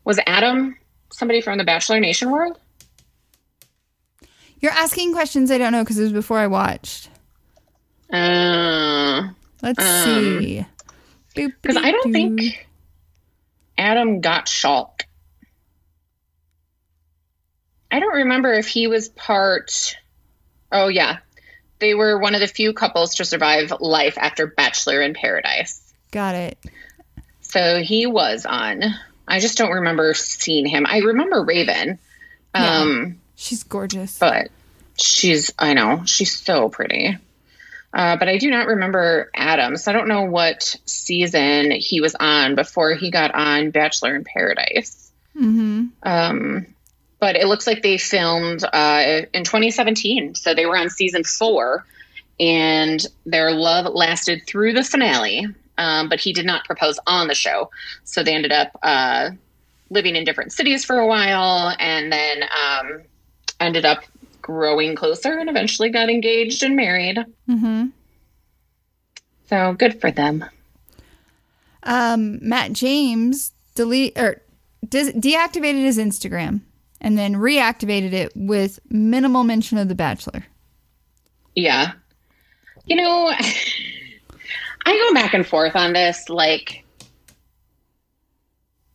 was 0.04 0.20
Adam 0.28 0.76
somebody 1.12 1.42
from 1.42 1.58
the 1.58 1.64
Bachelor 1.64 2.00
Nation 2.00 2.32
world? 2.32 2.58
You're 4.60 4.72
asking 4.72 5.14
questions 5.14 5.52
I 5.52 5.58
don't 5.58 5.72
know 5.72 5.84
because 5.84 5.98
it 5.98 6.04
was 6.04 6.14
before 6.14 6.38
I 6.38 6.48
watched. 6.48 7.10
Uh, 8.12 9.30
Let's 9.62 9.80
um, 9.80 10.40
see. 10.42 10.66
Because 11.36 11.78
I 11.78 11.92
don't 11.92 12.12
think 12.12 12.68
Adam 13.78 14.22
Gottschalk. 14.22 15.04
I 17.92 18.00
don't 18.00 18.16
remember 18.18 18.54
if 18.54 18.68
he 18.68 18.88
was 18.88 19.10
part. 19.10 19.96
Oh, 20.72 20.90
yeah. 20.90 21.20
They 21.80 21.94
were 21.96 22.20
one 22.20 22.36
of 22.36 22.42
the 22.42 22.48
few 22.48 22.74
couples 22.74 23.16
to 23.16 23.26
survive 23.26 23.74
life 23.80 24.18
after 24.18 24.48
Bachelor 24.48 25.02
in 25.02 25.14
Paradise. 25.14 25.82
Got 26.12 26.36
it. 26.36 26.58
So 27.42 27.82
he 27.82 28.06
was 28.06 28.46
on. 28.46 28.84
I 29.30 29.40
just 29.40 29.58
don't 29.58 29.72
remember 29.72 30.14
seeing 30.14 30.66
him. 30.66 30.86
I 30.88 31.00
remember 31.00 31.44
Raven. 31.44 32.00
Yeah, 32.56 32.80
um, 32.80 33.20
she's 33.36 33.64
gorgeous. 33.64 34.18
But 34.18 34.50
she's, 34.98 35.54
I 35.58 35.74
know, 35.74 36.04
she's 36.06 36.36
so 36.36 36.70
pretty. 36.70 37.18
Uh, 37.94 38.18
but 38.18 38.28
I 38.28 38.38
do 38.38 38.50
not 38.50 38.68
remember 38.68 39.30
Adam. 39.34 39.78
So 39.78 39.92
I 39.92 39.94
don't 39.94 40.08
know 40.08 40.24
what 40.24 40.76
season 40.86 41.72
he 41.72 42.02
was 42.02 42.16
on 42.20 42.56
before 42.56 42.94
he 42.94 43.12
got 43.12 43.34
on 43.34 43.72
Bachelor 43.72 44.16
in 44.16 44.24
Paradise. 44.24 45.12
Mm-hmm. 45.36 45.88
Um, 46.04 46.68
but 47.20 47.36
it 47.36 47.48
looks 47.48 47.68
like 47.68 47.82
they 47.82 47.98
filmed 47.98 48.64
uh, 48.64 49.22
in 49.34 49.44
2017. 49.44 50.36
So 50.36 50.54
they 50.54 50.66
were 50.66 50.78
on 50.78 50.90
season 50.90 51.24
four, 51.24 51.86
and 52.40 53.06
their 53.26 53.52
love 53.52 53.94
lasted 53.94 54.44
through 54.48 54.74
the 54.74 54.84
finale. 54.84 55.48
Um, 55.80 56.10
but 56.10 56.20
he 56.20 56.34
did 56.34 56.46
not 56.46 56.66
propose 56.66 57.00
on 57.08 57.28
the 57.28 57.34
show. 57.34 57.72
So 58.04 58.22
they 58.22 58.36
ended 58.36 58.52
up 58.52 58.78
uh, 58.84 59.32
living 59.90 60.16
in 60.16 60.26
different 60.26 60.52
cities 60.52 60.84
for 60.86 61.00
a 61.00 61.08
while 61.08 61.74
and 61.80 62.12
then 62.12 62.44
um, 62.44 63.02
ended 63.60 63.86
up 63.86 64.04
growing 64.42 64.96
closer 64.96 65.38
and 65.38 65.50
eventually 65.50 65.90
got 65.90 66.10
engaged 66.10 66.64
and 66.64 66.76
married. 66.76 67.18
Mm-hmm. 67.48 67.88
So 69.48 69.74
good 69.74 70.00
for 70.00 70.12
them. 70.12 70.46
Um, 71.84 72.40
Matt 72.48 72.74
James 72.74 73.54
delete 73.76 74.18
or 74.18 74.42
de- 74.88 75.14
deactivated 75.14 75.82
his 75.82 75.98
Instagram 75.98 76.62
and 77.00 77.18
then 77.18 77.36
reactivated 77.36 78.12
it 78.12 78.34
with 78.36 78.80
minimal 78.90 79.44
mention 79.44 79.78
of 79.78 79.88
The 79.88 79.96
Bachelor. 79.96 80.46
Yeah. 81.56 81.94
You 82.86 82.98
know, 82.98 83.34
I 84.86 84.98
go 84.98 85.14
back 85.14 85.34
and 85.34 85.46
forth 85.46 85.76
on 85.76 85.94
this. 85.94 86.30
Like, 86.30 86.84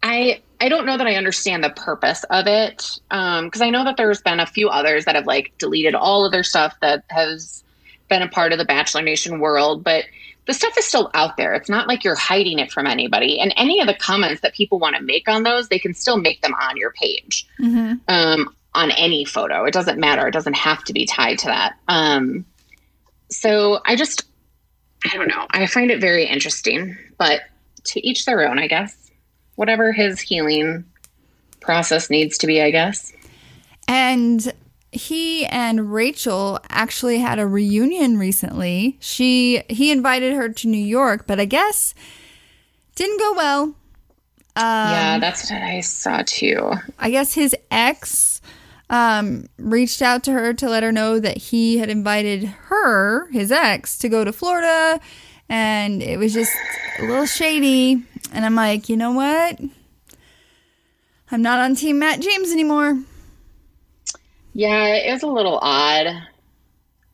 I 0.02 0.40
I 0.60 0.68
don't 0.68 0.86
know 0.86 0.96
that 0.96 1.06
I 1.06 1.16
understand 1.16 1.62
the 1.62 1.70
purpose 1.70 2.24
of 2.24 2.46
it 2.46 2.76
because 3.08 3.60
um, 3.60 3.62
I 3.62 3.70
know 3.70 3.84
that 3.84 3.96
there's 3.96 4.22
been 4.22 4.40
a 4.40 4.46
few 4.46 4.68
others 4.68 5.04
that 5.04 5.14
have 5.14 5.26
like 5.26 5.52
deleted 5.58 5.94
all 5.94 6.24
of 6.24 6.32
their 6.32 6.42
stuff 6.42 6.74
that 6.80 7.04
has 7.10 7.62
been 8.08 8.22
a 8.22 8.28
part 8.28 8.52
of 8.52 8.58
the 8.58 8.64
Bachelor 8.64 9.02
Nation 9.02 9.40
world, 9.40 9.82
but 9.84 10.04
the 10.46 10.54
stuff 10.54 10.76
is 10.76 10.84
still 10.84 11.10
out 11.14 11.36
there. 11.36 11.54
It's 11.54 11.68
not 11.68 11.88
like 11.88 12.04
you're 12.04 12.14
hiding 12.14 12.58
it 12.58 12.70
from 12.70 12.86
anybody. 12.86 13.40
And 13.40 13.52
any 13.56 13.80
of 13.80 13.86
the 13.86 13.94
comments 13.94 14.42
that 14.42 14.54
people 14.54 14.78
want 14.78 14.94
to 14.96 15.02
make 15.02 15.28
on 15.28 15.42
those, 15.42 15.68
they 15.68 15.78
can 15.78 15.94
still 15.94 16.18
make 16.18 16.42
them 16.42 16.54
on 16.54 16.76
your 16.76 16.92
page 16.92 17.46
mm-hmm. 17.58 17.94
um, 18.08 18.54
on 18.74 18.90
any 18.92 19.24
photo. 19.24 19.64
It 19.64 19.72
doesn't 19.72 19.98
matter. 19.98 20.26
It 20.28 20.32
doesn't 20.32 20.56
have 20.56 20.84
to 20.84 20.92
be 20.92 21.06
tied 21.06 21.38
to 21.40 21.46
that. 21.46 21.76
Um, 21.88 22.44
so 23.30 23.80
I 23.86 23.96
just, 23.96 24.26
I 25.12 25.16
don't 25.16 25.28
know. 25.28 25.46
I 25.50 25.66
find 25.66 25.90
it 25.90 26.00
very 26.00 26.26
interesting, 26.26 26.96
but 27.18 27.42
to 27.84 28.06
each 28.06 28.24
their 28.24 28.48
own, 28.48 28.58
I 28.58 28.66
guess. 28.66 29.10
Whatever 29.56 29.92
his 29.92 30.20
healing 30.20 30.84
process 31.60 32.10
needs 32.10 32.38
to 32.38 32.46
be, 32.46 32.60
I 32.60 32.70
guess. 32.70 33.12
And 33.86 34.52
he 34.90 35.44
and 35.46 35.92
Rachel 35.92 36.60
actually 36.70 37.18
had 37.18 37.38
a 37.38 37.46
reunion 37.46 38.18
recently. 38.18 38.96
She 39.00 39.62
he 39.68 39.90
invited 39.90 40.34
her 40.34 40.48
to 40.48 40.68
New 40.68 40.76
York, 40.76 41.26
but 41.26 41.40
I 41.40 41.44
guess 41.44 41.94
didn't 42.94 43.18
go 43.18 43.34
well. 43.34 43.62
Um, 44.56 44.64
yeah, 44.64 45.18
that's 45.18 45.50
what 45.50 45.60
I 45.60 45.80
saw 45.80 46.22
too. 46.24 46.72
I 46.98 47.10
guess 47.10 47.34
his 47.34 47.56
ex 47.70 48.33
um, 48.90 49.46
reached 49.58 50.02
out 50.02 50.24
to 50.24 50.32
her 50.32 50.52
to 50.54 50.68
let 50.68 50.82
her 50.82 50.92
know 50.92 51.18
that 51.18 51.36
he 51.36 51.78
had 51.78 51.88
invited 51.88 52.44
her, 52.44 53.30
his 53.30 53.50
ex, 53.50 53.98
to 53.98 54.08
go 54.08 54.24
to 54.24 54.32
Florida, 54.32 55.00
and 55.48 56.02
it 56.02 56.18
was 56.18 56.32
just 56.32 56.52
a 56.98 57.02
little 57.02 57.26
shady. 57.26 58.02
And 58.32 58.44
I'm 58.44 58.54
like, 58.54 58.88
you 58.88 58.96
know 58.96 59.12
what? 59.12 59.60
I'm 61.30 61.42
not 61.42 61.58
on 61.58 61.74
Team 61.74 61.98
Matt 61.98 62.20
James 62.20 62.52
anymore. 62.52 63.02
Yeah, 64.52 64.94
it 64.94 65.12
was 65.12 65.22
a 65.22 65.28
little 65.28 65.58
odd. 65.60 66.06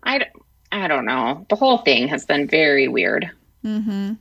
I, 0.03 0.27
I 0.71 0.89
don't 0.89 1.07
know. 1.07 1.47
The 1.49 1.57
whole 1.57 1.79
thing 1.79 2.09
has 2.09 2.27
been 2.27 2.47
very 2.47 2.89
weird. 2.89 3.31
Mm-hmm. 3.65 4.15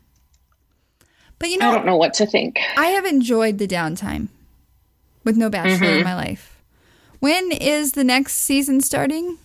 But 1.38 1.50
you 1.50 1.58
know, 1.58 1.72
I 1.72 1.76
don't 1.76 1.86
know 1.86 1.98
what 1.98 2.14
to 2.16 2.26
think. 2.26 2.60
I 2.78 2.88
have 2.88 3.06
enjoyed 3.06 3.58
the 3.58 3.68
downtime 3.68 4.28
with 5.24 5.38
no 5.38 5.50
bachelor 5.50 5.88
mm-hmm. 5.88 6.00
in 6.00 6.04
my 6.04 6.16
life. 6.16 6.59
When 7.20 7.52
is 7.52 7.94
the 7.94 8.04
next 8.04 8.36
season 8.36 8.82
starting? 8.82 9.38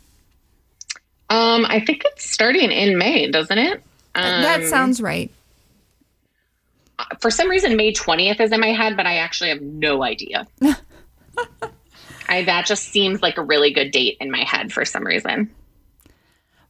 Um, 1.30 1.66
I 1.68 1.80
think 1.80 2.02
it's 2.04 2.30
starting 2.30 2.70
in 2.70 2.98
May, 2.98 3.30
doesn't 3.30 3.58
it? 3.58 3.82
Um, 4.14 4.42
that 4.42 4.64
sounds 4.64 5.00
right. 5.00 5.30
For 7.20 7.30
some 7.30 7.50
reason, 7.50 7.76
May 7.76 7.92
20th 7.92 8.40
is 8.40 8.52
in 8.52 8.60
my 8.60 8.68
head, 8.68 8.96
but 8.96 9.06
I 9.06 9.16
actually 9.16 9.48
have 9.48 9.60
no 9.60 10.04
idea. 10.04 10.46
I 12.28 12.44
that 12.44 12.66
just 12.66 12.84
seems 12.84 13.20
like 13.20 13.36
a 13.36 13.42
really 13.42 13.72
good 13.72 13.90
date 13.90 14.16
in 14.20 14.30
my 14.30 14.44
head 14.44 14.72
for 14.72 14.84
some 14.84 15.04
reason. 15.04 15.50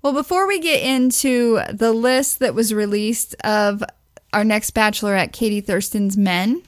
Well, 0.03 0.13
before 0.13 0.47
we 0.47 0.59
get 0.61 0.83
into 0.83 1.61
the 1.73 1.93
list 1.93 2.39
that 2.41 2.55
was 2.55 2.75
released 2.75 3.35
of 3.45 3.83
our 4.33 4.45
next 4.45 4.75
bachelorette, 4.75 5.33
Katie 5.33 5.61
Thurston's 5.61 6.17
men, 6.17 6.63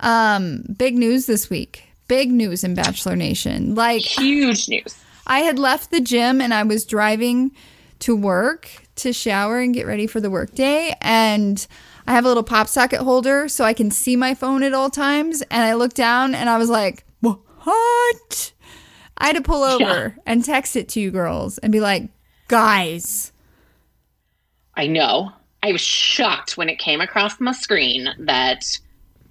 um, 0.00 0.64
big 0.76 0.96
news 0.96 1.26
this 1.26 1.50
week. 1.50 1.87
Big 2.08 2.30
news 2.30 2.64
in 2.64 2.74
Bachelor 2.74 3.16
Nation. 3.16 3.74
Like 3.74 4.02
huge 4.02 4.68
news. 4.68 4.98
I 5.26 5.40
had 5.40 5.58
left 5.58 5.90
the 5.90 6.00
gym 6.00 6.40
and 6.40 6.54
I 6.54 6.62
was 6.62 6.84
driving 6.84 7.52
to 8.00 8.16
work 8.16 8.70
to 8.96 9.12
shower 9.12 9.58
and 9.58 9.74
get 9.74 9.86
ready 9.86 10.06
for 10.06 10.20
the 10.20 10.30
workday 10.30 10.94
and 11.00 11.66
I 12.06 12.12
have 12.12 12.24
a 12.24 12.28
little 12.28 12.42
pop 12.42 12.68
socket 12.68 13.00
holder 13.00 13.48
so 13.48 13.64
I 13.64 13.74
can 13.74 13.90
see 13.90 14.16
my 14.16 14.34
phone 14.34 14.62
at 14.62 14.72
all 14.72 14.88
times 14.88 15.42
and 15.42 15.62
I 15.62 15.74
looked 15.74 15.96
down 15.96 16.34
and 16.34 16.48
I 16.48 16.56
was 16.56 16.70
like, 16.70 17.04
what? 17.20 18.52
I 19.18 19.26
had 19.26 19.36
to 19.36 19.42
pull 19.42 19.62
over 19.62 20.14
yeah. 20.16 20.22
and 20.24 20.44
text 20.44 20.76
it 20.76 20.88
to 20.90 21.00
you 21.00 21.10
girls 21.10 21.58
and 21.58 21.70
be 21.70 21.80
like, 21.80 22.08
guys. 22.46 23.32
I 24.74 24.86
know. 24.86 25.32
I 25.62 25.72
was 25.72 25.80
shocked 25.80 26.56
when 26.56 26.68
it 26.68 26.78
came 26.78 27.00
across 27.00 27.40
my 27.40 27.52
screen 27.52 28.08
that 28.20 28.78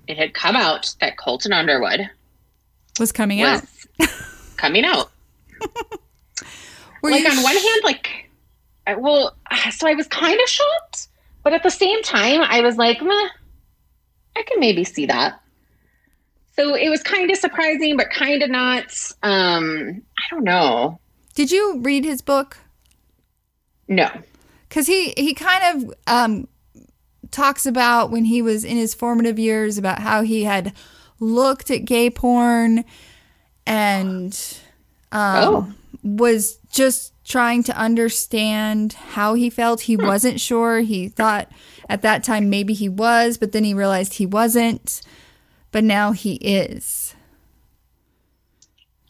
it 0.08 0.18
had 0.18 0.34
come 0.34 0.56
out 0.56 0.94
that 1.00 1.18
Colton 1.18 1.54
Underwood 1.54 2.10
was 3.00 3.12
coming 3.12 3.40
was 3.40 3.62
out. 4.02 4.10
coming 4.58 4.86
out. 4.86 5.12
like 7.04 7.26
on 7.26 7.38
sh- 7.38 7.44
one 7.44 7.56
hand, 7.56 7.82
like, 7.84 8.30
I, 8.86 8.96
well, 8.96 9.36
so 9.72 9.88
I 9.88 9.94
was 9.94 10.08
kind 10.08 10.40
of 10.40 10.50
shocked, 10.50 11.08
but 11.44 11.54
at 11.54 11.64
the 11.64 11.70
same 11.70 12.02
time, 12.04 12.42
I 12.42 12.62
was 12.62 12.78
like, 12.78 13.02
Meh, 13.02 13.30
I 14.36 14.44
can 14.44 14.60
maybe 14.60 14.84
see 14.84 15.06
that. 15.08 15.42
So 16.56 16.76
it 16.76 16.90
was 16.90 17.04
kind 17.04 17.30
of 17.30 17.38
surprising, 17.38 17.98
but 17.98 18.10
kind 18.10 18.42
of 18.42 18.50
not. 18.50 18.86
Um, 19.22 20.02
I 20.18 20.24
don't 20.32 20.44
know. 20.44 21.00
Did 21.36 21.52
you 21.52 21.80
read 21.82 22.04
his 22.04 22.22
book? 22.22 22.58
No, 23.88 24.10
because 24.68 24.88
he 24.88 25.14
he 25.16 25.34
kind 25.34 25.84
of 25.84 25.94
um, 26.08 26.48
talks 27.32 27.66
about 27.66 28.12
when 28.12 28.26
he 28.26 28.42
was 28.42 28.66
in 28.66 28.76
his 28.76 28.94
formative 28.94 29.40
years 29.40 29.78
about 29.78 30.00
how 30.00 30.24
he 30.24 30.44
had 30.44 30.74
looked 31.20 31.72
at 31.72 31.86
gay 31.86 32.10
porn 32.10 32.86
and 33.66 34.58
um, 35.12 35.44
oh. 35.44 35.74
was 36.04 36.58
just 36.72 37.14
trying 37.24 37.64
to 37.64 37.78
understand 37.78 38.94
how 38.94 39.34
he 39.34 39.50
felt. 39.50 39.82
He 39.82 39.96
hmm. 39.96 40.06
wasn't 40.06 40.40
sure. 40.40 40.80
He 40.80 41.10
thought 41.10 41.52
at 41.90 42.02
that 42.02 42.24
time 42.24 42.50
maybe 42.50 42.74
he 42.74 42.90
was, 42.90 43.38
but 43.38 43.52
then 43.52 43.64
he 43.64 43.74
realized 43.74 44.16
he 44.16 44.26
wasn't 44.26 45.02
but 45.72 45.84
now 45.84 46.12
he 46.12 46.36
is. 46.36 47.16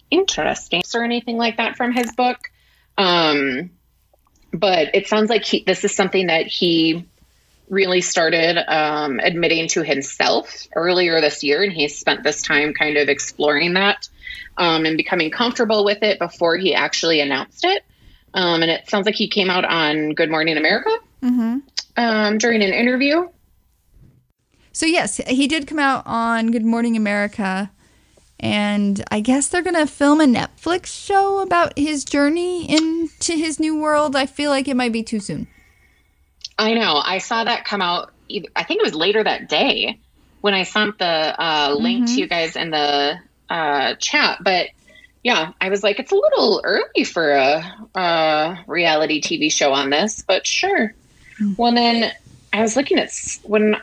Interesting. 0.09 0.83
Or 0.93 1.03
anything 1.03 1.37
like 1.37 1.57
that 1.57 1.77
from 1.77 1.93
his 1.93 2.13
book. 2.13 2.51
Um, 2.97 3.71
but 4.51 4.93
it 4.95 5.07
sounds 5.07 5.29
like 5.29 5.45
he, 5.45 5.63
this 5.65 5.83
is 5.83 5.95
something 5.95 6.27
that 6.27 6.47
he 6.47 7.05
really 7.69 8.01
started 8.01 8.57
um, 8.67 9.19
admitting 9.19 9.67
to 9.69 9.83
himself 9.83 10.67
earlier 10.75 11.19
this 11.21 11.43
year, 11.43 11.63
and 11.63 11.71
he 11.71 11.87
spent 11.87 12.23
this 12.23 12.41
time 12.41 12.73
kind 12.73 12.97
of 12.97 13.09
exploring 13.09 13.73
that 13.73 14.07
um, 14.57 14.85
and 14.85 14.97
becoming 14.97 15.31
comfortable 15.31 15.83
with 15.85 16.03
it 16.03 16.19
before 16.19 16.57
he 16.57 16.73
actually 16.73 17.21
announced 17.21 17.63
it. 17.65 17.83
Um, 18.33 18.61
and 18.61 18.71
it 18.71 18.89
sounds 18.89 19.05
like 19.05 19.15
he 19.15 19.27
came 19.27 19.49
out 19.49 19.65
on 19.65 20.13
Good 20.13 20.29
Morning 20.29 20.57
America 20.57 20.91
mm-hmm. 21.21 21.59
Um, 21.99 22.37
during 22.37 22.61
an 22.61 22.73
interview. 22.73 23.27
So 24.71 24.85
yes, 24.85 25.17
he 25.17 25.47
did 25.47 25.65
come 25.65 25.79
out 25.79 26.03
on 26.05 26.51
Good 26.51 26.65
Morning 26.65 26.95
America, 26.95 27.71
and 28.39 29.03
I 29.09 29.21
guess 29.21 29.47
they're 29.47 29.63
gonna 29.63 29.87
film 29.87 30.21
a 30.21 30.25
Netflix 30.25 30.85
show 30.87 31.39
about 31.39 31.75
his 31.75 32.05
journey 32.05 32.69
into 32.69 33.33
his 33.33 33.59
new 33.59 33.75
world. 33.75 34.15
I 34.15 34.27
feel 34.27 34.51
like 34.51 34.67
it 34.67 34.75
might 34.75 34.91
be 34.91 35.01
too 35.01 35.19
soon. 35.19 35.47
I 36.57 36.73
know. 36.73 37.01
I 37.03 37.19
saw 37.19 37.43
that 37.43 37.65
come 37.65 37.81
out. 37.81 38.11
I 38.55 38.63
think 38.63 38.81
it 38.81 38.83
was 38.83 38.95
later 38.95 39.23
that 39.23 39.47
day 39.47 39.99
when 40.41 40.53
I 40.53 40.63
sent 40.63 40.97
the 40.97 41.05
uh, 41.05 41.75
link 41.77 42.05
mm-hmm. 42.05 42.15
to 42.15 42.21
you 42.21 42.27
guys 42.27 42.55
in 42.55 42.71
the 42.71 43.19
uh, 43.49 43.95
chat. 43.95 44.39
But 44.43 44.69
yeah, 45.23 45.51
I 45.59 45.69
was 45.69 45.83
like, 45.83 45.99
it's 45.99 46.11
a 46.11 46.15
little 46.15 46.61
early 46.63 47.03
for 47.03 47.31
a, 47.31 47.89
a 47.95 48.63
reality 48.67 49.21
TV 49.21 49.51
show 49.51 49.73
on 49.73 49.89
this, 49.89 50.23
but 50.27 50.45
sure. 50.45 50.93
Mm-hmm. 51.39 51.53
Well, 51.57 51.73
then 51.73 52.11
I 52.53 52.61
was 52.61 52.75
looking 52.75 52.97
at 52.97 53.11
when 53.43 53.77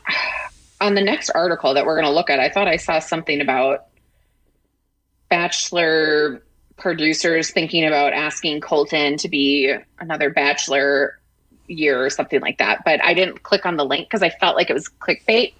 on 0.80 0.94
the 0.94 1.00
next 1.00 1.30
article 1.30 1.74
that 1.74 1.86
we're 1.86 2.00
going 2.00 2.10
to 2.10 2.14
look 2.14 2.30
at, 2.30 2.40
I 2.40 2.48
thought 2.48 2.68
I 2.68 2.76
saw 2.76 2.98
something 2.98 3.40
about 3.40 3.86
Bachelor 5.28 6.42
producers 6.76 7.50
thinking 7.50 7.86
about 7.86 8.12
asking 8.12 8.60
Colton 8.60 9.16
to 9.18 9.28
be 9.28 9.74
another 9.98 10.30
Bachelor 10.30 11.18
year 11.66 12.04
or 12.04 12.10
something 12.10 12.40
like 12.40 12.58
that. 12.58 12.84
But 12.84 13.04
I 13.04 13.14
didn't 13.14 13.42
click 13.42 13.66
on 13.66 13.76
the 13.76 13.84
link 13.84 14.08
because 14.08 14.22
I 14.22 14.30
felt 14.30 14.56
like 14.56 14.70
it 14.70 14.74
was 14.74 14.88
clickbait. 14.88 15.54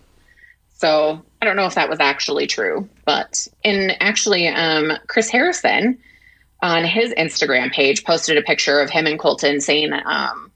So 0.75 1.23
I 1.41 1.45
don't 1.45 1.57
know 1.57 1.67
if 1.67 1.75
that 1.77 1.89
was 1.89 2.01
actually 2.01 2.47
true. 2.47 2.89
But 3.05 3.47
in 3.63 3.93
actually, 4.01 4.49
um, 4.49 4.93
Chris 5.07 5.31
Harrison 5.31 5.99
on 6.63 6.85
his 6.85 7.13
Instagram 7.15 7.73
page 7.73 8.05
posted 8.05 8.39
a 8.39 8.43
picture 8.43 8.81
of 8.81 8.91
him 8.91 9.07
and 9.07 9.19
Colton 9.19 9.61
saying 9.61 9.93
um, 9.93 10.51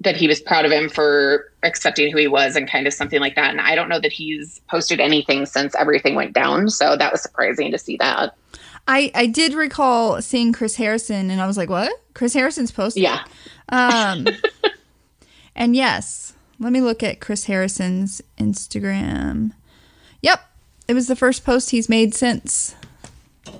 that 0.00 0.16
he 0.16 0.28
was 0.28 0.40
proud 0.40 0.64
of 0.64 0.72
him 0.72 0.88
for 0.88 1.52
accepting 1.62 2.10
who 2.10 2.18
he 2.18 2.26
was 2.26 2.56
and 2.56 2.70
kind 2.70 2.86
of 2.86 2.92
something 2.92 3.20
like 3.20 3.34
that. 3.34 3.50
And 3.50 3.60
I 3.60 3.74
don't 3.74 3.88
know 3.88 4.00
that 4.00 4.12
he's 4.12 4.60
posted 4.68 5.00
anything 5.00 5.46
since 5.46 5.74
everything 5.74 6.14
went 6.14 6.32
down. 6.32 6.68
So 6.70 6.96
that 6.96 7.12
was 7.12 7.22
surprising 7.22 7.70
to 7.70 7.78
see 7.78 7.96
that. 7.98 8.34
I, 8.88 9.10
I 9.14 9.26
did 9.26 9.52
recall 9.52 10.22
seeing 10.22 10.52
Chris 10.52 10.76
Harrison 10.76 11.30
and 11.30 11.40
I 11.40 11.46
was 11.46 11.56
like, 11.56 11.68
what? 11.68 11.92
Chris 12.14 12.34
Harrison's 12.34 12.70
posted? 12.70 13.02
Yeah. 13.02 13.24
Um, 13.68 14.26
And 15.56 15.74
yes, 15.74 16.34
let 16.60 16.70
me 16.70 16.80
look 16.82 17.02
at 17.02 17.18
Chris 17.20 17.46
Harrison's 17.46 18.20
Instagram. 18.38 19.52
Yep, 20.20 20.40
it 20.86 20.92
was 20.92 21.08
the 21.08 21.16
first 21.16 21.44
post 21.44 21.70
he's 21.70 21.88
made 21.88 22.14
since. 22.14 22.74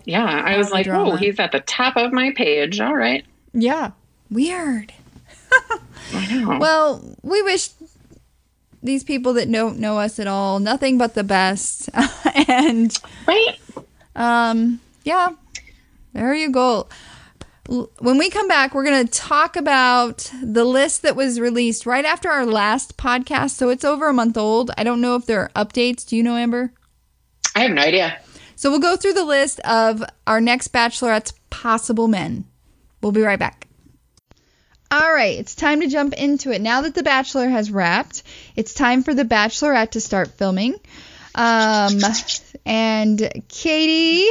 Yeah, 0.05 0.27
I 0.27 0.59
was 0.59 0.71
like, 0.71 0.85
drama. 0.85 1.13
oh, 1.13 1.17
he's 1.17 1.41
at 1.41 1.53
the 1.53 1.61
top 1.61 1.97
of 1.97 2.13
my 2.13 2.33
page. 2.33 2.81
All 2.81 2.95
right. 2.95 3.25
Yeah, 3.55 3.93
weird. 4.31 4.93
I 6.13 6.35
know. 6.35 6.59
Well, 6.59 7.17
we 7.23 7.41
wish 7.43 7.71
these 8.83 9.03
people 9.03 9.33
that 9.35 9.51
don't 9.51 9.79
know 9.79 9.99
us 9.99 10.19
at 10.21 10.27
all 10.27 10.61
nothing 10.61 10.99
but 10.99 11.15
the 11.15 11.25
best. 11.25 11.89
and 12.49 12.97
right? 13.27 13.59
um, 14.15 14.81
yeah, 15.05 15.31
there 16.13 16.35
you 16.35 16.51
go. 16.51 16.89
When 17.69 18.19
we 18.19 18.31
come 18.31 18.47
back, 18.47 18.75
we're 18.75 18.85
going 18.85 19.07
to 19.07 19.13
talk 19.13 19.57
about 19.57 20.31
the 20.43 20.65
list 20.65 21.03
that 21.03 21.17
was 21.17 21.41
released 21.41 21.85
right 21.85 22.05
after 22.05 22.31
our 22.31 22.47
last 22.47 22.97
podcast. 22.97 23.51
So 23.51 23.71
it's 23.71 23.85
over 23.85 24.09
a 24.09 24.13
month 24.13 24.37
old. 24.37 24.71
I 24.79 24.85
don't 24.85 25.01
know 25.01 25.17
if 25.17 25.27
there 25.27 25.41
are 25.41 25.65
updates. 25.65 26.07
Do 26.07 26.17
you 26.17 26.23
know, 26.23 26.37
Amber? 26.37 26.73
I 27.57 27.61
have 27.61 27.73
no 27.73 27.83
idea. 27.83 28.21
So 28.55 28.71
we'll 28.71 28.79
go 28.79 28.97
through 28.97 29.15
the 29.15 29.25
list 29.25 29.61
of 29.61 30.05
our 30.27 30.41
next 30.41 30.73
bachelorette's 30.73 31.33
possible 31.51 32.09
men. 32.09 32.45
We'll 33.03 33.13
be 33.13 33.23
right 33.23 33.39
back. 33.39 33.67
All 34.91 35.13
right, 35.13 35.39
it's 35.39 35.57
time 35.57 35.81
to 35.81 35.89
jump 35.89 36.15
into 36.15 36.53
it. 36.53 36.61
Now 36.61 36.83
that 36.83 36.95
The 36.95 37.03
Bachelor 37.03 37.49
has 37.49 37.73
wrapped, 37.73 38.23
it's 38.55 38.73
time 38.73 39.03
for 39.03 39.15
The 39.15 39.25
Bachelorette 39.25 39.91
to 39.91 40.01
start 40.01 40.29
filming. 40.29 40.75
Um, 41.35 41.99
and 42.65 43.43
Katie, 43.49 44.31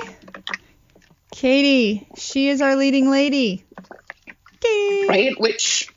Katie, 1.46 2.08
she 2.18 2.50
is 2.50 2.60
our 2.60 2.76
leading 2.76 3.12
lady. 3.12 3.64
Katie. 4.62 5.08
Right? 5.08 5.40
Which, 5.40 5.88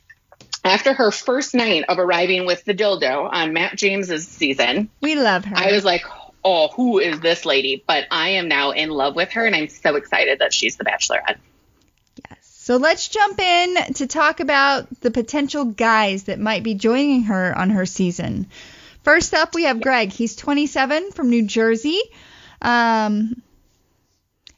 after 0.63 0.93
her 0.93 1.09
first 1.09 1.55
night 1.55 1.85
of 1.89 1.97
arriving 1.97 2.45
with 2.45 2.63
the 2.65 2.75
dildo 2.75 3.27
on 3.33 3.51
Matt 3.53 3.75
James's 3.75 4.27
season, 4.27 4.91
We 5.01 5.15
love 5.15 5.45
her. 5.45 5.55
I 5.57 5.71
was 5.71 5.83
like, 5.83 6.05
oh, 6.45 6.67
who 6.67 6.99
is 6.99 7.19
this 7.21 7.45
lady? 7.47 7.83
But 7.87 8.05
I 8.11 8.29
am 8.29 8.47
now 8.47 8.69
in 8.69 8.91
love 8.91 9.15
with 9.15 9.31
her, 9.31 9.43
and 9.43 9.55
I'm 9.55 9.69
so 9.69 9.95
excited 9.95 10.37
that 10.37 10.53
she's 10.53 10.75
the 10.75 10.85
Bachelorette. 10.85 11.39
Yes. 12.29 12.37
So 12.41 12.77
let's 12.77 13.07
jump 13.07 13.39
in 13.39 13.93
to 13.95 14.05
talk 14.05 14.41
about 14.41 15.01
the 15.01 15.09
potential 15.09 15.65
guys 15.65 16.25
that 16.25 16.37
might 16.37 16.61
be 16.61 16.75
joining 16.75 17.23
her 17.23 17.57
on 17.57 17.71
her 17.71 17.87
season. 17.87 18.45
First 19.01 19.33
up, 19.33 19.55
we 19.55 19.63
have 19.63 19.81
Greg. 19.81 20.11
He's 20.11 20.35
27 20.35 21.09
from 21.09 21.31
New 21.31 21.47
Jersey. 21.47 21.99
Um, 22.61 23.41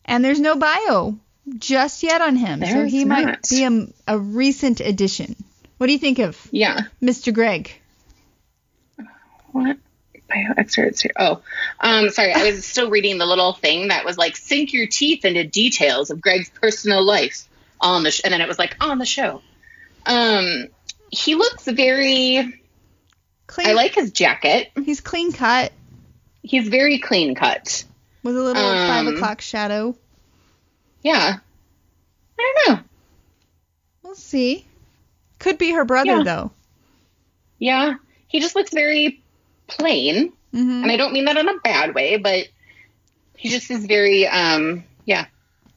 and 0.06 0.24
there's 0.24 0.39
no 0.39 0.56
bio 0.56 1.18
just 1.58 2.04
yet 2.04 2.22
on 2.22 2.36
him. 2.36 2.60
so 2.60 2.66
There's 2.66 2.91
he 2.91 3.06
might 3.06 3.47
be 3.49 3.64
a, 3.64 3.88
a 4.08 4.18
recent 4.18 4.80
addition. 4.80 5.36
What 5.78 5.88
do 5.88 5.93
you 5.93 5.99
think 5.99 6.20
of 6.20 6.47
Yeah. 6.52 6.82
Mr. 7.02 7.34
Greg? 7.34 7.72
What? 9.52 9.78
Bio 10.30 10.54
excerpts 10.58 11.02
here. 11.02 11.12
Oh, 11.18 11.41
um, 11.80 12.10
sorry. 12.10 12.34
I 12.34 12.43
was 12.43 12.66
still 12.68 12.89
reading 12.89 13.18
the 13.18 13.26
little 13.26 13.54
thing 13.54 13.89
that 13.89 14.06
was 14.06 14.18
like, 14.18 14.38
sink 14.38 14.72
your 14.72 14.88
teeth 14.88 15.26
into 15.26 15.43
details 15.43 16.10
of 16.10 16.22
Greg's 16.22 16.49
personal 16.49 17.04
life 17.04 17.47
on 17.82 18.04
the, 18.04 18.12
sh-, 18.12 18.22
and 18.24 18.34
then 18.34 18.39
it 18.39 18.47
was 18.47 18.60
like 18.60 18.78
on 18.80 18.97
the 18.97 19.06
show. 19.06 19.41
Um, 20.06 20.68
he 21.10 21.36
looks 21.36 21.66
very. 21.66 22.62
Clean. 23.47 23.68
I 23.68 23.74
like 23.74 23.95
his 23.95 24.12
jacket. 24.14 24.72
He's 24.86 25.02
clean 25.02 25.34
cut 25.34 25.74
He's 26.43 26.68
very 26.68 26.99
clean 26.99 27.36
cut. 27.36 27.84
With 28.24 28.36
a 28.38 28.41
little 28.41 28.61
five 28.61 29.07
Um, 29.07 29.15
o'clock 29.15 29.41
shadow. 29.41 29.95
Yeah. 31.03 31.38
I 32.39 32.53
don't 32.65 32.76
know. 32.76 32.84
We'll 34.03 34.15
see. 34.15 34.65
Could 35.39 35.57
be 35.57 35.72
her 35.72 35.86
brother 35.86 36.17
Yeah. 36.17 36.24
though. 36.24 36.51
Yeah, 37.59 37.93
he 38.28 38.39
just 38.39 38.55
looks 38.55 38.72
very 38.72 39.22
plain, 39.67 40.34
hmm 40.51 40.84
and 40.84 40.91
I 40.91 40.97
don't 40.97 41.13
mean 41.13 41.26
that 41.26 41.38
in 41.38 41.47
a 41.47 41.59
bad 41.63 41.93
way, 41.93 42.17
but 42.17 42.47
he 43.38 43.49
just 43.49 43.69
is 43.69 43.86
very, 43.86 44.28
um, 44.28 44.84
yeah, 45.05 45.26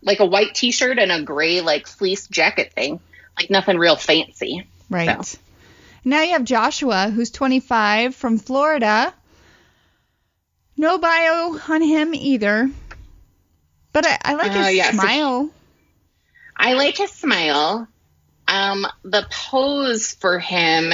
like 0.03 0.21
a 0.21 0.25
white 0.27 0.55
T-shirt 0.55 0.99
and 0.99 1.13
a 1.13 1.23
gray 1.23 1.61
like 1.61 1.87
fleece 1.87 2.27
jacket 2.27 2.73
thing, 2.73 3.01
like 3.39 3.51
nothing 3.51 3.77
real 3.79 3.97
fancy. 3.97 4.67
Right. 4.91 5.25
So. 5.25 5.39
Now 6.05 6.23
you 6.23 6.33
have 6.33 6.45
Joshua, 6.45 7.11
who's 7.11 7.31
25 7.31 8.15
from 8.15 8.39
Florida. 8.39 9.13
No 10.77 10.99
bio 10.99 11.59
on 11.69 11.83
him 11.83 12.15
either. 12.15 12.71
But 13.93 14.07
I, 14.07 14.19
I 14.25 14.35
like 14.35 14.51
Uh, 14.53 14.65
his 14.65 14.77
yeah, 14.77 14.91
so- 14.91 14.99
smile. 14.99 15.51
I 16.57 16.75
like 16.75 16.97
his 16.99 17.11
smile. 17.13 17.89
Um, 18.47 18.87
the 19.03 19.27
pose 19.31 20.13
for 20.15 20.39
him, 20.39 20.93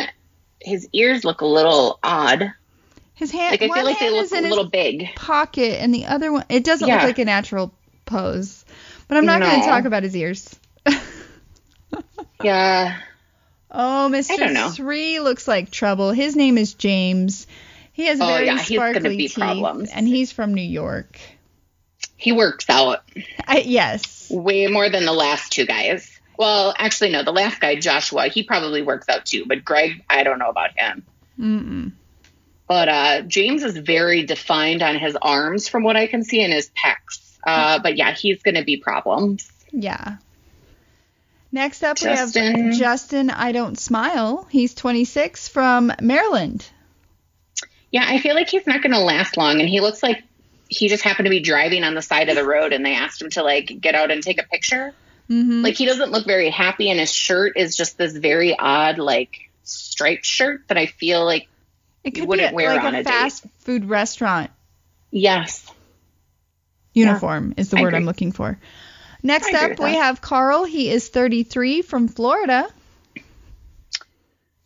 his 0.60 0.88
ears 0.92 1.24
look 1.24 1.40
a 1.40 1.46
little 1.46 1.98
odd. 2.02 2.52
his 3.14 3.30
hand, 3.30 3.52
Like 3.52 3.62
I 3.62 3.66
one 3.66 3.76
feel 3.78 3.84
like 3.86 3.98
they 3.98 4.10
look 4.10 4.24
is 4.24 4.32
a 4.32 4.40
little 4.40 4.64
his 4.64 4.70
big. 4.70 5.14
pocket, 5.16 5.80
and 5.82 5.92
the 5.94 6.06
other 6.06 6.32
one, 6.32 6.44
it 6.48 6.64
doesn't 6.64 6.88
look 6.88 7.02
like 7.02 7.18
a 7.18 7.24
natural 7.24 7.72
pose. 8.06 8.64
But 9.08 9.16
I'm 9.18 9.26
not 9.26 9.40
going 9.40 9.60
to 9.60 9.66
talk 9.66 9.84
about 9.84 10.02
his 10.04 10.16
ears. 10.16 10.48
Yeah, 12.42 12.98
Oh, 13.72 14.08
Mr. 14.10 14.74
Three 14.74 15.20
looks 15.20 15.46
like 15.46 15.70
trouble. 15.70 16.10
His 16.12 16.34
name 16.36 16.56
is 16.58 16.74
James. 16.74 17.46
He 18.00 18.06
has 18.06 18.18
Oh, 18.18 18.26
very 18.28 18.46
yeah, 18.46 18.56
sparkly 18.56 19.14
be 19.14 19.28
teeth, 19.28 19.34
problems. 19.34 19.90
and 19.92 20.08
he's 20.08 20.32
from 20.32 20.54
New 20.54 20.62
York. 20.62 21.20
he 22.16 22.32
works 22.32 22.64
out. 22.70 23.02
I, 23.46 23.58
yes. 23.58 24.30
way 24.30 24.66
more 24.68 24.88
than 24.88 25.04
the 25.04 25.12
last 25.12 25.52
two 25.52 25.66
guys. 25.66 26.18
Well, 26.38 26.74
actually, 26.78 27.10
no. 27.10 27.22
The 27.24 27.30
last 27.32 27.60
guy, 27.60 27.74
Joshua, 27.78 28.28
he 28.28 28.42
probably 28.42 28.80
works 28.80 29.06
out 29.10 29.26
too. 29.26 29.44
But 29.46 29.66
Greg, 29.66 30.02
I 30.08 30.22
don't 30.22 30.38
know 30.38 30.48
about 30.48 30.70
him. 30.78 31.04
Mm-mm. 31.38 31.92
But 32.66 32.88
uh, 32.88 33.20
James 33.22 33.62
is 33.62 33.76
very 33.76 34.22
defined 34.24 34.82
on 34.82 34.96
his 34.98 35.14
arms, 35.20 35.68
from 35.68 35.82
what 35.82 35.96
I 35.96 36.06
can 36.06 36.24
see, 36.24 36.42
and 36.42 36.54
his 36.54 36.70
pecs. 36.70 37.36
Uh, 37.46 37.80
but 37.80 37.98
yeah, 37.98 38.14
he's 38.14 38.42
going 38.42 38.54
to 38.54 38.64
be 38.64 38.78
problems. 38.78 39.52
Yeah. 39.72 40.16
Next 41.52 41.82
up, 41.82 42.00
we 42.00 42.08
have 42.08 42.32
Justin. 42.32 43.28
I 43.28 43.52
don't 43.52 43.78
smile. 43.78 44.46
He's 44.50 44.74
26 44.74 45.48
from 45.48 45.92
Maryland. 46.00 46.66
Yeah, 47.90 48.04
I 48.06 48.18
feel 48.18 48.34
like 48.34 48.48
he's 48.48 48.66
not 48.66 48.82
going 48.82 48.92
to 48.92 49.00
last 49.00 49.36
long, 49.36 49.60
and 49.60 49.68
he 49.68 49.80
looks 49.80 50.02
like 50.02 50.22
he 50.68 50.88
just 50.88 51.02
happened 51.02 51.26
to 51.26 51.30
be 51.30 51.40
driving 51.40 51.82
on 51.82 51.94
the 51.94 52.02
side 52.02 52.28
of 52.28 52.36
the 52.36 52.44
road, 52.44 52.72
and 52.72 52.84
they 52.86 52.94
asked 52.94 53.20
him 53.20 53.30
to 53.30 53.42
like 53.42 53.80
get 53.80 53.94
out 53.94 54.10
and 54.10 54.22
take 54.22 54.40
a 54.40 54.44
picture. 54.44 54.94
Mm-hmm. 55.28 55.62
Like 55.62 55.74
he 55.74 55.86
doesn't 55.86 56.10
look 56.10 56.26
very 56.26 56.50
happy, 56.50 56.90
and 56.90 57.00
his 57.00 57.12
shirt 57.12 57.56
is 57.56 57.76
just 57.76 57.98
this 57.98 58.16
very 58.16 58.56
odd, 58.56 58.98
like 58.98 59.50
striped 59.64 60.24
shirt 60.24 60.66
that 60.68 60.78
I 60.78 60.86
feel 60.86 61.24
like 61.24 61.48
it 62.04 62.16
you 62.16 62.22
could 62.22 62.28
wouldn't 62.28 62.50
be 62.50 62.54
wear 62.56 62.74
like 62.74 62.84
on 62.84 62.94
a 62.94 63.00
a 63.00 63.02
date. 63.02 63.10
fast 63.10 63.44
food 63.58 63.84
restaurant 63.84 64.50
yes, 65.10 65.70
uniform 66.94 67.54
is 67.56 67.70
the 67.70 67.80
word. 67.80 67.94
I'm 67.94 68.04
looking 68.04 68.32
for. 68.32 68.58
Next 69.22 69.52
up, 69.52 69.78
we 69.78 69.96
have 69.96 70.20
Carl. 70.20 70.64
He 70.64 70.90
is 70.90 71.08
33 71.08 71.82
from 71.82 72.08
Florida. 72.08 72.68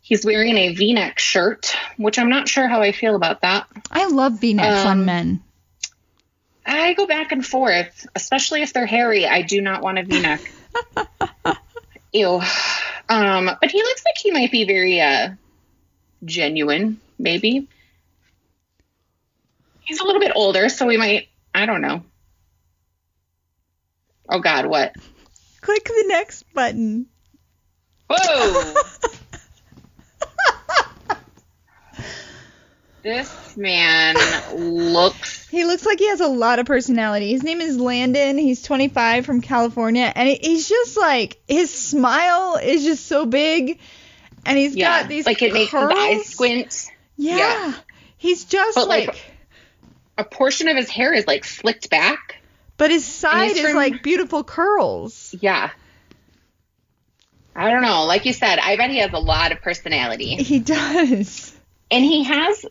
He's 0.05 0.23
wearing 0.23 0.55
a 0.55 0.71
V-neck 0.75 1.17
shirt, 1.17 1.75
which 1.97 2.19
I'm 2.19 2.29
not 2.29 2.47
sure 2.47 2.67
how 2.67 2.83
I 2.83 2.91
feel 2.91 3.15
about 3.15 3.41
that. 3.41 3.65
I 3.89 4.05
love 4.05 4.39
V-necks 4.39 4.85
on 4.85 4.99
Um, 4.99 5.05
men. 5.05 5.43
I 6.63 6.93
go 6.93 7.07
back 7.07 7.31
and 7.31 7.43
forth, 7.43 8.05
especially 8.15 8.61
if 8.61 8.71
they're 8.71 8.85
hairy. 8.85 9.25
I 9.25 9.41
do 9.41 9.61
not 9.61 9.81
want 9.81 9.97
a 9.97 10.03
V-neck. 10.03 10.41
Ew. 12.13 12.39
Um, 13.09 13.49
but 13.59 13.71
he 13.71 13.81
looks 13.81 14.03
like 14.05 14.15
he 14.19 14.29
might 14.29 14.51
be 14.51 14.65
very 14.65 15.01
uh, 15.01 15.29
genuine, 16.23 16.99
maybe. 17.17 17.67
He's 19.81 19.99
a 20.01 20.03
little 20.05 20.21
bit 20.21 20.33
older, 20.35 20.69
so 20.69 20.85
we 20.85 20.97
might. 20.97 21.29
I 21.55 21.65
don't 21.65 21.81
know. 21.81 22.03
Oh 24.29 24.39
God, 24.39 24.67
what? 24.67 24.93
Click 25.61 25.83
the 25.85 26.05
next 26.09 26.43
button. 26.53 27.07
Whoa! 28.07 28.73
this 33.05 33.55
man 33.55 34.15
looks 34.55 35.47
He 35.49 35.63
looks 35.63 35.85
like 35.85 35.99
he 35.99 36.07
has 36.09 36.21
a 36.21 36.27
lot 36.27 36.57
of 36.57 36.65
personality. 36.65 37.31
His 37.31 37.43
name 37.43 37.61
is 37.61 37.77
Landon. 37.77 38.39
He's 38.39 38.63
25 38.63 39.27
from 39.27 39.41
California, 39.41 40.11
and 40.13 40.27
he's 40.27 40.67
just 40.67 40.97
like 40.97 41.39
his 41.47 41.71
smile 41.71 42.55
is 42.61 42.83
just 42.83 43.05
so 43.05 43.27
big, 43.27 43.79
and 44.43 44.57
he's 44.57 44.75
yeah, 44.75 45.01
got 45.01 45.07
these 45.09 45.27
like 45.27 45.39
it 45.43 45.53
makes 45.53 45.71
his 45.71 45.81
eyes 45.83 46.25
squint. 46.25 46.87
Yeah. 47.15 47.37
yeah. 47.37 47.73
he's 48.17 48.43
just 48.45 48.73
But, 48.75 48.87
like, 48.87 49.07
like, 49.09 49.31
A 50.17 50.23
portion 50.23 50.67
of 50.67 50.75
his 50.75 50.89
hair 50.89 51.13
is 51.13 51.27
like 51.27 51.45
slicked 51.45 51.91
back. 51.91 52.37
but 52.77 52.89
his 52.89 53.05
side 53.05 53.51
is 53.51 53.59
from- 53.61 53.75
like 53.75 54.01
beautiful 54.01 54.43
curls. 54.43 55.33
Yeah. 55.39 55.69
I 57.55 57.69
don't 57.69 57.83
know. 57.83 58.05
Like 58.05 58.25
you 58.25 58.33
said, 58.33 58.57
I 58.59 58.75
bet 58.77 58.89
he 58.89 58.97
has 58.97 59.13
a 59.13 59.19
lot 59.19 59.51
of 59.51 59.61
personality. 59.61 60.35
He 60.37 60.59
does. 60.59 61.55
And 61.91 62.03
he 62.03 62.23
has 62.23 62.65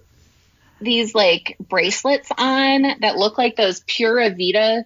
these 0.80 1.14
like 1.14 1.56
bracelets 1.60 2.30
on 2.36 2.82
that 3.00 3.16
look 3.16 3.38
like 3.38 3.56
those 3.56 3.80
Pura 3.80 4.30
Vida. 4.30 4.84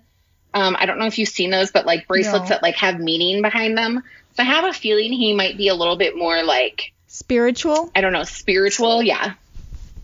Um, 0.54 0.76
I 0.78 0.86
don't 0.86 0.98
know 0.98 1.06
if 1.06 1.18
you've 1.18 1.28
seen 1.28 1.50
those, 1.50 1.70
but 1.70 1.86
like 1.86 2.06
bracelets 2.08 2.44
No. 2.44 2.48
that 2.50 2.62
like 2.62 2.76
have 2.76 2.98
meaning 2.98 3.42
behind 3.42 3.76
them. 3.76 4.02
So 4.34 4.42
I 4.42 4.46
have 4.46 4.64
a 4.64 4.72
feeling 4.72 5.12
he 5.12 5.34
might 5.34 5.56
be 5.56 5.68
a 5.68 5.74
little 5.74 5.96
bit 5.96 6.16
more 6.16 6.42
like 6.42 6.92
Spiritual? 7.10 7.90
I 7.96 8.00
don't 8.02 8.12
know, 8.12 8.24
spiritual. 8.24 9.02
Yeah. 9.02 9.34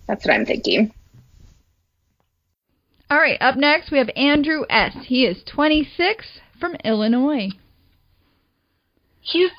That's 0.07 0.24
what 0.24 0.35
I'm 0.35 0.47
thinking. 0.47 0.93
All 3.11 3.18
right, 3.18 3.41
up 3.41 3.57
next 3.57 3.91
we 3.91 3.99
have 3.99 4.11
Andrew 4.16 4.64
S. 4.68 4.95
He 5.05 5.24
is 5.26 5.43
26 5.45 6.26
from 6.59 6.74
Illinois. 6.85 7.51
He's 9.20 9.51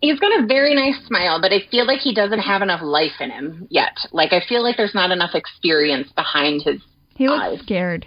he's 0.00 0.18
got 0.18 0.42
a 0.42 0.46
very 0.46 0.74
nice 0.74 0.96
smile, 1.06 1.40
but 1.40 1.52
I 1.52 1.60
feel 1.70 1.86
like 1.86 2.00
he 2.00 2.14
doesn't 2.14 2.38
have 2.40 2.62
enough 2.62 2.80
life 2.82 3.20
in 3.20 3.30
him 3.30 3.66
yet. 3.70 3.96
Like 4.12 4.32
I 4.32 4.40
feel 4.48 4.62
like 4.62 4.76
there's 4.76 4.94
not 4.94 5.10
enough 5.10 5.34
experience 5.34 6.08
behind 6.12 6.62
his 6.62 6.80
He 7.16 7.28
looks 7.28 7.42
eyes. 7.42 7.60
scared. 7.62 8.06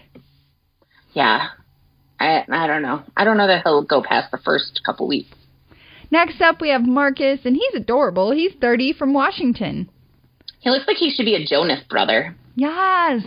Yeah. 1.14 1.48
I 2.20 2.44
I 2.50 2.68
don't 2.68 2.82
know. 2.82 3.04
I 3.18 3.24
don't 3.24 3.38
know 3.38 3.48
that 3.48 3.64
he'll 3.64 3.84
go 3.84 4.02
past 4.02 4.32
the 4.32 4.38
first 4.40 4.82
couple 4.86 5.08
weeks. 5.08 5.30
Next 6.12 6.42
up 6.42 6.62
we 6.62 6.70
have 6.70 6.84
Marcus, 6.84 7.40
and 7.44 7.56
he's 7.56 7.74
adorable. 7.76 8.32
He's 8.32 8.54
30 8.62 8.94
from 8.94 9.14
Washington. 9.14 9.90
He 10.60 10.70
looks 10.70 10.88
like 10.88 10.98
he 10.98 11.10
should 11.12 11.26
be 11.26 11.36
a 11.36 11.46
Jonas 11.46 11.84
brother. 11.90 12.36
Yes, 12.56 13.24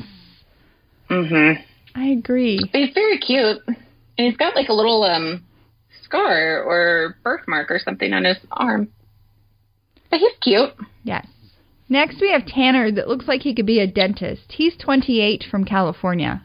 Mhm. 1.11 1.63
I 1.95 2.05
agree. 2.07 2.59
But 2.73 2.81
he's 2.81 2.95
very 2.95 3.19
cute. 3.19 3.59
And 3.67 3.77
he's 4.17 4.37
got 4.37 4.55
like 4.55 4.69
a 4.69 4.73
little 4.73 5.03
um 5.03 5.43
scar 6.07 6.63
or 6.63 7.17
birthmark 7.23 7.71
or 7.71 7.79
something 7.79 8.13
on 8.13 8.25
his 8.25 8.39
arm. 8.51 8.89
But 10.11 10.21
he's 10.21 10.33
cute. 10.41 10.71
Yes. 11.05 11.27
Next 11.89 12.21
we 12.21 12.31
have 12.31 12.47
Tanner 12.47 12.91
that 12.93 13.09
looks 13.09 13.29
like 13.29 13.43
he 13.43 13.55
could 13.55 13.67
be 13.67 13.81
a 13.81 13.87
dentist. 13.87 14.53
He's 14.53 14.77
28 14.77 15.45
from 15.51 15.65
California. 15.65 16.43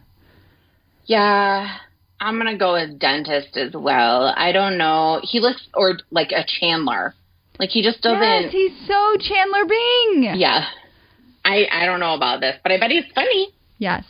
Yeah. 1.06 1.78
I'm 2.20 2.38
gonna 2.38 2.58
go 2.58 2.74
with 2.74 3.00
dentist 3.00 3.58
as 3.58 3.74
well. 3.74 4.32
I 4.36 4.52
don't 4.52 4.78
know. 4.78 5.20
He 5.24 5.40
looks 5.40 5.68
or 5.74 5.98
like 6.12 6.32
a 6.32 6.46
Chandler. 6.60 7.16
Like 7.60 7.70
he 7.70 7.82
just 7.82 8.02
doesn't 8.02 8.22
Yes, 8.22 8.52
he's 8.52 8.88
so 8.88 9.16
Chandler 9.20 9.66
Bing. 9.66 10.40
Yeah. 10.40 10.66
I 11.44 11.66
I 11.72 11.86
don't 11.86 12.00
know 12.00 12.14
about 12.14 12.40
this, 12.42 12.58
but 12.62 12.72
I 12.72 12.80
bet 12.80 12.92
he's 12.92 13.12
funny. 13.16 13.50
Yes. 13.80 14.04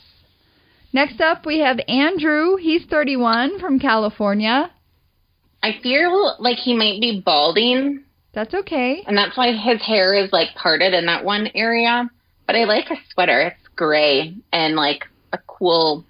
Next 0.92 1.22
up 1.22 1.46
we 1.46 1.60
have 1.60 1.80
Andrew. 1.88 2.58
He's 2.58 2.84
31 2.86 3.60
from 3.60 3.80
California. 3.80 4.70
I 5.64 5.74
feel 5.84 6.36
like 6.40 6.58
he 6.58 6.74
might 6.76 7.00
be 7.00 7.22
balding, 7.24 8.04
That's 8.34 8.54
okay. 8.54 9.04
and 9.08 9.18
that's 9.18 9.38
why 9.38 9.52
his 9.54 9.82
hair 9.82 10.14
is 10.14 10.32
like 10.32 10.50
parted 10.56 10.94
in 10.94 11.06
that 11.06 11.24
one 11.24 11.50
area. 11.54 12.10
But 12.48 12.56
I 12.56 12.64
like 12.66 12.88
his 12.88 12.98
sweater. 13.14 13.40
It's 13.42 13.68
gray 13.76 14.36
and 14.52 14.76
like 14.76 15.06
a 15.34 15.38
cool 15.48 16.04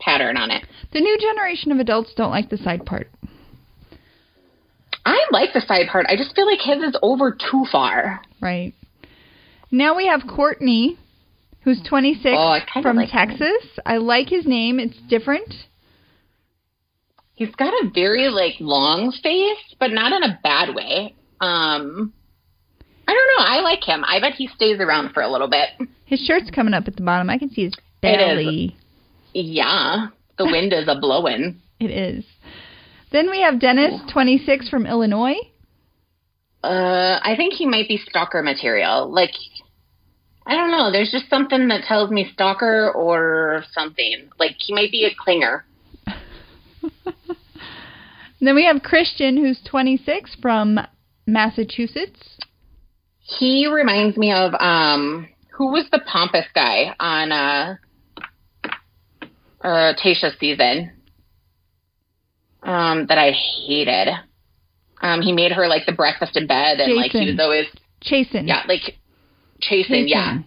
pattern 0.00 0.36
on 0.36 0.50
it. 0.50 0.64
The 0.92 1.00
new 1.00 1.18
generation 1.18 1.72
of 1.72 1.78
adults 1.78 2.14
don't 2.16 2.30
like 2.30 2.48
the 2.48 2.56
side 2.58 2.86
part. 2.86 3.10
I 5.04 5.18
like 5.30 5.52
the 5.52 5.60
side 5.60 5.86
part. 5.90 6.06
I 6.08 6.16
just 6.16 6.34
feel 6.34 6.46
like 6.46 6.60
his 6.60 6.82
is 6.82 6.96
over 7.02 7.30
too 7.32 7.64
far. 7.70 8.20
Right. 8.40 8.72
Now 9.70 9.96
we 9.96 10.06
have 10.06 10.22
Courtney, 10.28 10.96
who's 11.62 11.80
26 11.88 12.24
Oh, 12.36 12.58
from 12.82 12.96
like 12.96 13.10
him. 13.10 13.28
Texas. 13.28 13.78
I 13.84 13.98
like 13.98 14.28
his 14.28 14.46
name. 14.46 14.78
It's 14.80 14.96
different. 15.08 15.52
He's 17.36 17.54
got 17.54 17.72
a 17.72 17.90
very 17.94 18.28
like 18.28 18.54
long 18.60 19.12
face, 19.22 19.74
but 19.78 19.92
not 19.92 20.12
in 20.12 20.22
a 20.28 20.40
bad 20.42 20.74
way. 20.74 21.14
Um 21.40 22.12
I 23.08 23.12
don't 23.12 23.38
know. 23.38 23.44
I 23.44 23.60
like 23.60 23.84
him. 23.84 24.04
I 24.04 24.18
bet 24.20 24.32
he 24.32 24.48
stays 24.48 24.80
around 24.80 25.12
for 25.12 25.22
a 25.22 25.30
little 25.30 25.48
bit. 25.48 25.68
His 26.06 26.20
shirt's 26.20 26.50
coming 26.50 26.74
up 26.74 26.88
at 26.88 26.96
the 26.96 27.02
bottom. 27.02 27.30
I 27.30 27.38
can 27.38 27.50
see 27.50 27.64
his 27.64 27.74
belly. 28.02 28.76
Yeah. 29.32 30.08
The 30.38 30.44
wind 30.44 30.72
is 30.72 30.88
a 30.88 30.98
blowing. 30.98 31.60
It 31.78 31.90
is. 31.90 32.24
Then 33.12 33.30
we 33.30 33.40
have 33.42 33.60
Dennis, 33.60 34.00
26 34.12 34.68
from 34.68 34.86
Illinois. 34.86 35.36
Uh, 36.62 37.20
I 37.22 37.34
think 37.36 37.54
he 37.54 37.66
might 37.66 37.88
be 37.88 37.96
stalker 37.96 38.42
material. 38.42 39.12
Like, 39.12 39.30
I 40.46 40.54
don't 40.56 40.70
know. 40.70 40.90
There's 40.90 41.12
just 41.12 41.30
something 41.30 41.68
that 41.68 41.84
tells 41.84 42.10
me 42.10 42.28
stalker 42.32 42.90
or 42.92 43.64
something. 43.72 44.30
Like, 44.38 44.56
he 44.58 44.74
might 44.74 44.90
be 44.90 45.04
a 45.04 45.14
clinger. 45.14 45.62
Then 48.40 48.54
we 48.54 48.64
have 48.64 48.82
Christian, 48.82 49.36
who's 49.36 49.60
26 49.68 50.36
from 50.42 50.78
Massachusetts. 51.26 52.38
He 53.20 53.66
reminds 53.66 54.16
me 54.16 54.32
of 54.32 54.54
um, 54.60 55.28
who 55.52 55.72
was 55.72 55.86
the 55.90 56.00
pompous 56.06 56.46
guy 56.54 56.94
on 57.00 57.32
uh, 57.32 57.76
uh, 59.62 59.94
Tayshia's 59.94 60.38
season? 60.38 60.92
Um, 62.62 63.06
that 63.06 63.18
I 63.18 63.30
hated. 63.30 64.08
Um, 65.00 65.22
he 65.22 65.32
made 65.32 65.52
her 65.52 65.68
like 65.68 65.86
the 65.86 65.92
breakfast 65.92 66.36
in 66.36 66.46
bed, 66.46 66.80
and 66.80 66.96
like 66.96 67.12
he 67.12 67.30
was 67.30 67.38
always 67.40 67.66
chasing. 68.00 68.48
yeah, 68.48 68.62
like 68.66 68.96
chasing. 69.60 70.08
Yeah, 70.08 70.38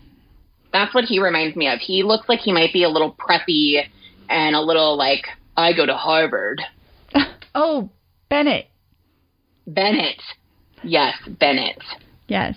That's 0.74 0.94
what 0.94 1.06
he 1.06 1.20
reminds 1.20 1.56
me 1.56 1.68
of. 1.70 1.80
He 1.80 2.04
looks 2.04 2.28
like 2.28 2.40
he 2.40 2.52
might 2.52 2.74
be 2.74 2.84
a 2.84 2.90
little 2.90 3.14
preppy 3.14 3.84
and 4.28 4.56
a 4.56 4.60
little 4.62 4.98
like, 4.98 5.28
I 5.56 5.74
go 5.74 5.86
to 5.86 5.96
Harvard. 5.96 6.62
Oh, 7.62 7.89
Bennett. 8.30 8.68
Bennett. 9.68 10.22
Yes, 10.82 11.16
Bennett. 11.28 11.84
Yes. 12.30 12.55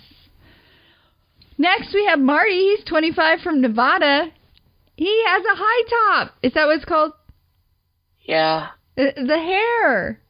Next, 1.58 1.92
we 1.92 2.06
have 2.06 2.20
Marty. 2.20 2.76
He's 2.76 2.84
25 2.84 3.40
from 3.40 3.60
Nevada. 3.60 4.28
He 4.96 5.24
has 5.26 5.42
a 5.42 5.56
high 5.56 5.88
top. 6.22 6.34
Is 6.44 6.52
that 6.54 6.66
what 6.66 6.76
it's 6.76 6.84
called? 6.84 7.14
Yeah. 8.20 8.68
The, 8.96 9.12
the 9.16 9.38
hair. 9.38 10.20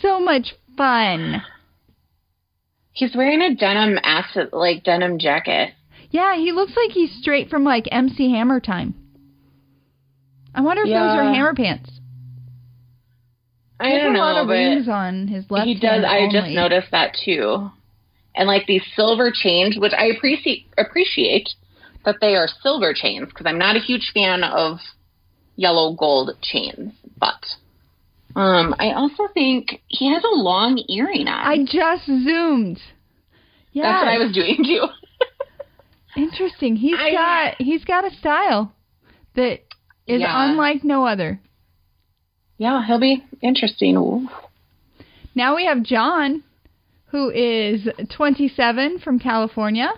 So 0.00 0.20
much 0.20 0.54
fun. 0.76 1.42
He's 2.92 3.16
wearing 3.16 3.42
a 3.42 3.56
denim 3.56 3.98
acid, 4.04 4.50
like 4.52 4.84
denim 4.84 5.18
jacket. 5.18 5.74
Yeah, 6.10 6.36
he 6.36 6.52
looks 6.52 6.72
like 6.76 6.92
he's 6.92 7.18
straight 7.20 7.50
from 7.50 7.64
like 7.64 7.88
MC 7.90 8.30
Hammer 8.30 8.60
time. 8.60 8.94
I 10.54 10.60
wonder 10.60 10.82
if 10.82 10.88
those 10.88 10.96
are 10.96 11.24
hammer 11.24 11.54
pants. 11.54 11.91
I 13.82 13.88
He 13.88 13.92
has 13.94 14.02
don't 14.04 14.16
a 14.16 14.18
lot 14.18 14.34
know, 14.36 14.42
of 14.42 14.48
rings 14.48 14.88
on 14.88 15.26
his 15.28 15.50
left 15.50 15.66
he 15.66 15.74
does. 15.78 16.04
I 16.04 16.28
just 16.30 16.50
noticed 16.50 16.90
that 16.92 17.16
too. 17.24 17.70
And 18.34 18.46
like 18.48 18.66
these 18.66 18.82
silver 18.96 19.30
chains, 19.34 19.76
which 19.78 19.92
I 19.96 20.06
appreciate 20.06 20.66
appreciate 20.78 21.48
that 22.04 22.16
they 22.20 22.34
are 22.36 22.48
silver 22.62 22.94
chains 22.94 23.28
because 23.28 23.46
I'm 23.46 23.58
not 23.58 23.76
a 23.76 23.80
huge 23.80 24.10
fan 24.14 24.42
of 24.44 24.78
yellow 25.56 25.92
gold 25.94 26.30
chains, 26.42 26.92
but 27.18 27.44
um, 28.34 28.74
I 28.78 28.92
also 28.92 29.28
think 29.34 29.82
he 29.88 30.10
has 30.12 30.24
a 30.24 30.34
long 30.34 30.82
earring 30.88 31.28
on. 31.28 31.46
I 31.46 31.58
just 31.58 32.06
zoomed. 32.06 32.80
Yeah, 33.72 33.82
That's 33.84 34.02
what 34.04 34.08
I 34.14 34.18
was 34.18 34.32
doing 34.32 34.56
too. 34.64 34.86
Interesting. 36.16 36.76
He's 36.76 36.96
I- 36.98 37.12
got 37.12 37.54
he's 37.58 37.84
got 37.84 38.04
a 38.04 38.14
style 38.16 38.72
that 39.34 39.60
is 40.06 40.20
Yeah. 40.20 40.50
unlike 40.50 40.84
no 40.84 41.06
other. 41.06 41.40
Yeah, 42.58 42.84
he'll 42.86 43.00
be 43.00 43.24
interesting. 43.40 43.96
Ooh. 43.96 44.28
Now 45.34 45.56
we 45.56 45.64
have 45.66 45.82
John, 45.82 46.42
who 47.06 47.30
is 47.30 47.88
27 48.16 49.00
from 49.00 49.18
California. 49.18 49.92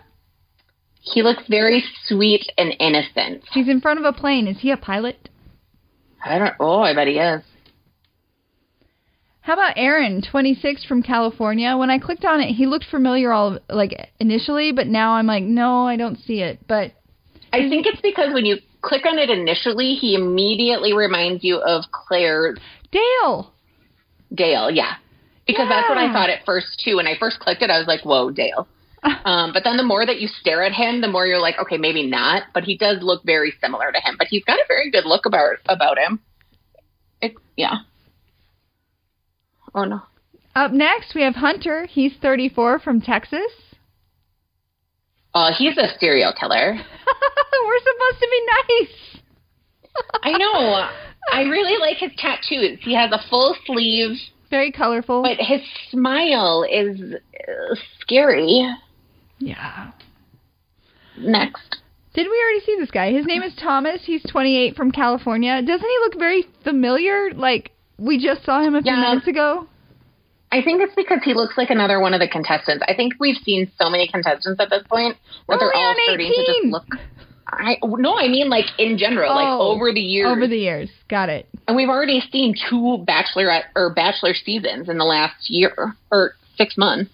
He 1.01 1.23
looks 1.23 1.43
very 1.49 1.85
sweet 2.05 2.47
and 2.57 2.75
innocent. 2.81 3.45
He's 3.53 3.69
in 3.69 3.81
front 3.81 3.99
of 3.99 4.07
a 4.07 4.13
plane. 4.13 4.49
Is 4.49 4.61
he 4.61 4.71
a 4.71 4.77
pilot? 4.77 5.29
I 6.25 6.39
don't. 6.39 6.55
Oh, 6.59 6.81
I 6.81 6.95
bet 6.95 7.09
he 7.09 7.15
is. 7.15 7.43
How 9.43 9.53
about 9.53 9.75
Aaron, 9.77 10.23
26 10.23 10.87
from 10.87 11.03
California? 11.03 11.77
When 11.77 11.91
I 11.91 11.99
clicked 11.99 12.25
on 12.25 12.41
it, 12.41 12.55
he 12.55 12.65
looked 12.65 12.87
familiar 12.91 13.31
all 13.31 13.59
like 13.69 13.93
initially, 14.19 14.73
but 14.73 14.87
now 14.87 15.13
I'm 15.13 15.27
like, 15.27 15.43
no, 15.43 15.87
I 15.87 15.97
don't 15.97 16.17
see 16.17 16.41
it. 16.41 16.61
But 16.67 16.93
I 17.53 17.69
think 17.69 17.87
it's 17.87 18.01
because 18.01 18.33
when 18.33 18.47
you 18.47 18.57
click 18.85 19.07
on 19.07 19.19
it 19.19 19.31
initially, 19.31 19.95
he 19.95 20.15
immediately 20.15 20.93
reminds 20.93 21.43
you 21.43 21.57
of 21.57 21.85
Clare 21.91 22.57
Dale. 22.93 23.53
Dale. 24.33 24.71
Yeah, 24.71 24.95
because 25.47 25.69
that's 25.69 25.89
what 25.89 25.99
I 25.99 26.13
thought 26.13 26.31
at 26.31 26.45
first 26.45 26.83
too. 26.85 26.97
When 26.97 27.07
I 27.07 27.17
first 27.19 27.41
clicked 27.41 27.63
it, 27.63 27.71
I 27.71 27.79
was 27.79 27.87
like, 27.87 28.05
"Whoa, 28.05 28.31
Dale." 28.31 28.69
Um, 29.27 29.53
but 29.53 29.65
then 29.65 29.77
the 29.77 29.83
more 29.83 30.07
that 30.07 30.19
you 30.19 30.29
stare 30.29 30.63
at 30.63 30.73
him, 30.73 31.03
the 31.03 31.09
more 31.09 31.27
you're 31.27 31.41
like, 31.41 31.59
okay, 31.59 31.77
maybe 31.77 32.07
not. 32.07 32.45
But 32.55 32.65
he 32.65 32.75
does 32.79 33.03
look 33.03 33.23
very 33.23 33.53
similar 33.61 33.93
to 33.93 34.01
him. 34.01 34.15
But 34.17 34.29
he's 34.29 34.45
got 34.45 34.59
a 34.59 34.65
very 34.67 34.91
good 34.91 35.05
look 35.05 35.27
about 35.27 35.57
about 35.69 35.99
him. 35.99 36.21
It, 37.21 37.35
yeah. 37.55 37.81
Oh 39.75 39.85
no. 39.85 40.01
Up 40.57 40.73
next, 40.73 41.15
we 41.15 41.23
have 41.23 41.35
Hunter. 41.35 41.85
He's 41.85 42.13
34 42.23 42.79
from 42.79 43.03
Texas. 43.03 43.53
Uh, 45.35 45.51
he's 45.57 45.77
a 45.77 45.89
serial 45.99 46.33
killer. 46.39 46.75
We're 47.67 47.79
supposed 47.79 48.21
to 48.21 48.29
be 48.31 48.47
nice. 48.47 49.21
I 50.23 50.33
know. 50.39 50.89
I 51.33 51.43
really 51.43 51.79
like 51.81 51.97
his 51.99 52.13
tattoos. 52.17 52.79
He 52.83 52.95
has 52.95 53.11
a 53.13 53.19
full 53.31 53.57
sleeve, 53.67 54.17
Very 54.51 54.71
colorful. 54.73 55.23
but 55.23 55.39
his 55.39 55.61
smile 55.91 56.65
is 56.71 57.01
uh, 57.13 57.75
scary. 58.01 58.69
yeah. 59.39 59.91
Next. 61.19 61.77
Did 62.15 62.27
we 62.29 62.43
already 62.45 62.65
see 62.65 62.77
this 62.79 62.91
guy? 62.91 63.13
His 63.13 63.27
name 63.27 63.43
is 63.43 63.55
Thomas. 63.61 64.03
He's 64.05 64.23
28 64.31 64.77
from 64.77 64.91
California. 64.93 65.61
Doesn't 65.63 65.87
he 65.89 65.99
look 66.05 66.19
very 66.19 66.45
familiar? 66.63 67.33
Like 67.35 67.73
we 67.99 68.25
just 68.25 68.45
saw 68.45 68.61
him 68.63 68.75
a 68.75 68.83
few 68.83 68.93
Yeah. 68.93 69.01
minutes 69.01 69.27
ago. 69.27 69.67
I 70.55 70.63
think 70.63 70.81
it's 70.83 70.95
because 70.95 71.19
he 71.25 71.35
looks 71.35 71.59
like 71.59 71.71
another 71.71 71.99
one 71.99 72.15
of 72.15 72.21
the 72.21 72.29
contestants. 72.29 72.85
I 72.87 72.95
think 72.95 73.15
we've 73.19 73.37
seen 73.45 73.73
so 73.77 73.91
many 73.91 74.07
contestants 74.07 74.61
at 74.61 74.71
this 74.71 74.85
point 74.89 75.17
that 75.49 75.59
they're 75.59 75.75
oh, 75.75 75.79
all 75.81 75.89
on 75.89 75.97
starting 76.05 76.31
to 76.31 76.47
just 76.47 76.67
look. 76.67 76.87
I 77.49 77.77
no, 77.83 78.17
I 78.17 78.29
mean 78.29 78.49
like 78.49 78.67
in 78.79 78.97
general, 78.97 79.35
like 79.35 79.49
Oh, 79.49 79.73
over 79.75 79.93
the 79.93 80.01
years, 80.01 80.29
Over 80.31 80.47
the 80.47 80.57
years. 80.57 80.91
Got 81.11 81.29
it. 81.29 81.49
and 81.67 81.77
we've 81.77 81.89
already 81.89 82.21
seen 82.31 82.55
two 82.71 83.05
bachelorette 83.05 83.65
or 83.75 83.93
bachelor 83.93 84.33
seasons 84.33 84.89
in 84.89 84.97
the 84.97 85.05
last 85.05 85.51
year 85.51 85.97
or 86.13 86.37
six 86.57 86.79
months. 86.79 87.11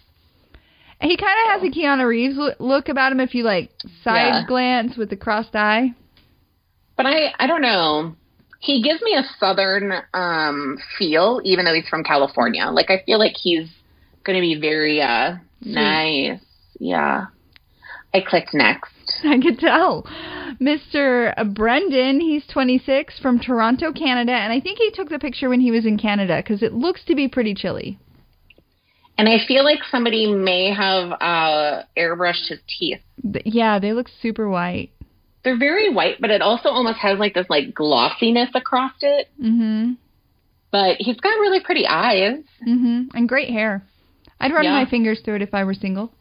He 1.01 1.17
kind 1.17 1.55
of 1.57 1.63
has 1.63 1.71
a 1.71 1.75
Keanu 1.75 2.07
Reeves 2.07 2.39
look 2.59 2.91
about 2.91 3.11
him 3.11 3.21
if 3.21 3.35
you 3.35 3.43
like 3.43 3.71
side 4.05 4.41
Yeah. 4.41 4.47
glance 4.47 4.99
with 4.99 5.09
the 5.09 5.17
crossed 5.17 5.57
eye. 5.57 5.95
But 6.95 7.07
I, 7.07 7.33
I 7.39 7.47
don't 7.47 7.63
know. 7.63 8.17
He 8.61 8.83
gives 8.83 9.01
me 9.03 9.15
a 9.15 9.25
southern 9.39 9.93
um, 10.13 10.79
feel, 10.99 11.41
even 11.45 11.65
though 11.65 11.75
he's 11.75 11.89
from 11.89 12.05
California. 12.05 12.67
Like 12.67 12.91
I 12.91 13.03
feel 13.05 13.19
like 13.19 13.35
he's 13.35 13.69
going 14.25 14.37
to 14.37 14.43
be 14.43 14.61
very 14.61 15.01
uh, 15.01 15.37
nice. 15.63 16.41
Yeah. 16.79 17.27
I 18.13 18.21
clicked 18.21 18.55
next. 18.55 18.93
I 19.25 19.39
could 19.41 19.59
tell. 19.59 20.03
Mr. 20.61 21.55
Brendan, 21.55 22.21
he's 22.21 22.47
26 22.53 23.19
from 23.21 23.39
Toronto, 23.39 23.93
Canada, 23.93 24.33
and 24.33 24.53
I 24.53 24.61
think 24.61 24.79
he 24.79 24.91
took 24.91 25.09
the 25.09 25.19
picture 25.19 25.49
when 25.49 25.61
he 25.61 25.71
was 25.71 25.87
in 25.87 25.99
Canada 25.99 26.43
because 26.43 26.63
it 26.63 26.73
looks 26.73 27.05
to 27.07 27.15
be 27.15 27.29
pretty 27.29 27.55
chilly. 27.55 27.99
And 29.17 29.29
I 29.29 29.45
feel 29.47 29.65
like 29.65 29.81
somebody 29.91 30.33
may 30.33 30.73
have 30.75 31.13
uh, 31.13 31.83
airbrushed 31.97 32.49
his 32.49 32.59
teeth. 32.79 33.01
Yeah, 33.45 33.79
they 33.79 33.93
look 33.93 34.09
super 34.23 34.49
white. 34.49 34.91
They're 35.43 35.57
very 35.59 35.89
white, 35.93 36.21
but 36.21 36.31
it 36.31 36.43
also 36.43 36.69
almost 36.69 36.99
has 36.99 37.19
like 37.19 37.35
this 37.35 37.47
like 37.49 37.75
glossiness 37.75 38.51
across 38.55 38.93
it. 39.01 39.29
Mhm. 39.43 39.97
But 40.71 40.97
he's 41.01 41.19
got 41.21 41.31
really 41.41 41.61
pretty 41.61 41.87
eyes 41.87 42.45
Mhm. 42.67 43.09
And 43.15 43.29
great 43.29 43.51
hair. 43.51 43.83
I'd 44.39 44.53
run 44.53 44.65
Yeah. 44.65 44.73
my 44.73 44.85
fingers 44.85 45.21
through 45.21 45.37
it 45.37 45.43
if 45.43 45.55
I 45.55 45.65
were 45.65 45.75
single. 45.75 46.13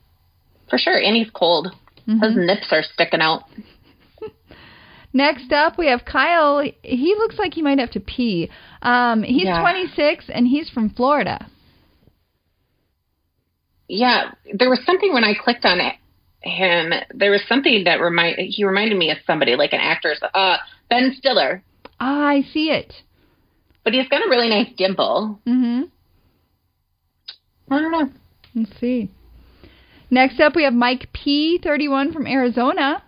for 0.70 0.78
sure. 0.78 0.98
And 1.02 1.16
he's 1.16 1.30
cold. 1.32 1.74
His 2.06 2.16
Mhm. 2.36 2.46
nips 2.46 2.72
are 2.72 2.84
sticking 2.84 3.22
out. 3.22 3.44
Next 5.14 5.52
up, 5.52 5.80
we 5.80 5.88
have 5.88 6.06
Kyle. 6.06 6.60
He 6.84 7.16
looks 7.16 7.40
like 7.40 7.56
he 7.56 7.64
might 7.64 7.80
have 7.80 7.90
to 7.92 8.00
pee. 8.00 8.50
Um, 8.84 9.24
he's 9.24 9.46
Yeah. 9.46 9.62
26 9.62 10.30
and 10.30 10.48
he's 10.48 10.70
from 10.70 10.92
Florida. 10.92 11.48
Yeah, 13.88 14.32
there 14.54 14.70
was 14.70 14.84
something 14.86 15.12
when 15.14 15.24
I 15.24 15.34
clicked 15.34 15.66
on 15.66 15.80
it, 15.80 15.96
him. 16.42 16.94
There 17.14 17.32
was 17.32 17.42
something 17.48 17.84
that 17.86 18.00
remind 18.00 18.38
he 18.40 18.64
reminded 18.64 18.98
me 18.98 19.12
of 19.12 19.18
somebody, 19.26 19.56
like 19.56 19.74
an 19.74 19.80
actor, 19.82 20.16
uh, 20.34 20.58
Ben 20.90 21.16
Stiller. 21.18 21.64
Ah, 22.00 22.28
I 22.28 22.42
see 22.42 22.70
it. 22.70 22.94
But 23.84 23.94
he's 23.94 24.08
got 24.08 24.26
a 24.26 24.30
really 24.30 24.50
nice 24.50 24.70
dimple. 24.78 25.40
Mhm. 25.46 25.90
I 27.72 27.80
don't 27.80 27.92
know. 27.92 28.10
Let's 28.56 28.80
see. 28.80 29.10
Next 30.10 30.40
up, 30.40 30.56
we 30.56 30.64
have 30.64 30.74
Mike 30.74 31.12
P, 31.14 31.60
31 31.60 32.12
from 32.14 32.26
Arizona. 32.26 33.04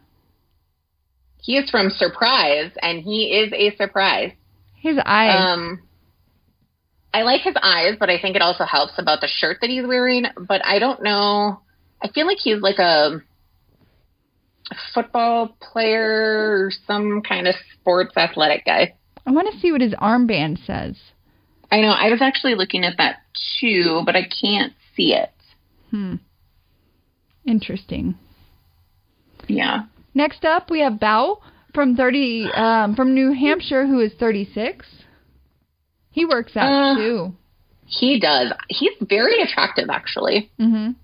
He 1.42 1.58
is 1.58 1.70
from 1.72 1.90
Surprise, 1.90 2.72
and 2.82 3.02
he 3.02 3.34
is 3.34 3.52
a 3.54 3.76
surprise. 3.76 4.32
His 4.76 5.00
eyes. 5.04 5.36
Um, 5.36 5.82
I 7.14 7.24
like 7.24 7.42
his 7.42 7.56
eyes, 7.62 7.96
but 8.00 8.10
I 8.10 8.20
think 8.22 8.36
it 8.36 8.42
also 8.42 8.64
helps 8.64 8.94
about 8.98 9.22
the 9.22 9.28
shirt 9.28 9.58
that 9.62 9.70
he's 9.70 9.86
wearing. 9.86 10.26
But 10.38 10.64
I 10.64 10.80
don't 10.80 11.02
know. 11.02 11.62
I 12.04 12.08
feel 12.10 12.26
like 12.28 12.38
he's 12.42 12.62
like 12.62 12.80
a 12.80 13.22
football 14.94 15.56
player 15.60 16.66
or 16.66 16.72
some 16.88 17.22
kind 17.22 17.48
of 17.48 17.56
sports 17.74 18.16
athletic 18.18 18.66
guy. 18.66 18.96
I 19.26 19.32
want 19.32 19.52
to 19.54 19.60
see 19.60 19.72
what 19.72 19.82
his 19.82 19.94
armband 19.94 20.66
says. 20.66 20.96
I 21.72 21.82
know. 21.82 21.90
I 21.92 22.10
was 22.10 22.22
actually 22.22 22.56
looking 22.56 22.84
at 22.84 22.98
that 22.98 23.18
too, 23.60 24.02
but 24.06 24.16
I 24.16 24.24
can't 24.24 24.74
see 24.96 25.14
it. 25.14 25.32
Hmm. 25.90 26.16
Interesting. 27.46 28.16
Yeah. 29.48 29.84
Next 30.14 30.44
up, 30.46 30.70
we 30.70 30.82
have 30.82 30.94
Bao 30.94 31.38
from 31.74 31.96
30 31.96 32.50
um, 32.54 32.96
from 32.96 33.14
New 33.14 33.32
Hampshire, 33.34 33.88
who 33.88 34.00
is 34.00 34.12
36. 34.20 34.86
He 36.12 36.26
works 36.26 36.56
out 36.58 36.72
Uh, 36.72 36.96
too. 36.96 37.34
He 37.86 38.20
does. 38.20 38.52
He's 38.70 38.92
very 39.02 39.42
attractive, 39.42 39.90
actually. 39.90 40.50
Mhm. 40.60 40.96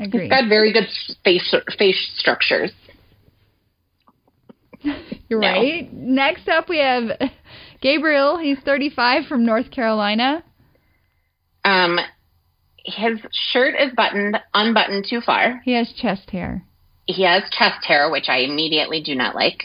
Agree. 0.00 0.22
He's 0.22 0.30
got 0.30 0.48
very 0.48 0.72
good 0.72 0.88
face 1.22 1.54
face 1.78 2.10
structures. 2.16 2.72
You're 5.28 5.40
no. 5.40 5.46
right. 5.46 5.92
Next 5.92 6.48
up, 6.48 6.68
we 6.68 6.78
have 6.78 7.10
Gabriel. 7.82 8.38
He's 8.38 8.58
35 8.64 9.26
from 9.26 9.44
North 9.44 9.70
Carolina. 9.70 10.42
Um, 11.64 11.98
his 12.84 13.18
shirt 13.52 13.74
is 13.78 13.92
buttoned 13.94 14.38
unbuttoned 14.54 15.06
too 15.08 15.20
far. 15.20 15.60
He 15.64 15.74
has 15.74 15.92
chest 15.92 16.30
hair. 16.30 16.64
He 17.06 17.24
has 17.24 17.42
chest 17.50 17.84
hair, 17.86 18.10
which 18.10 18.28
I 18.28 18.38
immediately 18.38 19.02
do 19.02 19.14
not 19.14 19.34
like. 19.34 19.64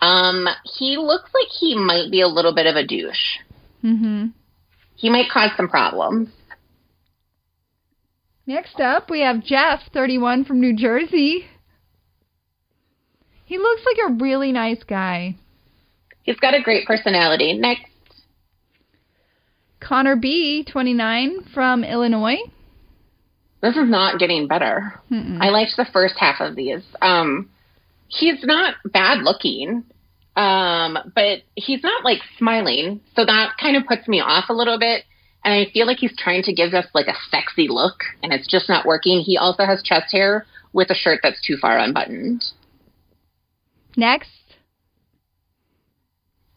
Um, 0.00 0.46
he 0.78 0.96
looks 0.96 1.30
like 1.34 1.48
he 1.60 1.76
might 1.76 2.10
be 2.10 2.22
a 2.22 2.28
little 2.28 2.54
bit 2.54 2.66
of 2.66 2.76
a 2.76 2.86
douche. 2.86 3.38
Mm-hmm. 3.84 4.28
He 4.94 5.10
might 5.10 5.30
cause 5.30 5.50
some 5.56 5.68
problems. 5.68 6.28
Next 8.46 8.78
up, 8.78 9.10
we 9.10 9.20
have 9.20 9.42
Jeff, 9.42 9.80
31 9.92 10.44
from 10.44 10.60
New 10.60 10.76
Jersey. 10.76 11.46
He 13.44 13.58
looks 13.58 13.82
like 13.84 14.10
a 14.10 14.14
really 14.14 14.52
nice 14.52 14.82
guy. 14.84 15.36
He's 16.22 16.36
got 16.36 16.54
a 16.54 16.62
great 16.62 16.86
personality. 16.86 17.54
Next, 17.54 17.86
Connor 19.80 20.16
B, 20.16 20.64
29 20.70 21.48
from 21.52 21.84
Illinois. 21.84 22.38
this 23.62 23.76
is 23.76 23.88
not 23.88 24.18
getting 24.18 24.46
better. 24.48 25.00
Mm-mm. 25.10 25.38
I 25.40 25.50
liked 25.50 25.72
the 25.76 25.86
first 25.92 26.14
half 26.18 26.40
of 26.40 26.56
these. 26.56 26.82
Um, 27.02 27.50
he's 28.08 28.42
not 28.44 28.74
bad 28.84 29.22
looking, 29.22 29.84
um, 30.36 30.98
but 31.14 31.42
he's 31.54 31.82
not 31.82 32.04
like 32.04 32.18
smiling, 32.38 33.00
so 33.14 33.24
that 33.24 33.56
kind 33.60 33.76
of 33.76 33.86
puts 33.86 34.06
me 34.08 34.20
off 34.20 34.46
a 34.48 34.54
little 34.54 34.78
bit. 34.78 35.04
And 35.46 35.54
I 35.54 35.70
feel 35.72 35.86
like 35.86 35.98
he's 35.98 36.16
trying 36.18 36.42
to 36.42 36.52
give 36.52 36.74
us 36.74 36.86
like 36.92 37.06
a 37.06 37.14
sexy 37.30 37.68
look, 37.68 38.00
and 38.20 38.32
it's 38.32 38.48
just 38.50 38.68
not 38.68 38.84
working. 38.84 39.20
He 39.20 39.38
also 39.38 39.64
has 39.64 39.80
chest 39.80 40.10
hair 40.10 40.44
with 40.72 40.90
a 40.90 40.94
shirt 40.94 41.20
that's 41.22 41.40
too 41.40 41.56
far 41.56 41.78
unbuttoned. 41.78 42.42
Next, 43.96 44.28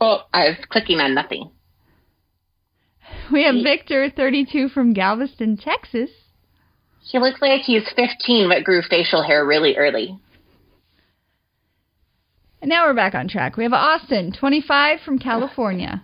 Oh, 0.01 0.23
I 0.33 0.45
was 0.45 0.57
clicking 0.69 0.99
on 0.99 1.13
nothing. 1.13 1.51
we 3.31 3.43
have 3.43 3.55
Victor, 3.63 4.09
32 4.09 4.69
from 4.69 4.93
Galveston, 4.93 5.57
Texas. 5.57 6.09
He 7.03 7.19
looks 7.19 7.41
like 7.41 7.61
he's 7.61 7.87
15 7.95 8.49
but 8.49 8.63
grew 8.63 8.81
facial 8.81 9.21
hair 9.23 9.45
really 9.45 9.77
early. 9.77 10.17
And 12.61 12.69
now 12.69 12.87
we're 12.87 12.93
back 12.93 13.13
on 13.13 13.27
track. 13.27 13.55
We 13.55 13.63
have 13.63 13.73
Austin, 13.73 14.31
25 14.31 14.99
from 15.05 15.19
California. 15.19 16.01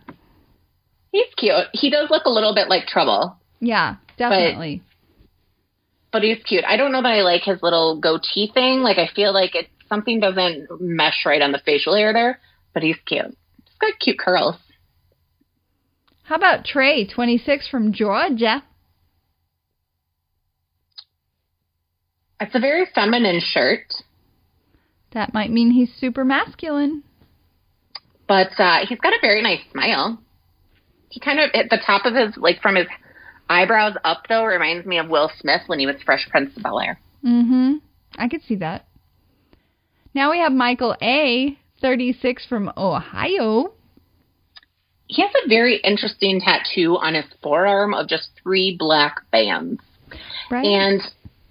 He's 1.15 1.33
cute. 1.37 1.67
He 1.71 1.89
does 1.89 2.09
look 2.09 2.25
a 2.25 2.29
little 2.29 2.53
bit 2.53 2.67
like 2.67 2.87
trouble, 2.87 3.37
Yeah, 3.61 3.95
definitely. 4.17 4.81
but 6.11 6.23
he's 6.23 6.43
cute. 6.43 6.65
I 6.65 6.75
don't 6.75 6.91
know 6.91 7.01
that 7.01 7.13
I 7.13 7.21
like 7.21 7.43
his 7.43 7.61
little 7.63 8.01
goatee 8.01 8.51
thing. 8.53 8.81
Like 8.81 8.97
I 8.97 9.07
feel 9.15 9.33
like 9.33 9.55
it 9.55 9.67
something 9.87 10.19
doesn't 10.19 10.67
mesh 10.81 11.25
right 11.25 11.41
on 11.41 11.53
the 11.53 11.61
facial 11.65 11.95
hair 11.95 12.11
there, 12.11 12.41
but 12.73 12.83
he's 12.83 12.97
cute. 13.05 13.27
He's 13.63 13.77
got 13.79 13.97
cute 13.97 14.19
curls. 14.19 14.57
How 16.23 16.35
about 16.35 16.65
Trey, 16.65 17.05
26 17.07 17.69
from 17.69 17.93
Georgia? 17.93 18.61
It's 22.41 22.55
a 22.55 22.59
very 22.59 22.85
feminine 22.93 23.39
shirt, 23.41 23.93
That 25.13 25.33
might 25.33 25.49
mean 25.51 25.71
he's 25.71 25.93
super 25.93 26.25
masculine. 26.25 27.03
but 28.27 28.59
uh, 28.59 28.85
he's 28.85 28.99
got 28.99 29.13
a 29.13 29.19
very 29.21 29.41
nice 29.41 29.61
smile. 29.71 30.19
He 31.09 31.19
kind 31.19 31.39
of 31.39 31.49
at 31.53 31.69
the 31.69 31.79
top 31.85 32.05
of 32.05 32.15
his 32.15 32.35
like 32.37 32.61
from 32.61 32.75
his 32.75 32.87
eyebrows 33.49 33.95
up 34.03 34.23
though 34.27 34.43
reminds 34.43 34.85
me 34.85 34.97
of 34.97 35.09
Will 35.09 35.31
Smith 35.39 35.61
when 35.67 35.79
he 35.79 35.85
was 35.85 35.95
Fresh 36.03 36.27
Prince 36.29 36.55
of 36.57 36.63
Bel 36.63 36.79
Air. 36.79 36.99
Mm-hmm. 37.25 37.75
I 38.17 38.27
could 38.27 38.41
see 38.43 38.55
that. 38.55 38.87
Now 40.13 40.31
we 40.31 40.39
have 40.39 40.53
Michael 40.53 40.95
A, 41.01 41.57
36 41.81 42.45
from 42.47 42.71
Ohio. 42.77 43.73
He 45.07 45.21
has 45.21 45.31
a 45.43 45.49
very 45.49 45.77
interesting 45.77 46.39
tattoo 46.39 46.97
on 46.97 47.13
his 47.13 47.25
forearm 47.43 47.93
of 47.93 48.07
just 48.07 48.29
three 48.41 48.75
black 48.79 49.17
bands. 49.31 49.81
Right? 50.49 50.65
And 50.65 51.01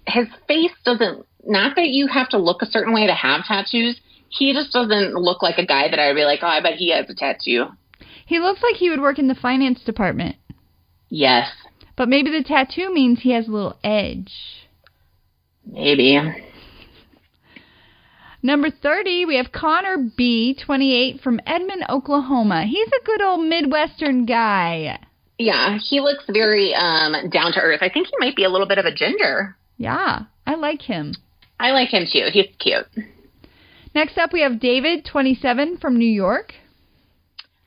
his 0.07 0.27
face 0.47 0.71
doesn't, 0.83 1.25
not 1.45 1.75
that 1.75 1.89
you 1.89 2.07
have 2.07 2.29
to 2.29 2.37
look 2.37 2.61
a 2.61 2.65
certain 2.65 2.93
way 2.93 3.05
to 3.07 3.13
have 3.13 3.45
tattoos. 3.45 3.99
He 4.29 4.51
just 4.51 4.73
doesn't 4.73 5.13
look 5.13 5.41
like 5.41 5.57
a 5.57 5.65
guy 5.65 5.89
that 5.89 5.99
I 5.99 6.07
would 6.07 6.15
be 6.15 6.25
like, 6.25 6.39
oh, 6.41 6.47
I 6.47 6.61
bet 6.61 6.73
he 6.73 6.91
has 6.91 7.09
a 7.09 7.15
tattoo. 7.15 7.67
He 8.25 8.39
looks 8.39 8.61
like 8.63 8.75
he 8.75 8.89
would 8.89 9.01
work 9.01 9.19
in 9.19 9.27
the 9.27 9.35
finance 9.35 9.81
department. 9.83 10.35
Yes, 11.09 11.49
But 11.95 12.09
maybe 12.09 12.31
the 12.31 12.43
tattoo 12.43 12.93
means 12.93 13.19
he 13.21 13.31
has 13.31 13.47
a 13.47 13.51
little 13.51 13.77
edge. 13.83 14.31
maybe. 15.65 16.19
Number 18.43 18.69
30, 18.69 19.25
we 19.25 19.37
have 19.37 19.51
Connor 19.51 19.97
B, 20.15 20.53
28 20.65 21.21
from 21.21 21.39
Edmond, 21.47 21.83
Oklahoma. 21.89 22.65
He's 22.65 22.87
a 22.89 23.03
good 23.05 23.21
old 23.21 23.45
Midwestern 23.47 24.25
guy. 24.25 24.99
Yeah, 25.39 25.77
he 25.81 25.99
looks 25.99 26.23
very 26.31 26.73
um, 26.75 27.29
down 27.29 27.53
to 27.53 27.59
earth. 27.59 27.79
I 27.81 27.89
think 27.89 28.07
he 28.07 28.13
might 28.19 28.35
be 28.35 28.43
a 28.43 28.49
little 28.49 28.67
bit 28.67 28.77
of 28.77 28.85
a 28.85 28.93
ginger. 28.93 29.55
Yeah, 29.77 30.21
I 30.45 30.55
like 30.55 30.81
him. 30.83 31.13
I 31.59 31.71
like 31.71 31.89
him 31.89 32.05
too. 32.11 32.27
He's 32.31 32.47
cute. 32.59 32.85
Next 33.95 34.17
up, 34.17 34.31
we 34.31 34.41
have 34.41 34.59
David, 34.59 35.05
27, 35.05 35.77
from 35.77 35.97
New 35.97 36.05
York. 36.05 36.53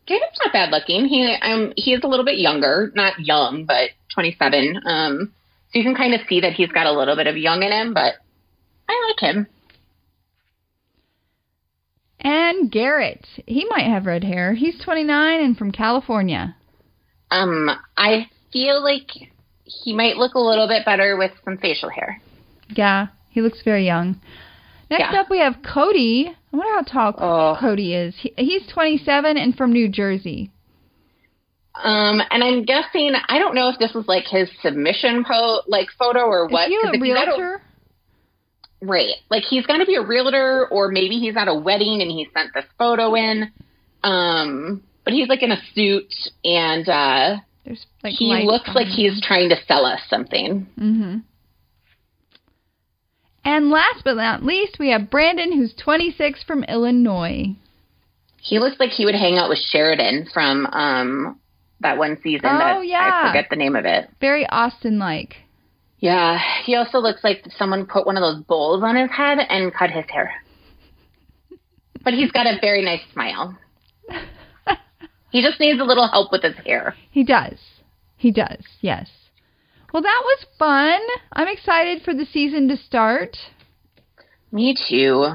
David's 0.08 0.38
not 0.42 0.52
bad 0.52 0.70
looking. 0.70 1.04
He 1.06 1.36
um 1.42 1.72
he 1.76 1.92
is 1.92 2.02
a 2.02 2.08
little 2.08 2.24
bit 2.24 2.38
younger, 2.38 2.90
not 2.94 3.20
young, 3.20 3.66
but 3.66 3.90
27. 4.14 4.80
Um, 4.86 5.32
so 5.72 5.78
you 5.78 5.84
can 5.84 5.94
kind 5.94 6.14
of 6.14 6.22
see 6.28 6.40
that 6.40 6.54
he's 6.54 6.72
got 6.72 6.86
a 6.86 6.92
little 6.92 7.14
bit 7.14 7.26
of 7.26 7.36
young 7.36 7.62
in 7.62 7.70
him, 7.70 7.92
but 7.94 8.14
I 8.88 9.12
like 9.12 9.20
him. 9.20 9.46
And 12.20 12.70
Garrett, 12.70 13.26
he 13.46 13.64
might 13.70 13.86
have 13.86 14.06
red 14.06 14.24
hair. 14.24 14.54
He's 14.54 14.78
29 14.82 15.40
and 15.40 15.56
from 15.56 15.70
California. 15.70 16.56
Um, 17.30 17.70
I 17.96 18.28
feel 18.52 18.82
like 18.82 19.10
he 19.64 19.94
might 19.94 20.16
look 20.16 20.34
a 20.34 20.40
little 20.40 20.66
bit 20.66 20.84
better 20.84 21.16
with 21.16 21.30
some 21.44 21.58
facial 21.58 21.90
hair. 21.90 22.20
Yeah, 22.70 23.08
he 23.30 23.40
looks 23.40 23.62
very 23.62 23.86
young. 23.86 24.20
Next 24.90 25.12
Yeah. 25.12 25.20
up, 25.20 25.30
we 25.30 25.38
have 25.38 25.62
Cody. 25.62 26.34
I 26.58 26.66
wonder 26.66 26.90
how 26.92 27.12
tall 27.12 27.14
Oh. 27.18 27.56
Cody 27.60 27.94
is. 27.94 28.14
He, 28.18 28.32
he's 28.36 28.66
27 28.72 29.36
and 29.36 29.54
from 29.56 29.72
New 29.72 29.88
Jersey. 29.88 30.50
Um, 31.74 32.20
and 32.30 32.42
I'm 32.42 32.64
guessing 32.64 33.12
I 33.28 33.38
don't 33.38 33.54
know 33.54 33.68
if 33.68 33.78
this 33.78 33.94
is 33.94 34.08
like 34.08 34.24
his 34.24 34.50
submission 34.62 35.24
po 35.24 35.60
like 35.68 35.88
photo 35.96 36.20
or 36.24 36.48
what. 36.48 36.68
is 36.68 36.68
he 36.70 36.88
a 36.88 36.90
if 36.92 37.00
he's 37.02 37.14
at 37.14 37.26
realtor? 37.28 37.62
right, 38.80 39.14
like 39.30 39.44
he's 39.44 39.64
going 39.66 39.78
to 39.78 39.86
be 39.86 39.94
a 39.94 40.02
realtor, 40.02 40.66
or 40.72 40.88
maybe 40.88 41.18
he's 41.20 41.36
at 41.36 41.46
a 41.46 41.54
wedding 41.54 42.02
and 42.02 42.10
he 42.10 42.26
sent 42.34 42.52
this 42.54 42.64
photo 42.78 43.14
in. 43.14 43.52
Um, 44.02 44.82
but 45.04 45.12
he's 45.12 45.28
like 45.28 45.42
in 45.44 45.52
a 45.52 45.60
suit, 45.74 46.12
and 46.44 46.88
uh, 46.88 47.36
There's 47.64 47.86
like 48.02 48.14
he 48.14 48.26
looks 48.44 48.70
like 48.74 48.88
he's 48.88 49.22
trying 49.24 49.50
to 49.50 49.56
sell 49.68 49.84
us 49.86 50.00
something. 50.10 50.66
Mm-hmm. 50.78 51.18
And 53.48 53.70
last 53.70 54.04
but 54.04 54.16
not 54.16 54.44
least, 54.44 54.78
we 54.78 54.90
have 54.90 55.08
Brandon, 55.08 55.50
who's 55.50 55.72
26 55.82 56.42
from 56.42 56.64
Illinois. 56.64 57.56
He 58.42 58.58
looks 58.58 58.76
like 58.78 58.90
he 58.90 59.06
would 59.06 59.14
hang 59.14 59.38
out 59.38 59.48
with 59.48 59.58
Sheridan 59.70 60.28
from 60.34 60.66
um 60.66 61.40
that 61.80 61.96
one 61.96 62.18
season. 62.22 62.44
Oh, 62.44 62.58
that 62.58 62.86
yeah. 62.86 63.22
I 63.24 63.28
forget 63.30 63.46
the 63.48 63.56
name 63.56 63.74
of 63.74 63.86
it. 63.86 64.10
Very 64.20 64.46
Austin-like. 64.46 65.36
Yeah, 65.98 66.38
he 66.66 66.74
also 66.74 66.98
looks 66.98 67.24
like 67.24 67.42
someone 67.56 67.86
put 67.86 68.04
one 68.04 68.18
of 68.18 68.20
those 68.20 68.44
bowls 68.44 68.82
on 68.84 68.96
his 68.96 69.10
head 69.10 69.38
and 69.38 69.72
cut 69.72 69.90
his 69.90 70.04
hair. 70.12 70.30
But 72.04 72.14
he's 72.14 72.30
got 72.30 72.46
a 72.46 72.58
very 72.60 72.82
nice 72.82 73.02
smile. 73.12 73.58
He 75.30 75.42
just 75.42 75.60
needs 75.60 75.78
a 75.78 75.84
little 75.84 76.08
help 76.08 76.32
with 76.32 76.42
his 76.42 76.56
hair. 76.64 76.94
He 77.10 77.22
does. 77.22 77.58
He 78.16 78.30
does. 78.30 78.62
Yes. 78.80 79.10
Well, 79.92 80.02
that 80.02 80.22
was 80.24 80.46
fun. 80.58 81.00
I'm 81.32 81.48
excited 81.48 82.02
for 82.02 82.12
the 82.12 82.26
season 82.26 82.68
to 82.68 82.76
start. 82.76 83.36
Me 84.52 84.76
too. 84.88 85.26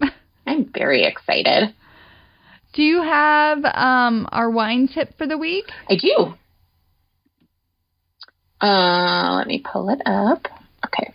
I'm 0.46 0.70
very 0.72 1.04
excited. 1.04 1.74
Do 2.72 2.82
you 2.82 3.02
have 3.02 3.64
um, 3.64 4.28
our 4.32 4.50
wine 4.50 4.88
tip 4.92 5.18
for 5.18 5.26
the 5.26 5.36
week? 5.36 5.66
I 5.88 5.96
do. 5.96 6.34
Uh, 8.64 9.36
let 9.36 9.46
me 9.46 9.62
pull 9.64 9.88
it 9.90 10.00
up. 10.06 10.46
Okay. 10.86 11.12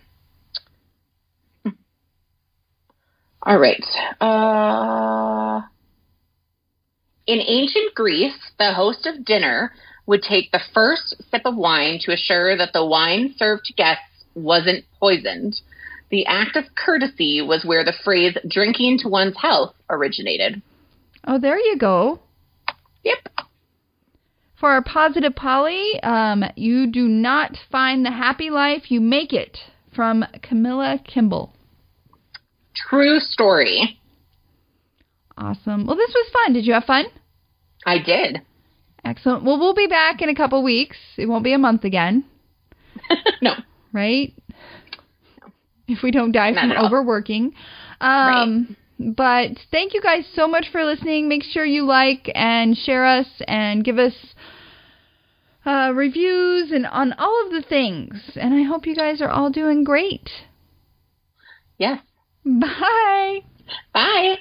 All 3.43 3.60
right. 3.60 3.84
Uh, 4.20 5.62
in 7.28 7.39
ancient 7.39 7.93
Greece, 7.96 8.52
the 8.58 8.74
host 8.74 9.06
of 9.06 9.24
dinner 9.24 9.72
would 10.06 10.22
take 10.22 10.51
the 10.51 10.62
first 10.74 11.16
sip 11.32 11.41
of 11.45 11.56
wine 11.56 11.99
to 12.01 12.14
assure 12.14 12.58
that 12.58 12.74
the 12.74 12.86
wine 12.86 13.34
served 13.38 13.66
to 13.66 13.74
guests 13.74 14.26
wasn't 14.36 14.86
poisoned. 14.99 15.56
The 16.12 16.26
act 16.28 16.56
of 16.56 16.76
courtesy 16.76 17.41
was 17.41 17.66
where 17.66 17.84
the 17.84 17.93
phrase 18.03 18.38
drinking 18.47 18.99
to 18.99 19.10
one's 19.10 19.38
health 19.41 19.76
originated. 19.89 20.62
Oh, 21.26 21.39
there 21.39 21.58
you 21.58 21.78
go. 21.78 22.20
Yep. 23.03 23.30
For 24.60 24.70
our 24.70 24.84
positive 24.84 25.36
Polly, 25.36 25.99
um, 26.01 26.43
you 26.56 26.91
do 26.91 27.08
not 27.08 27.58
find 27.72 28.06
the 28.06 28.12
happy 28.12 28.49
life, 28.49 28.89
you 28.89 29.01
make 29.01 29.34
it. 29.34 29.58
From 29.93 30.26
Camilla 30.41 30.99
Kimball. 31.06 31.53
True 32.76 33.20
story. 33.20 33.99
Awesome. 35.38 35.86
Well, 35.86 35.95
this 35.95 36.14
was 36.14 36.32
fun. 36.32 36.53
Did 36.53 36.66
you 36.66 36.74
have 36.74 36.84
fun? 36.84 37.06
I 37.86 37.99
did. 37.99 38.41
Excellent. 39.06 39.43
Well, 39.43 39.60
we'll 39.60 39.76
be 39.76 39.88
back 39.88 40.22
in 40.22 40.30
a 40.30 40.36
couple 40.36 40.64
weeks. 40.64 40.97
It 41.18 41.28
won't 41.28 41.43
be 41.43 41.53
a 41.53 41.60
month 41.60 41.84
again, 41.84 42.26
no. 43.41 43.53
right? 43.93 44.34
If 45.88 46.01
we 46.01 46.10
don't 46.12 46.32
die 46.32 46.49
Not 46.51 46.62
from 46.62 46.86
overworking. 46.86 47.53
Um, 48.01 48.76
But 48.97 49.51
thank 49.72 49.93
you 49.93 50.01
guys 50.01 50.26
so 50.34 50.47
much 50.47 50.68
for 50.72 50.84
listening. 50.84 51.28
Make 51.28 51.43
sure 51.43 51.66
you 51.66 51.86
like 51.86 52.32
and 52.34 52.76
share 52.78 53.06
us 53.06 53.28
and 53.47 53.84
give 53.84 53.99
us 53.99 54.14
uh, 55.66 55.91
reviews 55.93 56.72
and 56.72 56.86
on 56.88 57.14
all 57.14 57.45
of 57.45 57.51
the 57.51 57.62
things. 57.68 58.14
And 58.36 58.53
I 58.53 58.64
hope 58.64 58.88
you 58.88 58.95
guys 58.95 59.22
are 59.22 59.30
all 59.30 59.49
doing 59.49 59.84
great. 59.84 60.30
Yes. 61.78 61.99
Bye. 62.45 63.41
Bye. 63.93 64.38